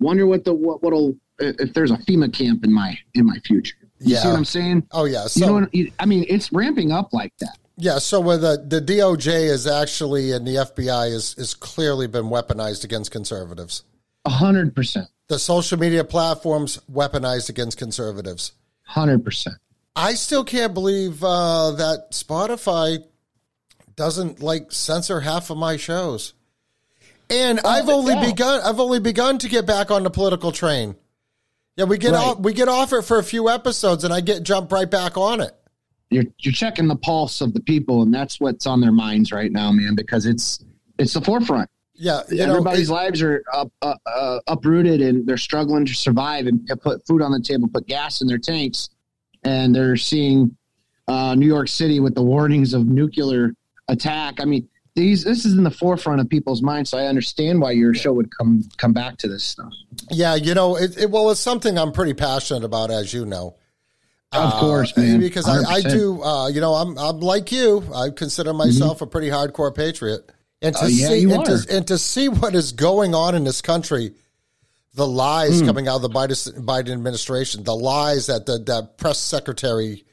wonder 0.00 0.26
what 0.26 0.44
the 0.44 0.52
what 0.54 0.82
what'll 0.82 1.16
if 1.38 1.72
there's 1.74 1.90
a 1.90 1.96
FEMA 1.96 2.32
camp 2.32 2.64
in 2.64 2.72
my 2.72 2.98
in 3.14 3.26
my 3.26 3.36
future. 3.44 3.76
You 4.00 4.08
see 4.08 4.14
Yeah. 4.14 4.26
what 4.28 4.36
I'm 4.36 4.44
saying? 4.44 4.86
Oh 4.92 5.04
yeah. 5.04 5.26
you 5.34 5.46
know 5.46 5.52
what, 5.54 5.70
I 5.98 6.06
mean, 6.06 6.24
it's 6.28 6.52
ramping 6.52 6.92
up 6.92 7.12
like 7.12 7.32
that. 7.40 7.56
Yeah. 7.76 7.98
So 7.98 8.20
where 8.20 8.38
the 8.38 8.62
the 8.66 8.80
DOJ 8.80 9.44
is 9.44 9.66
actually 9.66 10.32
and 10.32 10.46
the 10.46 10.56
FBI 10.56 11.10
is 11.12 11.34
is 11.38 11.54
clearly 11.54 12.06
been 12.06 12.24
weaponized 12.26 12.84
against 12.84 13.10
conservatives. 13.10 13.82
A 14.24 14.30
hundred 14.30 14.74
percent, 14.74 15.08
The 15.28 15.38
social 15.38 15.78
media 15.78 16.04
platforms 16.04 16.78
weaponized 16.90 17.48
against 17.48 17.76
conservatives. 17.78 18.52
hundred 18.84 19.24
percent. 19.24 19.56
I 19.94 20.14
still 20.14 20.44
can't 20.44 20.72
believe 20.72 21.22
uh, 21.22 21.72
that 21.72 22.12
Spotify 22.12 23.04
doesn't 23.94 24.40
like 24.40 24.72
censor 24.72 25.20
half 25.20 25.50
of 25.50 25.58
my 25.58 25.76
shows. 25.76 26.32
And 27.28 27.60
I've 27.60 27.88
only 27.88 28.14
yeah. 28.14 28.30
begun. 28.30 28.60
I've 28.64 28.80
only 28.80 29.00
begun 29.00 29.38
to 29.38 29.48
get 29.48 29.66
back 29.66 29.90
on 29.90 30.02
the 30.02 30.10
political 30.10 30.52
train. 30.52 30.96
Yeah, 31.76 31.84
we 31.84 31.96
get 31.98 32.12
Right. 32.12 32.26
off. 32.26 32.38
We 32.38 32.52
get 32.52 32.68
off 32.68 32.92
it 32.92 33.02
for 33.02 33.18
a 33.18 33.24
few 33.24 33.48
episodes, 33.48 34.04
and 34.04 34.12
I 34.12 34.20
get 34.20 34.42
jump 34.42 34.70
right 34.72 34.90
back 34.90 35.16
on 35.16 35.40
it. 35.40 35.52
You're 36.12 36.24
you're 36.38 36.52
checking 36.52 36.88
the 36.88 36.96
pulse 36.96 37.40
of 37.40 37.54
the 37.54 37.60
people, 37.60 38.02
and 38.02 38.12
that's 38.12 38.40
what's 38.40 38.66
on 38.66 38.80
their 38.80 38.92
minds 38.92 39.32
right 39.32 39.50
now, 39.50 39.72
man. 39.72 39.94
Because 39.94 40.26
it's 40.26 40.64
it's 40.98 41.14
the 41.14 41.20
forefront. 41.20 41.68
Yeah, 41.94 42.22
you 42.30 42.38
know, 42.38 42.52
Everybody's 42.52 42.88
it- 42.88 42.92
lives 42.92 43.22
are 43.22 43.42
up, 43.52 43.70
uh, 43.82 43.94
uh, 44.06 44.40
uprooted, 44.46 45.00
and 45.00 45.26
they're 45.26 45.36
struggling 45.36 45.84
to 45.86 45.94
survive 45.94 46.46
and 46.46 46.68
put 46.82 47.06
food 47.06 47.22
on 47.22 47.32
the 47.32 47.40
table, 47.40 47.68
put 47.68 47.86
gas 47.86 48.20
in 48.20 48.26
their 48.26 48.38
tanks, 48.38 48.88
and 49.44 49.74
they're 49.74 49.96
seeing 49.96 50.56
uh, 51.06 51.34
New 51.34 51.46
York 51.46 51.68
City 51.68 52.00
with 52.00 52.14
the 52.14 52.22
warnings 52.22 52.74
of 52.74 52.86
nuclear 52.86 53.52
attack. 53.88 54.40
I 54.40 54.44
mean, 54.46 54.68
these 54.94 55.24
this 55.24 55.44
is 55.44 55.56
in 55.56 55.64
the 55.64 55.70
forefront 55.70 56.20
of 56.20 56.28
people's 56.28 56.62
minds, 56.62 56.90
so 56.90 56.98
I 56.98 57.06
understand 57.06 57.60
why 57.60 57.72
your 57.72 57.94
show 57.94 58.12
would 58.12 58.36
come 58.36 58.64
come 58.78 58.92
back 58.92 59.18
to 59.18 59.28
this 59.28 59.44
stuff. 59.44 59.72
yeah, 60.10 60.34
you 60.34 60.54
know, 60.54 60.76
it, 60.76 60.98
it, 60.98 61.10
well, 61.10 61.30
it's 61.30 61.40
something 61.40 61.78
I'm 61.78 61.92
pretty 61.92 62.14
passionate 62.14 62.64
about, 62.64 62.90
as 62.90 63.12
you 63.14 63.24
know. 63.24 63.56
Of 64.32 64.52
Uh, 64.54 64.60
course, 64.60 64.96
man. 64.96 65.20
Because 65.20 65.46
I, 65.46 65.62
I 65.74 65.82
do, 65.82 66.22
uh, 66.22 66.48
you 66.48 66.60
know, 66.60 66.74
I'm 66.74 66.96
I'm 66.98 67.20
like 67.20 67.52
you. 67.52 67.84
I 67.94 68.10
consider 68.10 68.52
myself 68.54 69.02
a 69.02 69.06
pretty 69.06 69.28
hardcore 69.28 69.74
patriot, 69.74 70.30
and 70.62 70.74
to 70.76 70.84
Oh, 70.84 70.86
yeah, 70.86 71.08
see 71.08 71.30
and 71.30 71.44
to, 71.44 71.66
and 71.70 71.86
to 71.88 71.98
see 71.98 72.28
what 72.28 72.54
is 72.54 72.72
going 72.72 73.14
on 73.14 73.34
in 73.34 73.44
this 73.44 73.60
country, 73.60 74.14
the 74.94 75.06
lies 75.06 75.60
Hmm. 75.60 75.66
coming 75.66 75.88
out 75.88 75.96
of 75.96 76.02
the 76.02 76.10
Biden, 76.10 76.64
Biden 76.64 76.92
administration, 76.92 77.64
the 77.64 77.76
lies 77.76 78.26
that 78.26 78.46
the 78.46 78.58
that 78.58 78.96
press 78.96 79.18
secretary, 79.18 80.04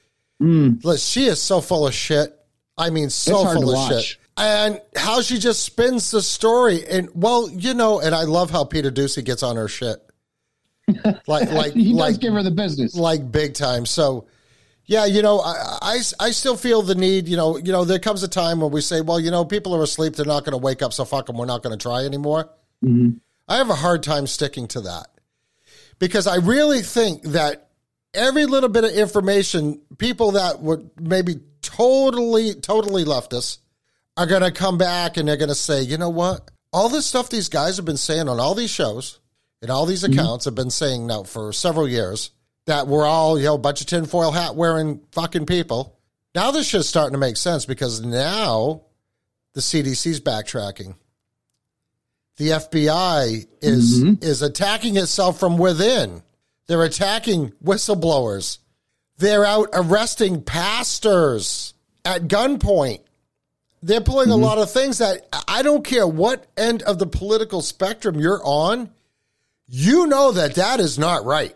Mm. 0.42 0.84
Liz, 0.86 1.04
she 1.06 1.26
is 1.26 1.42
so 1.42 1.60
full 1.62 1.86
of 1.88 1.94
shit. 1.94 2.34
I 2.78 2.90
mean, 2.92 3.10
so 3.10 3.42
It's 3.44 3.54
full 3.54 3.70
of 3.70 3.76
watch. 3.76 4.06
shit. 4.06 4.18
And 4.38 4.80
how 4.96 5.22
she 5.22 5.38
just 5.38 5.64
spins 5.64 6.12
the 6.12 6.22
story, 6.22 6.86
and 6.88 7.10
well, 7.14 7.50
you 7.50 7.74
know, 7.74 8.00
and 8.00 8.16
I 8.16 8.24
love 8.24 8.50
how 8.52 8.64
Peter 8.64 8.90
Doocy 8.90 9.24
gets 9.24 9.44
on 9.44 9.58
her 9.58 9.68
shit, 9.68 10.02
like 11.28 11.52
like 11.52 11.74
he 11.74 11.94
like 11.94 12.10
does 12.10 12.18
give 12.18 12.34
her 12.34 12.44
the 12.44 12.52
business. 12.52 12.96
like 12.96 13.32
big 13.32 13.54
time. 13.54 13.86
So, 13.86 14.28
yeah, 14.86 15.06
you 15.06 15.22
know, 15.22 15.40
I, 15.40 15.78
I, 15.82 16.00
I 16.20 16.32
still 16.32 16.58
feel 16.58 16.82
the 16.82 16.96
need. 16.96 17.28
You 17.28 17.38
know, 17.38 17.58
you 17.58 17.72
know, 17.72 17.86
there 17.86 18.00
comes 18.00 18.24
a 18.24 18.28
time 18.28 18.62
when 18.62 18.72
we 18.72 18.82
say, 18.82 19.02
well, 19.02 19.20
you 19.20 19.32
know, 19.32 19.46
people 19.46 19.76
are 19.76 19.84
asleep; 19.84 20.16
they're 20.16 20.26
not 20.26 20.46
going 20.46 20.54
to 20.54 20.58
wake 20.58 20.82
up, 20.82 20.94
so 20.94 21.06
fuck 21.06 21.28
them. 21.28 21.38
We're 21.38 21.46
not 21.46 21.64
going 21.64 21.78
to 21.78 21.82
try 21.82 22.06
anymore. 22.06 22.50
Mm-hmm. 22.84 23.18
I 23.48 23.58
have 23.58 23.70
a 23.70 23.76
hard 23.76 24.04
time 24.04 24.28
sticking 24.28 24.68
to 24.70 24.82
that 24.82 25.08
because 25.98 26.28
I 26.28 26.38
really 26.38 26.82
think 26.82 27.24
that 27.24 27.70
every 28.14 28.46
little 28.46 28.70
bit 28.70 28.84
of 28.84 28.92
information, 28.92 29.82
people 29.98 30.32
that 30.32 30.60
would 30.62 30.90
maybe 31.00 31.42
totally, 31.62 32.56
totally 32.56 33.06
leftist 33.06 33.60
are 34.18 34.26
going 34.26 34.42
to 34.42 34.52
come 34.52 34.78
back 34.78 35.18
and 35.18 35.28
they're 35.28 35.38
going 35.38 35.50
to 35.50 35.56
say, 35.56 35.82
you 35.82 35.98
know 35.98 36.10
what? 36.10 36.50
All 36.72 36.90
this 36.90 37.06
stuff 37.06 37.30
these 37.30 37.50
guys 37.50 37.78
have 37.78 37.86
been 37.86 37.98
saying 37.98 38.30
on 38.30 38.40
all 38.40 38.54
these 38.54 38.70
shows 38.70 39.20
and 39.62 39.72
all 39.72 39.86
these 39.86 40.04
mm-hmm. 40.04 40.14
accounts 40.14 40.46
have 40.46 40.56
been 40.56 40.70
saying 40.70 41.08
now 41.08 41.24
for 41.24 41.52
several 41.54 41.88
years 41.88 42.32
that 42.66 42.88
we're 42.88 43.06
all, 43.06 43.38
you 43.38 43.46
know, 43.46 43.56
a 43.56 43.60
bunch 43.60 43.82
of 43.82 43.88
tinfoil 43.88 44.32
hat 44.32 44.56
wearing 44.56 45.02
fucking 45.12 45.46
people. 45.46 45.98
Now 46.36 46.52
this 46.52 46.68
shit's 46.68 46.88
starting 46.88 47.14
to 47.14 47.20
make 47.20 47.38
sense 47.38 47.66
because 47.66 48.02
now 48.02 48.84
the 49.54 49.62
CDC's 49.62 50.20
backtracking. 50.20 50.96
The 52.38 52.50
FBI 52.50 53.48
is 53.62 54.02
mm-hmm. 54.02 54.24
is 54.24 54.42
attacking 54.42 54.96
itself 54.96 55.40
from 55.40 55.58
within. 55.58 56.22
They're 56.68 56.84
attacking 56.84 57.52
whistleblowers. 57.64 58.60
They're 59.18 59.44
out 59.44 59.70
arresting 59.74 60.44
pastors 60.44 61.74
at 62.06 62.30
gunpoint. 62.30 63.02
They're 63.82 64.00
pulling 64.00 64.30
a 64.30 64.34
mm-hmm. 64.34 64.44
lot 64.44 64.58
of 64.58 64.72
things 64.72 65.00
that 65.00 65.28
I 65.48 65.64
don't 65.64 65.84
care 65.84 66.08
what 66.08 66.46
end 66.56 66.84
of 66.84 67.00
the 67.00 67.08
political 67.08 67.62
spectrum 67.62 68.20
you're 68.20 68.42
on, 68.44 68.90
you 69.70 70.08
know 70.08 70.32
that 70.32 70.56
that 70.56 70.80
is 70.80 70.98
not 70.98 71.26
right. 71.26 71.56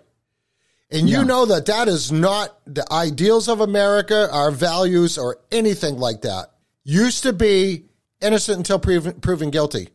And 0.91 1.09
you 1.09 1.25
know 1.25 1.47
that 1.47 1.65
that 1.65 1.87
is 1.87 2.11
not 2.11 2.55
the 2.67 2.85
ideals 2.93 3.49
of 3.49 3.61
America, 3.61 4.29
our 4.31 4.51
values, 4.51 5.17
or 5.17 5.39
anything 5.51 5.97
like 5.97 6.21
that. 6.21 6.51
Used 6.83 7.23
to 7.23 7.33
be 7.33 7.85
innocent 8.21 8.59
until 8.59 8.77
proven, 8.77 9.19
proven 9.19 9.49
guilty. 9.49 9.89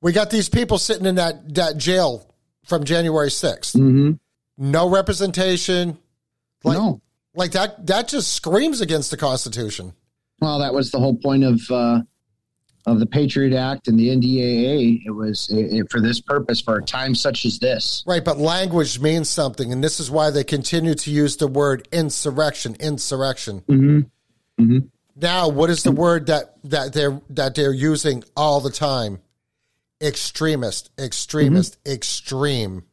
We 0.00 0.12
got 0.12 0.30
these 0.30 0.48
people 0.48 0.78
sitting 0.78 1.06
in 1.06 1.16
that, 1.16 1.56
that 1.56 1.76
jail 1.76 2.32
from 2.64 2.84
January 2.84 3.30
6th. 3.30 4.18
No 4.56 4.88
representation. 4.88 5.98
Like, 6.62 6.78
no. 6.78 7.00
like 7.34 7.50
that, 7.52 7.84
that 7.88 8.06
just 8.06 8.32
screams 8.32 8.80
against 8.80 9.10
the 9.10 9.16
Constitution. 9.16 9.92
Well, 10.40 10.60
that 10.60 10.72
was 10.72 10.92
the 10.92 11.00
whole 11.00 11.16
point 11.16 11.42
of 11.42 11.60
uh, 11.68 12.02
of 12.86 12.98
the 13.00 13.06
Patriot 13.06 13.56
Act 13.56 13.88
and 13.88 13.98
the 13.98 14.08
NDAA. 14.08 15.02
It 15.06 15.10
was 15.10 15.50
uh, 15.50 15.82
for 15.90 16.00
this 16.00 16.20
purpose, 16.20 16.60
for 16.60 16.76
a 16.78 16.82
time 16.82 17.14
such 17.14 17.44
as 17.46 17.58
this. 17.58 18.04
Right, 18.06 18.24
but 18.24 18.38
language 18.38 19.00
means 19.00 19.28
something, 19.28 19.72
and 19.72 19.82
this 19.82 20.00
is 20.00 20.10
why 20.10 20.30
they 20.30 20.44
continue 20.44 20.94
to 20.94 21.10
use 21.10 21.36
the 21.36 21.46
word 21.46 21.88
insurrection. 21.92 22.76
Insurrection. 22.80 23.62
Mm-hmm. 23.68 24.78
Now, 25.16 25.48
what 25.48 25.70
is 25.70 25.82
the 25.82 25.92
word 25.92 26.26
that 26.26 26.56
that 26.64 26.92
they're 26.92 27.20
that 27.30 27.54
they're 27.54 27.72
using 27.72 28.24
all 28.36 28.60
the 28.60 28.70
time? 28.70 29.20
Extremist, 30.02 30.90
extremist, 30.98 31.78
Mm-hmm. 31.84 31.92
extreme. 31.94 32.84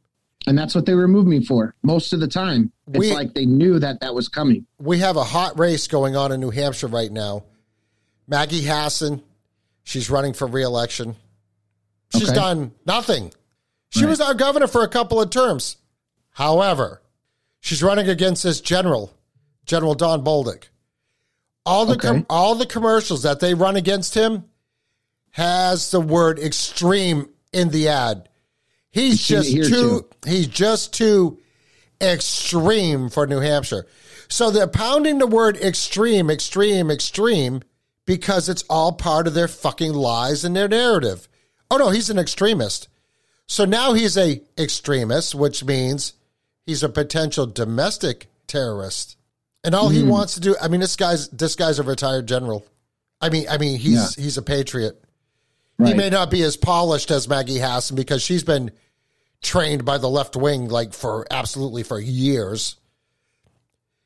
And 0.48 0.58
that's 0.58 0.74
what 0.74 0.86
they 0.86 0.94
removed 0.94 1.28
me 1.28 1.44
for 1.46 1.76
most 1.84 2.14
of 2.14 2.20
the 2.20 2.28
time. 2.28 2.72
It's 2.88 2.98
We- 2.98 3.14
like 3.14 3.34
they 3.34 3.46
knew 3.46 3.80
that 3.80 4.00
that 4.02 4.16
was 4.16 4.28
coming. 4.30 4.66
We 4.80 5.00
have 5.00 5.18
a 5.18 5.24
hot 5.24 5.60
race 5.60 5.88
going 5.88 6.16
on 6.16 6.32
in 6.32 6.40
New 6.40 6.50
Hampshire 6.52 6.88
right 6.88 7.12
now. 7.12 7.44
Maggie 8.28 8.62
Hassan, 8.62 9.22
she's 9.84 10.10
running 10.10 10.34
for 10.34 10.48
reelection. 10.48 11.16
She's 12.14 12.30
Okay. 12.30 12.36
done 12.36 12.72
nothing. 12.86 13.34
She 13.90 14.02
Right. 14.02 14.10
was 14.10 14.22
our 14.22 14.34
governor 14.34 14.68
for 14.68 14.84
a 14.84 14.88
couple 14.88 15.22
of 15.22 15.30
terms. 15.30 15.78
However, 16.32 17.02
she's 17.60 17.84
running 17.84 18.08
against 18.10 18.44
this 18.44 18.62
general, 18.62 19.14
General 19.66 19.96
Don 19.96 20.24
Bolduc. 20.24 20.64
All 21.66 21.86
the 21.86 21.96
com- 21.98 22.26
all 22.30 22.56
the 22.56 22.66
commercials 22.66 23.24
that 23.24 23.40
they 23.40 23.54
run 23.54 23.76
against 23.76 24.16
him 24.16 24.46
has 25.32 25.92
the 25.92 26.02
word 26.02 26.40
extreme 26.40 27.30
in 27.54 27.70
the 27.70 27.88
ad. 27.88 28.28
He's 28.90 29.26
just 29.26 29.50
here, 29.50 29.64
too 29.64 30.06
he's 30.26 30.48
just 30.48 30.92
too 30.94 31.38
extreme 32.02 33.10
for 33.10 33.28
New 33.28 33.40
Hampshire. 33.40 33.86
So 34.28 34.50
they're 34.50 34.68
pounding 34.68 35.20
the 35.20 35.28
word 35.28 35.58
extreme, 35.58 36.30
extreme, 36.30 36.90
extreme 36.90 37.62
because 38.12 38.50
it's 38.50 38.66
all 38.70 38.92
part 38.92 39.26
of 39.26 39.34
their 39.34 39.48
fucking 39.48 39.94
lies 39.94 40.44
and 40.44 40.54
their 40.54 40.68
narrative. 40.68 41.30
Oh 41.70 41.78
no, 41.78 41.92
he's 41.92 42.10
an 42.10 42.20
extremist. 42.20 42.90
So 43.48 43.64
now 43.64 43.94
he's 43.94 44.18
a 44.18 44.42
extremist, 44.58 45.34
which 45.34 45.64
means 45.64 46.12
he's 46.66 46.84
a 46.84 46.90
potential 46.90 47.46
domestic 47.46 48.28
terrorist. 48.48 49.16
And 49.64 49.74
all 49.74 49.88
he 49.88 50.02
hmm. 50.02 50.10
wants 50.10 50.34
to 50.34 50.42
do, 50.42 50.58
I 50.62 50.68
mean, 50.68 50.82
this 50.82 50.98
guy's 50.98 51.30
this 51.30 51.56
guy's 51.56 51.80
a 51.80 51.84
retired 51.84 52.28
general. 52.28 52.66
I 53.22 53.30
mean, 53.30 53.46
I 53.50 53.58
mean, 53.58 53.80
he's 53.80 54.14
he's 54.16 54.38
a 54.38 54.42
patriot. 54.42 55.02
He 55.82 55.94
may 55.94 56.10
not 56.10 56.30
be 56.30 56.44
as 56.44 56.58
polished 56.58 57.12
as 57.12 57.30
Maggie 57.30 57.60
Hassan 57.60 57.96
because 57.96 58.22
she's 58.22 58.44
been 58.44 58.72
trained 59.42 59.86
by 59.86 60.00
the 60.00 60.10
left 60.10 60.36
wing 60.36 60.68
like 60.68 60.94
for 60.94 61.26
absolutely 61.32 61.84
for 61.84 61.98
years. 61.98 62.76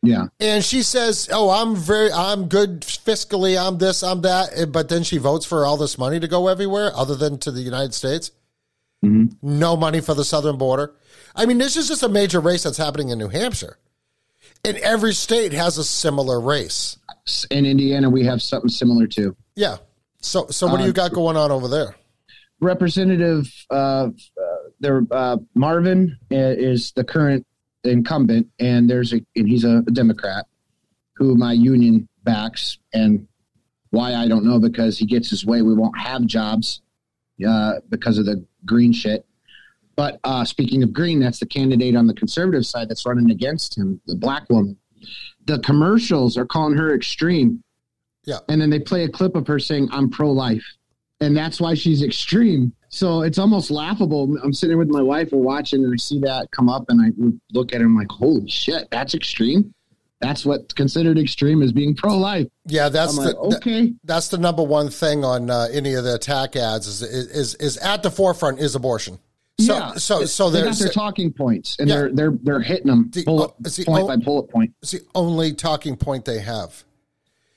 Yeah. 0.06 0.28
And 0.39 0.64
she 0.64 0.84
says, 0.84 1.30
"Oh, 1.32 1.49
I'm 1.49 1.76
very, 1.76 2.12
I'm 2.12 2.47
good 2.47 2.82
fiscally. 2.82 3.58
I'm 3.60 3.78
this, 3.78 4.03
I'm 4.03 4.22
that." 4.22 4.72
But 4.72 4.89
then 4.89 5.03
she 5.03 5.18
votes 5.18 5.45
for 5.45 5.66
all 5.66 5.78
this 5.78 5.97
money 5.97 6.20
to 6.20 6.28
go 6.28 6.47
everywhere, 6.47 6.91
other 6.95 7.16
than 7.16 7.38
to 7.39 7.51
the 7.51 7.62
United 7.62 7.93
States. 7.93 8.32
No 9.41 9.78
money 9.78 10.01
for 10.01 10.16
the 10.16 10.26
southern 10.26 10.58
border. 10.58 10.95
I 11.36 11.45
mean, 11.45 11.60
this 11.60 11.78
is 11.78 11.88
just 11.88 12.01
a 12.01 12.10
major 12.10 12.39
race 12.39 12.64
that's 12.64 12.78
happening 12.78 13.10
in 13.10 13.20
New 13.20 13.28
Hampshire, 13.28 13.78
and 14.64 14.78
every 14.78 15.14
state 15.14 15.53
has 15.53 15.78
a 15.78 15.84
similar 15.84 16.39
race. 16.41 16.97
In 17.51 17.66
Indiana, 17.66 18.10
we 18.10 18.24
have 18.26 18.41
something 18.41 18.70
similar 18.70 19.06
too. 19.06 19.36
Yeah. 19.56 19.78
So, 20.22 20.47
so 20.47 20.66
what 20.66 20.80
do 20.80 20.86
you 20.86 20.93
got 20.93 21.14
going 21.14 21.38
on 21.38 21.51
over 21.51 21.68
there? 21.68 21.95
Representative, 22.60 23.45
uh, 23.70 23.74
uh, 23.76 24.10
there, 24.80 25.03
uh, 25.12 25.38
Mrvan 25.56 26.14
is 26.32 26.91
the 26.93 27.03
current 27.03 27.45
incumbent, 27.86 28.48
and 28.60 28.90
there's 28.90 29.14
a, 29.14 29.22
and 29.36 29.48
he's 29.48 29.64
a 29.64 29.82
Democrat 29.94 30.46
who 31.16 31.36
my 31.36 31.54
union 31.54 32.08
backs, 32.24 32.78
and 32.94 33.28
why 33.92 34.14
I 34.14 34.28
don't 34.28 34.46
know 34.46 34.60
because 34.60 34.98
he 34.98 35.06
gets 35.06 35.30
his 35.30 35.46
way. 35.46 35.62
We 35.62 35.74
won't 35.74 35.98
have 35.98 36.26
jobs 36.26 36.82
uh, 37.48 37.76
because 37.90 38.18
of 38.18 38.26
the 38.26 38.46
green 38.66 38.92
shit. 38.92 39.26
But 39.96 40.20
uh, 40.24 40.44
speaking 40.44 40.84
of 40.84 40.92
green, 40.92 41.20
that's 41.20 41.40
the 41.40 41.46
candidate 41.46 41.96
on 41.96 42.08
the 42.08 42.14
conservative 42.14 42.66
side 42.66 42.90
that's 42.90 43.06
running 43.06 43.32
against 43.32 43.78
him, 43.78 44.02
the 44.08 44.16
black 44.16 44.50
woman. 44.50 44.78
The 45.46 45.60
commercials 45.60 46.38
are 46.38 46.46
calling 46.46 46.78
her 46.78 46.94
extreme. 46.94 47.64
Yeah. 48.26 48.40
And 48.50 48.60
then 48.60 48.70
they 48.70 48.80
play 48.80 49.04
a 49.04 49.10
clip 49.10 49.36
of 49.36 49.48
her 49.48 49.60
saying, 49.60 49.88
I'm 49.92 50.10
pro 50.10 50.32
life. 50.32 50.66
And 51.22 51.38
that's 51.38 51.62
why 51.62 51.76
she's 51.76 52.04
extreme. 52.04 52.74
So 52.96 53.24
it's 53.24 53.38
almost 53.38 53.72
laughable. 53.72 54.38
I'm 54.41 54.54
sitting 54.54 54.78
with 54.78 54.88
my 54.88 55.02
wife, 55.02 55.34
we're 55.34 55.39
watching, 55.41 55.84
and 55.84 55.93
I 55.93 55.98
see 55.98 56.18
that 56.20 56.50
come 56.52 56.70
up, 56.70 56.86
and 56.88 57.02
I 57.02 57.12
look 57.52 57.74
at 57.74 57.82
her, 57.82 57.88
I'm 57.88 57.98
like, 57.98 58.10
holy 58.10 58.50
shit, 58.50 58.88
that's 58.89 59.14
extreme. 59.14 59.74
That's 60.22 60.46
what's 60.46 60.74
considered 60.74 61.18
extreme 61.20 61.62
is 61.62 61.74
being 61.74 61.93
pro 61.93 62.18
life. 62.18 62.48
Yeah, 62.68 62.88
that's 62.88 63.18
I'm 63.18 63.26
the 63.26 63.32
like, 63.34 63.56
okay. 63.58 63.93
that's 64.06 64.30
the 64.30 64.38
number 64.38 64.64
one 64.64 64.89
thing 64.89 65.26
on 65.26 65.50
uh, 65.50 65.68
any 65.74 65.93
of 65.96 66.06
the 66.06 66.16
attack 66.16 66.56
ads 66.56 66.88
is 66.88 67.02
is 67.02 67.56
is 67.56 67.76
at 67.80 68.02
the 68.02 68.10
forefront 68.10 68.60
is 68.60 68.76
abortion. 68.76 69.20
So 69.60 69.76
yeah. 69.76 69.93
so 69.96 70.24
so 70.24 70.50
they 70.50 70.64
got 70.64 70.78
their 70.78 70.88
talking 70.88 71.34
points, 71.34 71.76
and 71.80 71.89
Yeah. 71.89 71.96
they're 71.96 72.12
they're 72.14 72.34
they're 72.43 72.62
hitting 72.62 72.88
them 72.88 73.10
The- 73.12 73.26
bullet, 73.26 73.52
oh, 73.66 73.70
see, 73.70 73.84
point 73.84 74.06
oh- 74.06 74.08
by 74.08 74.16
bullet 74.16 74.50
point. 74.50 74.74
it's 74.82 74.91
the 74.91 75.02
only 75.14 75.52
talking 75.54 75.98
point 75.98 76.24
they 76.24 76.39
have. 76.39 76.86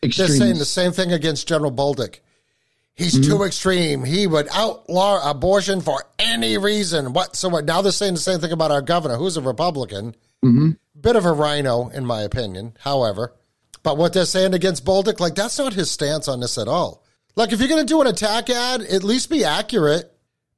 They're 0.03 0.11
saying 0.11 0.59
the 0.59 0.65
same 0.65 0.91
thing 0.91 1.13
against 1.13 1.47
General 1.47 1.71
Bolduc. 1.71 2.17
He's 2.99 3.27
too 3.27 3.45
extreme. 3.45 4.03
He 4.03 4.27
would 4.27 4.49
outlaw 4.53 5.31
abortion 5.31 5.81
for 5.81 6.03
any 6.19 6.59
reason 6.59 7.13
whatsoever. 7.13 7.63
Now 7.63 7.81
they're 7.81 7.93
saying 7.93 8.15
the 8.15 8.21
same 8.21 8.41
thing 8.41 8.51
about 8.53 8.73
our 8.73 8.83
governor, 8.83 9.15
who's 9.17 9.37
a 9.37 9.41
Republican. 9.41 10.15
Bit 11.01 11.15
of 11.17 11.25
a 11.25 11.33
RINO, 11.33 11.91
in 11.91 12.05
my 12.05 12.23
opinion, 12.23 12.77
however. 12.81 13.35
But 13.85 13.97
what 13.99 14.13
they're 14.13 14.25
saying 14.25 14.53
against 14.55 14.85
Bolduc, 14.85 15.21
like, 15.21 15.37
that's 15.37 15.59
not 15.59 15.73
his 15.75 15.91
stance 15.91 16.27
on 16.27 16.41
this 16.41 16.59
at 16.59 16.67
all. 16.67 17.05
Like, 17.37 17.53
if 17.53 17.61
you're 17.61 17.69
going 17.69 17.87
to 17.87 17.93
do 17.93 18.01
an 18.01 18.09
attack 18.09 18.51
ad, 18.51 18.81
at 18.83 19.05
least 19.05 19.31
be 19.31 19.45
accurate. 19.45 20.13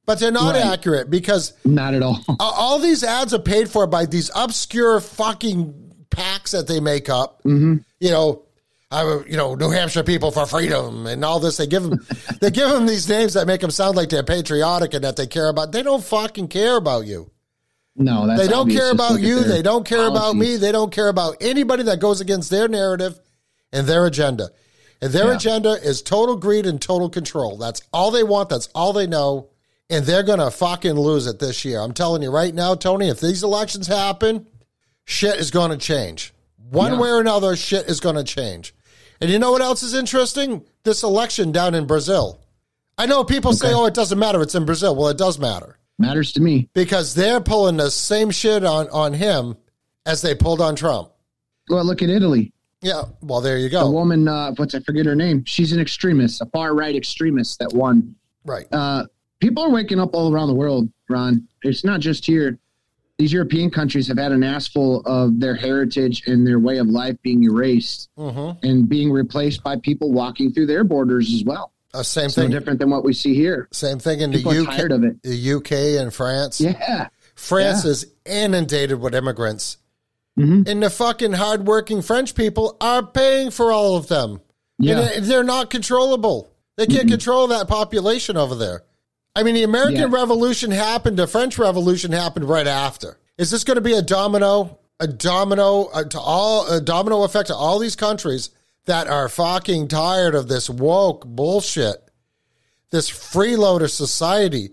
But 0.07 0.19
they're 0.19 0.31
not 0.31 0.55
Right. 0.55 0.65
accurate 0.65 1.11
because 1.11 1.53
Not 1.63 1.93
at 1.93 2.01
all. 2.01 2.19
all 2.39 2.79
these 2.79 3.03
ads 3.03 3.35
are 3.35 3.39
paid 3.39 3.69
for 3.69 3.85
by 3.85 4.07
these 4.07 4.31
obscure 4.35 4.99
fucking 4.99 5.75
PACs 6.09 6.51
that 6.51 6.67
they 6.67 6.79
make 6.79 7.07
up. 7.07 7.43
Mm-hmm. 7.43 7.75
You 7.99 8.09
know, 8.09 8.43
I, 8.91 9.03
you 9.27 9.37
know, 9.37 9.55
New 9.55 9.69
Hampshire 9.69 10.03
people 10.03 10.31
for 10.31 10.45
freedom 10.45 11.07
and 11.07 11.23
all 11.23 11.39
this. 11.39 11.57
They 11.57 11.67
give 11.67 11.83
them, 11.83 12.05
they 12.41 12.51
give 12.51 12.69
them 12.69 12.85
these 12.85 13.07
names 13.07 13.33
that 13.35 13.47
make 13.47 13.61
them 13.61 13.71
sound 13.71 13.95
like 13.95 14.09
they're 14.09 14.23
patriotic 14.23 14.93
and 14.93 15.03
that 15.03 15.15
they 15.15 15.27
care 15.27 15.47
about. 15.47 15.71
They 15.71 15.81
don't 15.83 16.03
fucking 16.03 16.49
care 16.49 16.75
about 16.75 17.05
you. 17.05 17.31
No, 17.95 18.25
that's 18.27 18.41
They 18.41 18.47
don't 18.47 18.61
obvious. 18.61 18.79
care 18.81 18.91
about 18.91 19.21
you. 19.21 19.43
They 19.43 19.61
don't 19.61 19.85
care 19.85 20.07
about 20.07 20.35
me. 20.35 20.57
They 20.57 20.71
don't 20.71 20.91
care 20.91 21.09
about 21.09 21.37
anybody 21.41 21.83
that 21.83 21.99
goes 21.99 22.21
against 22.21 22.49
their 22.49 22.67
narrative 22.67 23.19
and 23.73 23.85
their 23.87 24.05
agenda. 24.05 24.49
And 25.01 25.11
their 25.11 25.27
Yeah. 25.27 25.35
agenda 25.35 25.71
is 25.71 26.01
total 26.01 26.35
greed 26.37 26.65
and 26.65 26.81
total 26.81 27.09
control. 27.09 27.57
That's 27.57 27.81
all 27.91 28.11
they 28.11 28.23
want. 28.23 28.49
That's 28.49 28.67
all 28.75 28.93
they 28.93 29.07
know. 29.07 29.49
And 29.89 30.05
they're 30.05 30.23
going 30.23 30.39
to 30.39 30.51
fucking 30.51 30.93
lose 30.93 31.27
it 31.27 31.39
this 31.39 31.65
year. 31.65 31.79
I'm 31.81 31.93
telling 31.93 32.21
you 32.21 32.29
right 32.31 32.53
now, 32.55 32.75
Tony, 32.75 33.09
if 33.09 33.19
these 33.19 33.43
elections 33.43 33.87
happen, 33.87 34.47
shit 35.05 35.35
is 35.37 35.51
going 35.51 35.71
to 35.71 35.77
change. 35.77 36.33
One 36.69 36.93
Yeah. 36.93 36.99
way 36.99 37.09
or 37.09 37.19
another, 37.19 37.55
shit 37.57 37.87
is 37.89 37.99
going 37.99 38.15
to 38.15 38.23
change. 38.23 38.73
And 39.21 39.29
you 39.29 39.37
know 39.39 39.51
what 39.51 39.61
else 39.61 39.83
is 39.83 39.93
interesting? 39.93 40.63
This 40.83 41.03
election 41.03 41.51
down 41.51 41.75
in 41.75 41.85
Brazil. 41.85 42.41
I 42.97 43.05
know 43.05 43.23
people 43.23 43.53
say, 43.53 43.71
oh, 43.73 43.85
it 43.85 43.93
doesn't 43.93 44.17
matter. 44.19 44.41
It's 44.41 44.55
in 44.55 44.65
Brazil. 44.65 44.95
Well, 44.95 45.07
it 45.09 45.17
does 45.17 45.39
matter 45.39 45.77
Matters 45.99 46.31
to 46.33 46.41
me. 46.41 46.69
because 46.73 47.13
they're 47.13 47.39
pulling 47.39 47.77
the 47.77 47.89
same 47.91 48.31
shit 48.31 48.63
on, 48.63 48.89
on 48.89 49.13
him 49.13 49.55
as 50.05 50.21
they 50.21 50.33
pulled 50.35 50.59
on 50.61 50.75
Trump. 50.75 51.11
Well, 51.69 51.83
look 51.85 52.01
at 52.01 52.09
Italy. 52.09 52.51
Yeah. 52.81 53.03
Well, 53.21 53.41
there 53.41 53.57
you 53.59 53.69
The 53.69 53.81
go. 53.81 53.91
woman, 53.91 54.27
uh, 54.27 54.53
what's 54.55 54.73
I 54.73 54.79
forget 54.79 55.05
her 55.05 55.15
name? 55.15 55.43
She's 55.45 55.71
an 55.71 55.79
extremist, 55.79 56.41
a 56.41 56.47
far 56.47 56.73
right 56.73 56.95
extremist 56.95 57.59
that 57.59 57.71
won. 57.73 58.15
Right. 58.43 58.65
Uh, 58.71 59.05
people 59.39 59.63
are 59.63 59.69
waking 59.69 59.99
up 59.99 60.15
all 60.15 60.33
around 60.33 60.47
the 60.47 60.55
world, 60.55 60.89
Ron. 61.09 61.47
It's 61.61 61.83
not 61.83 61.99
just 61.99 62.25
here. 62.25 62.57
These 63.17 63.33
European 63.33 63.69
countries 63.69 64.07
have 64.07 64.17
had 64.17 64.31
an 64.31 64.43
ass 64.43 64.67
full 64.67 65.01
of 65.01 65.39
their 65.39 65.55
heritage 65.55 66.23
and 66.27 66.45
their 66.45 66.59
way 66.59 66.77
of 66.77 66.87
life 66.87 67.15
being 67.21 67.43
erased 67.43 68.09
Mm-hmm. 68.17 68.65
and 68.67 68.89
being 68.89 69.11
replaced 69.11 69.63
by 69.63 69.75
people 69.77 70.11
walking 70.11 70.51
through 70.51 70.65
their 70.67 70.83
borders 70.83 71.31
as 71.33 71.43
well. 71.43 71.71
Uh, 71.93 72.01
same 72.03 72.25
It's 72.25 72.37
no 72.37 72.43
thing. 72.43 72.51
different 72.51 72.79
than 72.79 72.89
what 72.89 73.03
we 73.03 73.13
see 73.13 73.35
here. 73.35 73.67
Same 73.71 73.99
thing 73.99 74.21
in 74.21 74.31
the 74.31 74.37
People 74.37 74.53
are 74.53 74.61
UK. 74.61 74.75
tired 74.75 74.91
of 74.91 75.03
it. 75.03 75.21
The 75.23 75.51
UK 75.53 75.71
and 76.01 76.13
France. 76.13 76.59
Yeah. 76.61 77.09
France 77.35 77.83
Yeah. 77.85 77.91
is 77.91 78.05
inundated 78.25 78.99
with 79.01 79.13
immigrants. 79.13 79.77
Mhm. 80.39 80.67
And 80.67 80.81
the 80.81 80.89
fucking 80.89 81.33
hardworking 81.33 82.01
French 82.01 82.33
people 82.33 82.77
are 82.79 83.05
paying 83.05 83.51
for 83.51 83.71
all 83.71 83.97
of 83.97 84.07
them. 84.07 84.39
Yeah. 84.79 84.99
And 85.01 85.25
they're 85.25 85.43
not 85.43 85.69
controllable. 85.69 86.47
They 86.77 86.87
can't 86.87 87.09
control 87.09 87.47
that 87.47 87.67
population 87.67 88.37
over 88.37 88.55
there. 88.55 88.83
I 89.35 89.43
mean, 89.43 89.55
the 89.55 89.63
American 89.63 90.11
Yeah. 90.11 90.19
Revolution 90.19 90.71
happened, 90.71 91.17
the 91.17 91.27
French 91.27 91.57
Revolution 91.57 92.11
happened 92.11 92.47
right 92.49 92.67
after. 92.67 93.17
Is 93.37 93.49
this 93.49 93.63
going 93.63 93.75
to 93.75 93.81
be 93.81 93.93
a 93.93 94.01
domino, 94.01 94.79
a 94.99 95.07
domino 95.07 95.85
uh, 95.85 96.03
to 96.03 96.19
all, 96.19 96.67
a 96.69 96.81
domino 96.81 97.23
effect 97.23 97.47
to 97.47 97.55
all 97.55 97.79
these 97.79 97.95
countries 97.95 98.49
that 98.85 99.07
are 99.07 99.29
fucking 99.29 99.87
tired 99.87 100.35
of 100.35 100.47
this 100.47 100.69
woke 100.69 101.25
bullshit, 101.25 102.09
this 102.89 103.09
freeloader 103.09 103.89
society 103.89 104.71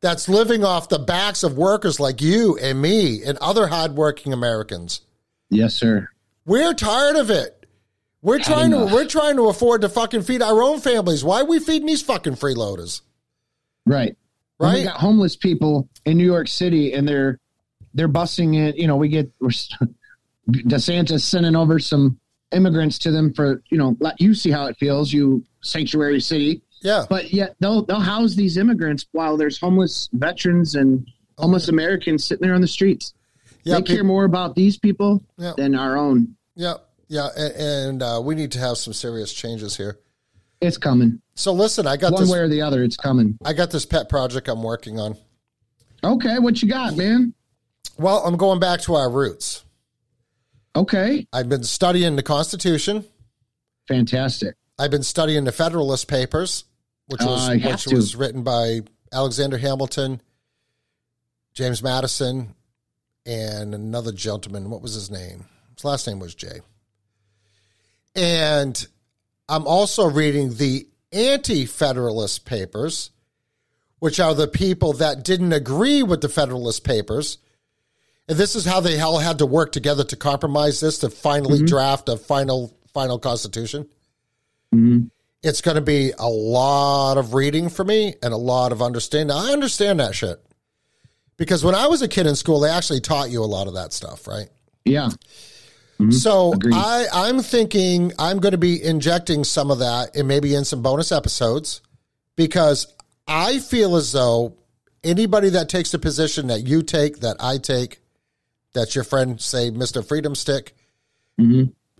that's 0.00 0.28
living 0.28 0.64
off 0.64 0.88
the 0.88 0.98
backs 0.98 1.42
of 1.42 1.56
workers 1.56 2.00
like 2.00 2.20
you 2.20 2.58
and 2.58 2.80
me 2.82 3.22
and 3.22 3.38
other 3.38 3.68
hardworking 3.68 4.32
Americans? 4.32 5.02
Yes, 5.50 5.74
sir. 5.74 6.08
We're 6.46 6.74
tired 6.74 7.16
of 7.16 7.30
it. 7.30 7.66
We're 8.22 8.38
trying 8.38 8.72
to 8.72 8.86
we're 8.86 9.06
trying 9.06 9.36
to 9.36 9.48
afford 9.48 9.80
to 9.82 9.88
fucking 9.88 10.22
feed 10.22 10.42
our 10.42 10.62
own 10.62 10.80
families. 10.80 11.24
Why 11.24 11.40
are 11.40 11.46
we 11.46 11.58
feeding 11.58 11.86
these 11.86 12.02
fucking 12.02 12.34
freeloaders? 12.34 13.00
Right. 13.90 14.16
When 14.58 14.70
Right? 14.70 14.78
We 14.78 14.84
got 14.84 14.96
homeless 14.96 15.36
people 15.36 15.88
in 16.04 16.16
New 16.18 16.24
York 16.26 16.48
City, 16.48 16.92
and 16.92 17.06
they're 17.08 17.38
they're 17.94 18.08
busing 18.08 18.56
it. 18.56 18.76
You 18.76 18.86
know, 18.86 18.96
we 18.96 19.08
get 19.08 19.30
we're, 19.40 19.50
DeSantis 20.50 21.20
sending 21.22 21.56
over 21.56 21.78
some 21.78 22.18
immigrants 22.52 22.98
to 23.00 23.10
them 23.10 23.32
for 23.32 23.62
you 23.70 23.78
know. 23.78 23.96
let 24.00 24.20
You 24.20 24.34
see 24.34 24.50
how 24.50 24.66
it 24.66 24.76
feels, 24.76 25.12
you 25.12 25.44
sanctuary 25.62 26.20
city. 26.20 26.62
Yeah. 26.82 27.04
But 27.08 27.32
yet 27.32 27.56
they'll 27.60 27.84
they'll 27.84 28.00
house 28.00 28.34
these 28.34 28.56
immigrants 28.56 29.06
while 29.12 29.36
there's 29.36 29.58
homeless 29.58 30.08
veterans 30.12 30.74
and 30.74 31.06
homeless 31.38 31.68
Americans 31.68 32.24
sitting 32.24 32.46
there 32.46 32.54
on 32.54 32.60
the 32.60 32.66
streets. 32.68 33.12
Yeah. 33.64 33.74
they 33.76 33.82
peop- 33.82 33.96
care 33.96 34.04
more 34.04 34.24
about 34.24 34.54
these 34.54 34.78
people 34.78 35.22
Yeah. 35.36 35.52
than 35.56 35.74
our 35.74 35.96
own. 35.96 36.36
yeah. 36.54 36.74
Yeah. 37.08 37.28
And, 37.36 37.52
and 37.56 38.02
uh, 38.02 38.20
we 38.22 38.34
need 38.36 38.52
to 38.52 38.58
have 38.60 38.78
some 38.78 38.92
serious 38.92 39.32
changes 39.32 39.76
here. 39.76 39.98
It's 40.60 40.76
coming 40.76 41.20
So 41.34 41.52
listen, 41.52 41.86
I 41.86 41.96
got 41.96 42.12
one 42.12 42.22
this 42.22 42.30
way 42.30 42.38
or 42.40 42.48
the 42.48 42.60
other. 42.62 42.82
It's 42.82 42.96
coming. 42.96 43.38
I 43.44 43.52
got 43.54 43.70
this 43.70 43.86
pet 43.86 44.08
project 44.08 44.46
I'm 44.48 44.62
working 44.62 44.98
on. 45.00 45.16
Okay, 46.04 46.38
what 46.38 46.60
you 46.62 46.68
got, 46.68 46.96
man? 46.96 47.34
Well, 47.98 48.18
I'm 48.26 48.36
going 48.36 48.60
back 48.60 48.80
to 48.82 48.94
our 48.94 49.10
roots. 49.10 49.64
Okay, 50.76 51.26
I've 51.32 51.48
been 51.48 51.64
studying 51.64 52.16
the 52.16 52.22
Constitution. 52.22 53.04
fantastic. 53.88 54.54
I've 54.78 54.90
been 54.90 55.02
studying 55.02 55.44
the 55.44 55.52
Federalist 55.52 56.08
Papers, 56.08 56.64
which 57.06 57.20
was 57.22 57.48
Uh, 57.48 57.54
which 57.68 57.84
to. 57.84 57.96
was 57.96 58.14
written 58.16 58.42
by 58.42 58.80
Alexander 59.12 59.58
Hamilton, 59.58 60.20
James 61.52 61.82
Madison, 61.82 62.54
and 63.26 63.74
another 63.74 64.12
gentleman. 64.12 64.70
What 64.70 64.80
was 64.80 64.94
his 64.94 65.10
name? 65.10 65.46
His 65.74 65.84
last 65.84 66.06
name 66.06 66.18
was 66.20 66.34
Jay. 66.34 66.60
And 68.14 68.86
I'm 69.50 69.66
also 69.66 70.08
reading 70.08 70.54
the 70.54 70.86
anti 71.12 71.66
Federalist 71.66 72.44
Papers, 72.44 73.10
which 73.98 74.20
are 74.20 74.34
the 74.34 74.46
people 74.46 74.92
that 74.94 75.24
didn't 75.24 75.52
agree 75.52 76.04
with 76.04 76.20
the 76.20 76.28
Federalist 76.28 76.84
Papers. 76.84 77.38
And 78.28 78.38
this 78.38 78.54
is 78.54 78.64
how 78.64 78.78
they 78.78 79.00
all 79.00 79.18
had 79.18 79.38
to 79.38 79.46
work 79.46 79.72
together 79.72 80.04
to 80.04 80.16
compromise 80.16 80.78
this 80.78 80.98
to 80.98 81.10
finally 81.10 81.58
mm-hmm. 81.58 81.66
draft 81.66 82.08
a 82.08 82.16
final 82.16 82.72
final 82.94 83.18
constitution. 83.18 83.88
Mm-hmm. 84.72 85.06
It's 85.42 85.62
going 85.62 85.74
to 85.74 85.80
be 85.80 86.12
a 86.16 86.28
lot 86.28 87.18
of 87.18 87.34
reading 87.34 87.70
for 87.70 87.84
me 87.84 88.14
and 88.22 88.32
a 88.32 88.36
lot 88.36 88.70
of 88.70 88.82
understanding. 88.82 89.36
I 89.36 89.52
understand 89.52 89.98
that 89.98 90.14
shit 90.14 90.38
because 91.38 91.64
when 91.64 91.74
I 91.74 91.88
was 91.88 92.02
a 92.02 92.08
kid 92.08 92.26
in 92.26 92.36
school, 92.36 92.60
they 92.60 92.70
actually 92.70 93.00
taught 93.00 93.30
you 93.30 93.42
a 93.42 93.46
lot 93.46 93.66
of 93.66 93.74
that 93.74 93.92
stuff, 93.92 94.28
right? 94.28 94.48
Yeah. 94.84 95.08
So 96.10 96.52
Agreed. 96.54 96.74
I, 96.74 97.06
I'm 97.12 97.40
thinking 97.40 98.12
I'm 98.18 98.38
going 98.38 98.52
to 98.52 98.58
be 98.58 98.82
injecting 98.82 99.44
some 99.44 99.70
of 99.70 99.80
that 99.80 100.16
and 100.16 100.26
maybe 100.26 100.54
in 100.54 100.64
some 100.64 100.82
bonus 100.82 101.12
episodes 101.12 101.82
because 102.36 102.86
I 103.26 103.58
feel 103.58 103.96
as 103.96 104.12
though 104.12 104.56
anybody 105.04 105.50
that 105.50 105.68
takes 105.68 105.92
the 105.92 105.98
position 105.98 106.46
that 106.48 106.66
you 106.66 106.82
take, 106.82 107.20
that 107.20 107.36
I 107.40 107.58
take, 107.58 108.00
that 108.72 108.94
your 108.94 109.04
friend 109.04 109.40
say, 109.40 109.70
Mr. 109.70 110.06
Freedom 110.06 110.34
Stick. 110.34 110.74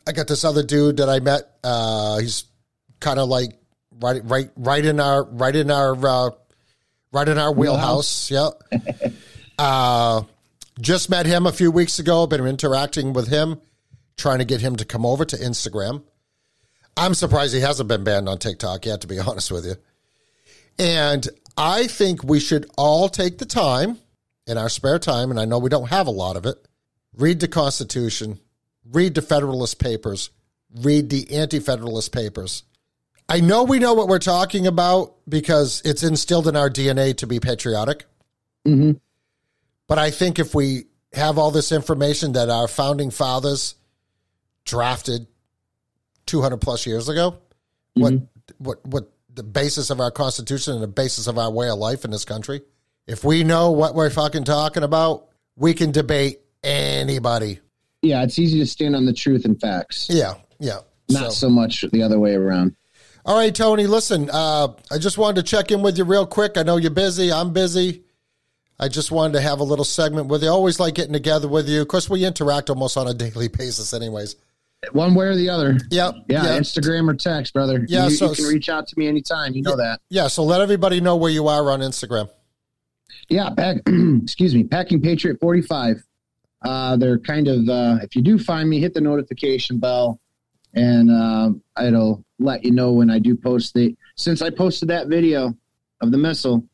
I 0.06 0.12
got 0.12 0.28
this 0.28 0.44
other 0.44 0.62
dude 0.62 0.98
that 0.98 1.08
I 1.08 1.20
met. 1.20 1.50
Uh, 1.62 2.18
he's 2.18 2.44
kind 3.00 3.18
of 3.18 3.28
like 3.28 3.58
right, 4.00 4.22
right, 4.24 4.50
right 4.56 4.84
in 4.84 5.00
our, 5.00 5.24
right 5.24 5.54
in 5.54 5.70
our, 5.70 5.94
uh, 6.06 6.30
right 7.12 7.28
in 7.28 7.38
our 7.38 7.52
wheelhouse. 7.52 8.30
Yep. 8.30 8.62
uh, 9.58 10.22
just 10.80 11.10
met 11.10 11.26
him 11.26 11.46
a 11.46 11.52
few 11.52 11.70
weeks 11.70 11.98
ago. 11.98 12.26
Been 12.26 12.46
interacting 12.46 13.12
with 13.12 13.28
him, 13.28 13.60
trying 14.20 14.38
to 14.38 14.44
get 14.44 14.60
him 14.60 14.76
to 14.76 14.84
come 14.84 15.04
over 15.04 15.24
to 15.24 15.36
Instagram. 15.36 16.02
I'm 16.96 17.14
surprised 17.14 17.54
he 17.54 17.60
hasn't 17.60 17.88
been 17.88 18.04
banned 18.04 18.28
on 18.28 18.38
TikTok 18.38 18.86
yet, 18.86 19.00
to 19.00 19.06
be 19.06 19.18
honest 19.26 19.50
with 19.50 19.64
you. 19.64 19.76
And 20.78 21.28
I 21.56 21.86
think 21.86 22.22
we 22.22 22.40
should 22.40 22.66
all 22.76 23.08
take 23.08 23.38
the 23.38 23.46
time 23.46 23.98
in 24.46 24.58
our 24.58 24.68
spare 24.68 24.98
time, 24.98 25.30
and 25.30 25.38
I 25.38 25.44
know 25.44 25.58
we 25.58 25.70
don't 25.70 25.88
have 25.88 26.06
a 26.06 26.12
lot 26.12 26.36
of 26.36 26.46
it, 26.46 26.56
read 27.16 27.40
the 27.40 27.48
Constitution, 27.48 28.40
read 28.90 29.14
the 29.14 29.22
Federalist 29.22 29.78
Papers, 29.78 30.30
read 30.74 31.10
the 31.10 31.32
Anti 31.34 31.60
Federalist 31.60 32.12
Papers. 32.12 32.64
I 33.28 33.40
know 33.40 33.62
we 33.62 33.78
know 33.78 33.94
what 33.94 34.08
we're 34.08 34.18
talking 34.18 34.66
about 34.66 35.14
because 35.28 35.82
it's 35.84 36.02
instilled 36.02 36.48
in 36.48 36.56
our 36.56 36.68
DNA 36.68 37.16
to 37.18 37.26
be 37.26 37.38
patriotic. 37.38 38.04
hmm 38.64 38.92
But 39.86 39.98
I 39.98 40.10
think 40.10 40.38
if 40.38 40.54
we 40.54 40.86
have 41.12 41.38
all 41.38 41.50
this 41.50 41.72
information 41.72 42.32
that 42.32 42.48
our 42.48 42.68
founding 42.68 43.10
fathers 43.10 43.76
drafted 44.64 45.26
200 46.26 46.58
plus 46.58 46.86
years 46.86 47.08
ago, 47.08 47.38
what 47.94 48.14
what 48.58 48.84
what 48.86 49.10
the 49.34 49.42
basis 49.42 49.90
of 49.90 50.00
our 50.00 50.10
constitution 50.10 50.74
and 50.74 50.82
the 50.82 50.88
basis 50.88 51.26
of 51.26 51.38
our 51.38 51.50
way 51.50 51.68
of 51.68 51.78
life 51.78 52.04
in 52.04 52.10
this 52.10 52.24
country, 52.24 52.60
if 53.06 53.24
we 53.24 53.44
know 53.44 53.70
what 53.70 53.94
we're 53.94 54.10
fucking 54.10 54.44
talking 54.44 54.82
about, 54.82 55.28
we 55.56 55.72
can 55.74 55.92
debate 55.92 56.40
anybody. 56.62 57.60
Yeah, 58.02 58.22
it's 58.22 58.38
easy 58.38 58.58
to 58.58 58.66
stand 58.66 58.96
on 58.96 59.06
the 59.06 59.12
truth 59.12 59.44
and 59.44 59.60
facts, 59.60 60.06
Yeah, 60.10 60.34
yeah. 60.58 60.80
not 61.08 61.32
So- 61.32 61.46
so 61.46 61.50
much 61.50 61.84
the 61.92 62.02
other 62.02 62.18
way 62.18 62.34
around. 62.34 62.74
All 63.26 63.36
right, 63.36 63.54
Tony, 63.54 63.86
listen, 63.86 64.30
uh, 64.32 64.68
I 64.90 64.96
just 64.98 65.18
wanted 65.18 65.44
to 65.44 65.50
check 65.50 65.70
in 65.70 65.82
with 65.82 65.98
you 65.98 66.04
real 66.04 66.26
quick. 66.26 66.56
I 66.56 66.62
know 66.62 66.78
you're 66.78 66.90
busy. 66.90 67.30
I'm 67.30 67.52
busy. 67.52 68.02
I 68.78 68.88
just 68.88 69.10
wanted 69.10 69.34
to 69.34 69.42
have 69.42 69.60
a 69.60 69.64
little 69.64 69.84
segment 69.84 70.28
with 70.28 70.42
you. 70.42 70.48
I 70.48 70.52
always 70.52 70.80
like 70.80 70.94
getting 70.94 71.12
together 71.12 71.46
with 71.46 71.68
you. 71.68 71.82
Of 71.82 71.88
course, 71.88 72.08
we 72.08 72.24
interact 72.24 72.70
almost 72.70 72.96
on 72.96 73.06
a 73.06 73.12
daily 73.12 73.48
basis, 73.58 73.92
anyways. 73.92 74.36
One 74.92 75.14
way 75.14 75.26
or 75.26 75.36
the 75.36 75.50
other. 75.50 75.78
Yep. 75.90 76.14
Yeah, 76.28 76.44
Yeah. 76.44 76.58
Instagram 76.58 77.08
or 77.10 77.14
text, 77.14 77.52
brother. 77.52 77.84
Yeah, 77.88 78.04
you, 78.08 78.10
so- 78.14 78.30
you 78.30 78.34
can 78.36 78.44
reach 78.46 78.68
out 78.68 78.86
to 78.88 78.98
me 78.98 79.06
anytime. 79.08 79.52
You 79.54 79.62
know 79.62 79.76
that. 79.76 80.00
Yeah. 80.08 80.26
So 80.28 80.42
let 80.42 80.60
everybody 80.60 81.00
know 81.00 81.16
where 81.16 81.30
you 81.30 81.48
are 81.48 81.70
on 81.70 81.80
Instagram. 81.80 82.30
Yeah, 83.28 83.50
pack, 83.50 83.76
excuse 84.22 84.54
me, 84.54 84.64
Packing 84.64 85.00
Patriot 85.00 85.38
45. 85.40 86.02
Uh, 86.62 86.96
they're 86.96 87.18
kind 87.18 87.46
of, 87.48 87.68
uh, 87.68 87.98
if 88.02 88.16
you 88.16 88.22
do 88.22 88.38
find 88.38 88.68
me, 88.68 88.80
hit 88.80 88.92
the 88.94 89.00
notification 89.00 89.78
bell 89.78 90.20
and 90.74 91.10
uh, 91.10 91.50
it'll 91.84 92.24
let 92.38 92.64
you 92.64 92.70
know 92.70 92.92
when 92.92 93.10
I 93.10 93.18
do 93.18 93.34
post 93.36 93.74
the. 93.74 93.94
Since 94.16 94.40
I 94.42 94.50
posted 94.50 94.88
that 94.88 95.08
video 95.08 95.54
of 96.00 96.10
the 96.10 96.18
missile, 96.18 96.64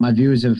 my 0.00 0.10
views 0.12 0.42
have 0.42 0.58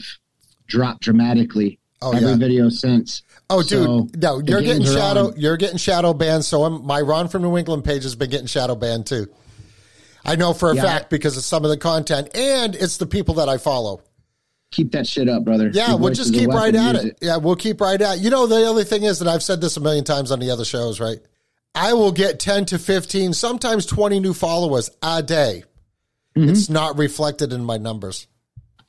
dropped 0.67 1.03
dramatically. 1.03 1.79
Oh, 2.03 2.13
Every 2.13 2.31
yeah. 2.31 2.37
video 2.37 2.69
since. 2.69 3.23
Oh, 3.51 3.63
dude, 3.63 3.71
So, 3.71 4.09
no, 4.17 4.39
you're 4.41 4.63
getting 4.63 4.85
shadow. 4.85 5.29
on. 5.29 5.35
You're 5.37 5.57
getting 5.57 5.77
shadow 5.77 6.15
banned. 6.15 6.45
So 6.45 6.65
I'm, 6.65 6.85
my 6.85 7.01
Ron 7.01 7.29
from 7.29 7.43
New 7.43 7.57
England 7.59 7.85
page 7.85 8.03
has 8.05 8.15
been 8.15 8.31
getting 8.31 8.47
shadow 8.47 8.75
banned 8.75 9.07
too. 9.07 9.27
I 10.25 10.37
know 10.37 10.55
for 10.55 10.71
a 10.71 10.75
Yeah. 10.75 10.83
fact 10.83 11.11
because 11.11 11.37
of 11.37 11.45
some 11.45 11.65
of 11.65 11.71
the 11.71 11.77
content, 11.77 12.35
and 12.35 12.75
it's 12.75 12.97
the 12.97 13.07
people 13.07 13.35
that 13.35 13.49
I 13.49 13.59
follow. 13.59 14.01
Keep 14.71 14.93
that 14.93 15.07
shit 15.07 15.29
up, 15.29 15.45
brother. 15.45 15.71
Yeah, 15.73 15.91
Your 15.91 15.99
we'll 15.99 16.15
just 16.15 16.33
keep 16.35 16.49
right 16.49 16.75
at 16.75 16.95
Use 16.95 17.05
it. 17.05 17.19
Yeah, 17.21 17.37
we'll 17.37 17.55
keep 17.57 17.81
right 17.81 18.01
at. 18.01 18.17
It. 18.17 18.23
You 18.23 18.31
know, 18.31 18.47
the 18.47 18.69
other 18.69 18.83
thing 18.85 19.03
is 19.05 19.19
that 19.21 19.29
I've 19.29 19.43
said 19.43 19.61
this 19.61 19.77
a 19.77 19.81
million 19.81 20.05
times 20.05 20.31
on 20.33 20.41
the 20.41 20.51
other 20.51 20.65
shows, 20.65 20.99
right? 20.99 21.19
I 21.75 21.93
will 21.93 22.13
get 22.13 22.41
10 22.41 22.65
to 22.67 22.79
15, 22.79 23.35
sometimes 23.35 23.85
20 23.87 24.19
new 24.21 24.33
followers 24.33 24.91
a 25.03 25.23
day. 25.23 25.65
Mm-hmm. 26.37 26.49
It's 26.49 26.71
not 26.71 26.97
reflected 26.99 27.53
in 27.53 27.65
my 27.65 27.77
numbers. 27.77 28.27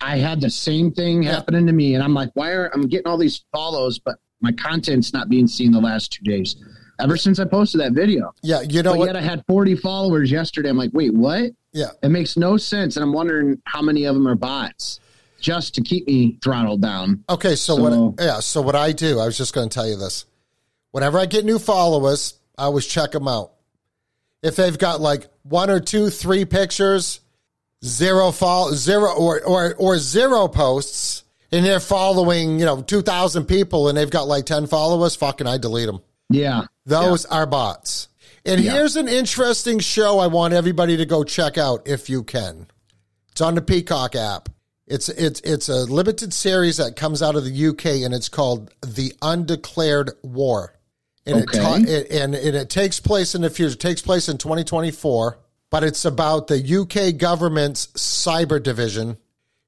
I 0.01 0.17
had 0.17 0.41
the 0.41 0.49
same 0.49 0.91
thing 0.91 1.21
happening 1.23 1.67
to 1.67 1.73
me, 1.73 1.93
and 1.95 2.03
I'm 2.03 2.13
like, 2.13 2.31
why 2.33 2.51
are 2.51 2.67
I'm 2.73 2.83
getting 2.87 3.07
all 3.07 3.17
these 3.17 3.43
follows, 3.51 3.99
but 3.99 4.15
my 4.41 4.51
content's 4.51 5.13
not 5.13 5.29
being 5.29 5.47
seen 5.47 5.71
the 5.71 5.79
last 5.79 6.11
two 6.13 6.23
days. 6.23 6.55
Ever 6.99 7.17
since 7.17 7.39
I 7.39 7.45
posted 7.45 7.81
that 7.81 7.91
video, 7.91 8.33
Yeah, 8.41 8.61
you 8.61 8.81
know 8.81 8.91
but 8.93 8.99
what? 8.99 9.05
yet 9.07 9.15
I 9.17 9.21
had 9.21 9.43
40 9.47 9.75
followers 9.75 10.31
yesterday. 10.31 10.69
I'm 10.69 10.77
like, 10.77 10.91
wait, 10.93 11.13
what? 11.13 11.51
Yeah. 11.73 11.89
It 12.01 12.09
makes 12.09 12.37
no 12.37 12.55
sense, 12.55 12.95
and 12.95 13.03
I'm 13.03 13.11
wondering 13.11 13.61
how 13.65 13.81
many 13.81 14.05
of 14.05 14.15
them 14.15 14.25
are 14.27 14.35
bots 14.35 15.01
just 15.41 15.75
to 15.75 15.81
keep 15.81 16.07
me 16.07 16.37
throttled 16.41 16.81
down. 16.81 17.23
Okay, 17.29 17.55
so, 17.55 17.75
So- 17.75 17.81
what? 18.09 18.23
Yeah, 18.23 18.39
so 18.39 18.61
what 18.61 18.75
I 18.75 18.93
do, 18.93 19.19
I 19.19 19.25
was 19.25 19.37
just 19.37 19.53
going 19.53 19.67
to 19.67 19.73
tell 19.73 19.87
you 19.87 19.97
this. 19.97 20.25
Whenever 20.91 21.19
I 21.19 21.25
get 21.25 21.43
new 21.43 21.59
followers, 21.59 22.35
I 22.57 22.63
always 22.63 22.85
check 22.85 23.11
them 23.11 23.27
out. 23.27 23.51
If 24.41 24.55
they've 24.55 24.77
got 24.77 25.01
like 25.01 25.27
one 25.43 25.69
or 25.69 25.81
two, 25.81 26.09
three 26.09 26.45
pictures, 26.45 27.19
zero 27.83 28.31
follow, 28.31 28.71
zero 28.71 29.11
or 29.13 29.41
or 29.43 29.75
or 29.75 29.97
zero 29.97 30.47
posts, 30.47 31.23
and 31.55 31.65
they're 31.65 31.79
following, 31.79 32.59
you 32.59 32.65
know, 32.65 32.81
two 32.81 33.01
thousand 33.01 33.45
people, 33.45 33.87
and 33.89 33.97
they've 33.97 34.09
got 34.09 34.27
like 34.27 34.45
ten 34.45 34.67
followers, 34.67 35.15
fucking, 35.15 35.47
I 35.47 35.57
delete 35.57 35.87
them. 35.87 36.01
Yeah, 36.29 36.63
Those 36.85 37.25
are 37.25 37.45
bots. 37.45 38.07
And 38.45 38.61
Yeah. 38.61 38.73
here's 38.73 38.95
an 38.95 39.07
interesting 39.07 39.79
show 39.79 40.19
I 40.19 40.27
want 40.27 40.53
everybody 40.53 40.97
to 40.97 41.05
go 41.05 41.23
check 41.23 41.57
out 41.57 41.87
if 41.87 42.09
you 42.09 42.23
can. 42.23 42.67
It's 43.31 43.41
on 43.41 43.55
the 43.55 43.61
Peacock 43.61 44.15
app. 44.15 44.49
It's 44.87 45.09
it's 45.09 45.39
it's 45.41 45.67
a 45.69 45.83
limited 45.85 46.31
series 46.33 46.77
that 46.77 46.95
comes 46.95 47.21
out 47.23 47.35
of 47.35 47.43
the 47.43 47.67
UK 47.67 48.03
and 48.03 48.13
it's 48.13 48.29
called 48.29 48.71
The 48.85 49.13
Undeclared 49.21 50.11
War. 50.23 50.73
And 51.25 51.39
it, 51.39 51.43
Okay. 51.49 51.57
ta- 51.59 51.79
it 51.87 52.11
and, 52.11 52.35
and 52.35 52.55
it 52.55 52.69
takes 52.69 52.99
place 52.99 53.33
in 53.33 53.41
the 53.41 53.49
future. 53.49 53.73
It 53.73 53.79
takes 53.79 54.01
place 54.03 54.29
in 54.29 54.37
2024, 54.37 55.39
but 55.71 55.83
it's 55.83 56.05
about 56.05 56.47
the 56.47 56.59
UK 56.81 57.17
government's 57.17 57.87
cyber 57.95 58.61
division 58.61 59.17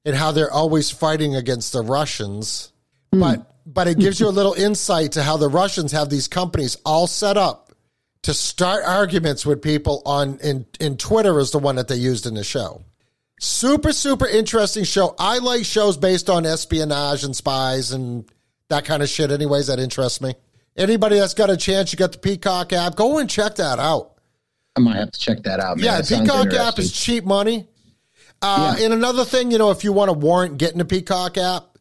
and 0.04 0.16
how 0.16 0.32
they're 0.32 0.50
always 0.50 0.90
fighting 0.90 1.34
against 1.34 1.72
the 1.72 1.82
Russians. 1.82 2.72
Hmm. 3.12 3.20
But 3.20 3.54
but 3.66 3.86
it 3.86 3.98
gives 3.98 4.18
you 4.18 4.28
a 4.28 4.30
little 4.30 4.54
insight 4.54 5.12
to 5.12 5.22
how 5.22 5.36
the 5.36 5.48
Russians 5.48 5.92
have 5.92 6.08
these 6.08 6.26
companies 6.26 6.76
all 6.86 7.06
set 7.06 7.36
up 7.36 7.72
to 8.22 8.34
start 8.34 8.82
arguments 8.84 9.44
with 9.44 9.62
people 9.62 10.02
on 10.06 10.38
in 10.38 10.66
in 10.80 10.96
Twitter 10.96 11.38
is 11.38 11.50
the 11.50 11.58
one 11.58 11.76
that 11.76 11.88
they 11.88 11.96
used 11.96 12.26
in 12.26 12.34
the 12.34 12.44
show. 12.44 12.82
Super 13.40 13.92
super 13.92 14.26
interesting 14.26 14.84
show. 14.84 15.14
I 15.18 15.38
like 15.38 15.64
shows 15.64 15.96
based 15.96 16.28
on 16.30 16.46
espionage 16.46 17.24
and 17.24 17.36
spies 17.36 17.92
and 17.92 18.24
that 18.68 18.84
kind 18.84 19.02
of 19.02 19.08
shit. 19.08 19.30
Anyways, 19.30 19.68
that 19.68 19.78
interests 19.78 20.20
me. 20.20 20.34
Anybody 20.76 21.18
that's 21.18 21.34
got 21.34 21.50
a 21.50 21.56
chance, 21.56 21.92
you 21.92 21.96
got 21.96 22.12
the 22.12 22.18
Peacock 22.18 22.72
app, 22.72 22.94
go 22.94 23.18
and 23.18 23.28
check 23.28 23.56
that 23.56 23.78
out. 23.78 24.12
I 24.76 24.80
might 24.80 24.96
have 24.96 25.10
to 25.10 25.18
check 25.18 25.42
that 25.42 25.58
out. 25.58 25.76
Man. 25.76 25.84
Yeah, 25.84 26.00
That 26.00 26.08
Peacock 26.08 26.52
app 26.54 26.78
is 26.78 26.92
cheap 26.92 27.24
money. 27.24 27.66
Uh, 28.40 28.76
And 28.78 28.92
another 28.92 29.24
thing, 29.24 29.50
you 29.50 29.58
know, 29.58 29.70
if 29.70 29.84
you 29.84 29.92
want 29.92 30.08
to 30.08 30.12
warrant 30.12 30.58
getting 30.58 30.80
a 30.80 30.84
Peacock 30.84 31.36
app, 31.36 31.78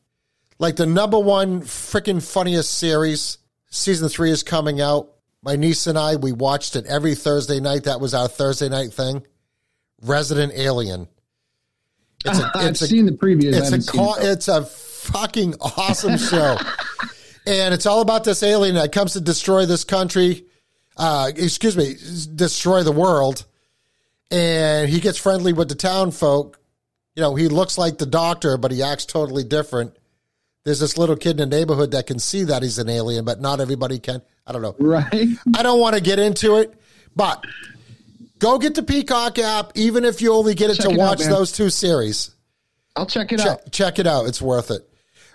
like 0.60 0.76
the 0.76 0.86
number 0.86 1.20
one 1.20 1.62
freaking 1.62 2.24
funniest 2.24 2.74
series, 2.74 3.38
season 3.70 4.10
three 4.10 4.32
is 4.32 4.43
coming 4.43 4.82
out. 4.82 5.12
My 5.43 5.55
niece 5.55 5.88
and 5.88 5.97
I, 5.97 6.16
we 6.16 6.32
watched 6.32 6.76
it 6.76 6.86
every 6.88 7.16
Thursday 7.16 7.60
night. 7.60 7.84
That 7.84 8.01
was 8.01 8.14
our 8.14 8.28
Thursday 8.28 8.70
night 8.70 8.91
thing. 8.91 9.24
Resident 10.01 10.53
Alien. 10.55 11.08
It's 12.26 12.39
a, 12.39 12.51
I've 12.55 12.70
it's 12.72 12.82
a, 12.82 12.88
seen 12.88 13.05
the 13.05 13.12
previews. 13.12 13.53
I 13.53 13.58
it's 13.58 13.72
a 13.72 13.82
seen 13.82 14.01
it, 14.01 14.24
it's 14.24 14.47
a 14.47 14.66
fucking 14.66 15.55
awesome 15.62 16.18
show, 16.18 16.58
and 17.45 17.74
it's 17.74 17.86
all 17.86 18.01
about 18.01 18.24
this 18.24 18.43
alien 18.43 18.76
that 18.76 18.91
comes 18.91 19.14
to 19.14 19.22
destroy 19.22 19.66
this 19.66 19.84
country. 19.84 20.45
Uh, 20.97 21.32
excuse 21.36 21.78
me, 21.78 21.95
destroy 22.36 22.82
the 22.84 22.91
world. 22.91 23.45
And 24.32 24.89
he 24.89 24.99
gets 24.99 25.17
friendly 25.17 25.53
with 25.53 25.69
the 25.69 25.75
town 25.75 26.11
folk. 26.11 26.59
You 27.15 27.21
know, 27.21 27.36
he 27.36 27.47
looks 27.47 27.78
like 27.78 27.97
the 27.97 28.05
doctor, 28.05 28.57
but 28.57 28.71
he 28.71 28.84
acts 28.84 29.05
totally 29.05 29.43
different. 29.43 29.95
there's 30.65 30.80
this 30.80 30.97
little 30.97 31.15
kid 31.15 31.39
in 31.39 31.49
the 31.49 31.57
neighborhood 31.57 31.91
that 31.91 32.07
can 32.07 32.19
see 32.19 32.43
that 32.43 32.61
he's 32.61 32.78
an 32.78 32.89
alien, 32.89 33.23
but 33.25 33.39
not 33.39 33.59
everybody 33.61 33.99
can. 33.99 34.21
I 34.45 34.51
don't 34.51 34.61
know. 34.61 34.75
Right. 34.80 35.28
I 35.55 35.63
don't 35.63 35.80
want 35.80 35.95
to 35.95 36.01
get 36.01 36.19
into 36.19 36.57
it, 36.57 36.73
but 37.15 37.43
go 38.39 38.59
get 38.59 38.75
the 38.75 38.84
Peacock 38.84 39.39
app, 39.39 39.71
even 39.75 40.03
if 40.05 40.21
you 40.21 40.34
only 40.34 40.53
get 40.55 40.69
it 40.69 40.75
Check 40.75 40.86
to 40.88 40.91
it 40.91 40.97
watch 40.97 41.19
man. 41.19 41.30
those 41.32 41.51
two 41.53 41.69
series. 41.69 42.36
I'll 42.95 43.05
check 43.05 43.32
it 43.32 43.38
Check, 43.38 43.47
out. 43.47 43.71
check 43.71 43.99
it 43.99 44.07
out. 44.07 44.25
It's 44.28 44.41
worth 44.41 44.71
it. 44.71 44.88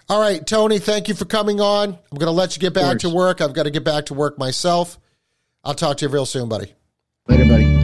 All 0.09 0.20
right, 0.20 0.47
Tony, 0.47 0.78
thank 0.78 1.09
you 1.09 1.14
for 1.14 1.24
coming 1.24 1.61
on. 1.61 1.88
I'm 1.90 2.18
going 2.18 2.26
to 2.26 2.30
let 2.32 2.55
you 2.57 2.61
get 2.61 2.74
back 2.74 2.99
to 3.01 3.09
work. 3.09 3.40
I've 3.40 3.55
got 3.55 3.62
to 3.64 3.70
get 3.70 3.84
back 3.84 4.07
to 4.07 4.14
work 4.14 4.38
myself. 4.38 4.99
I'll 5.64 5.74
talk 5.74 5.97
to 5.99 6.07
you 6.07 6.12
real 6.12 6.26
soon, 6.26 6.49
buddy. 6.49 6.74
Later, 7.28 7.45
buddy. 7.47 7.82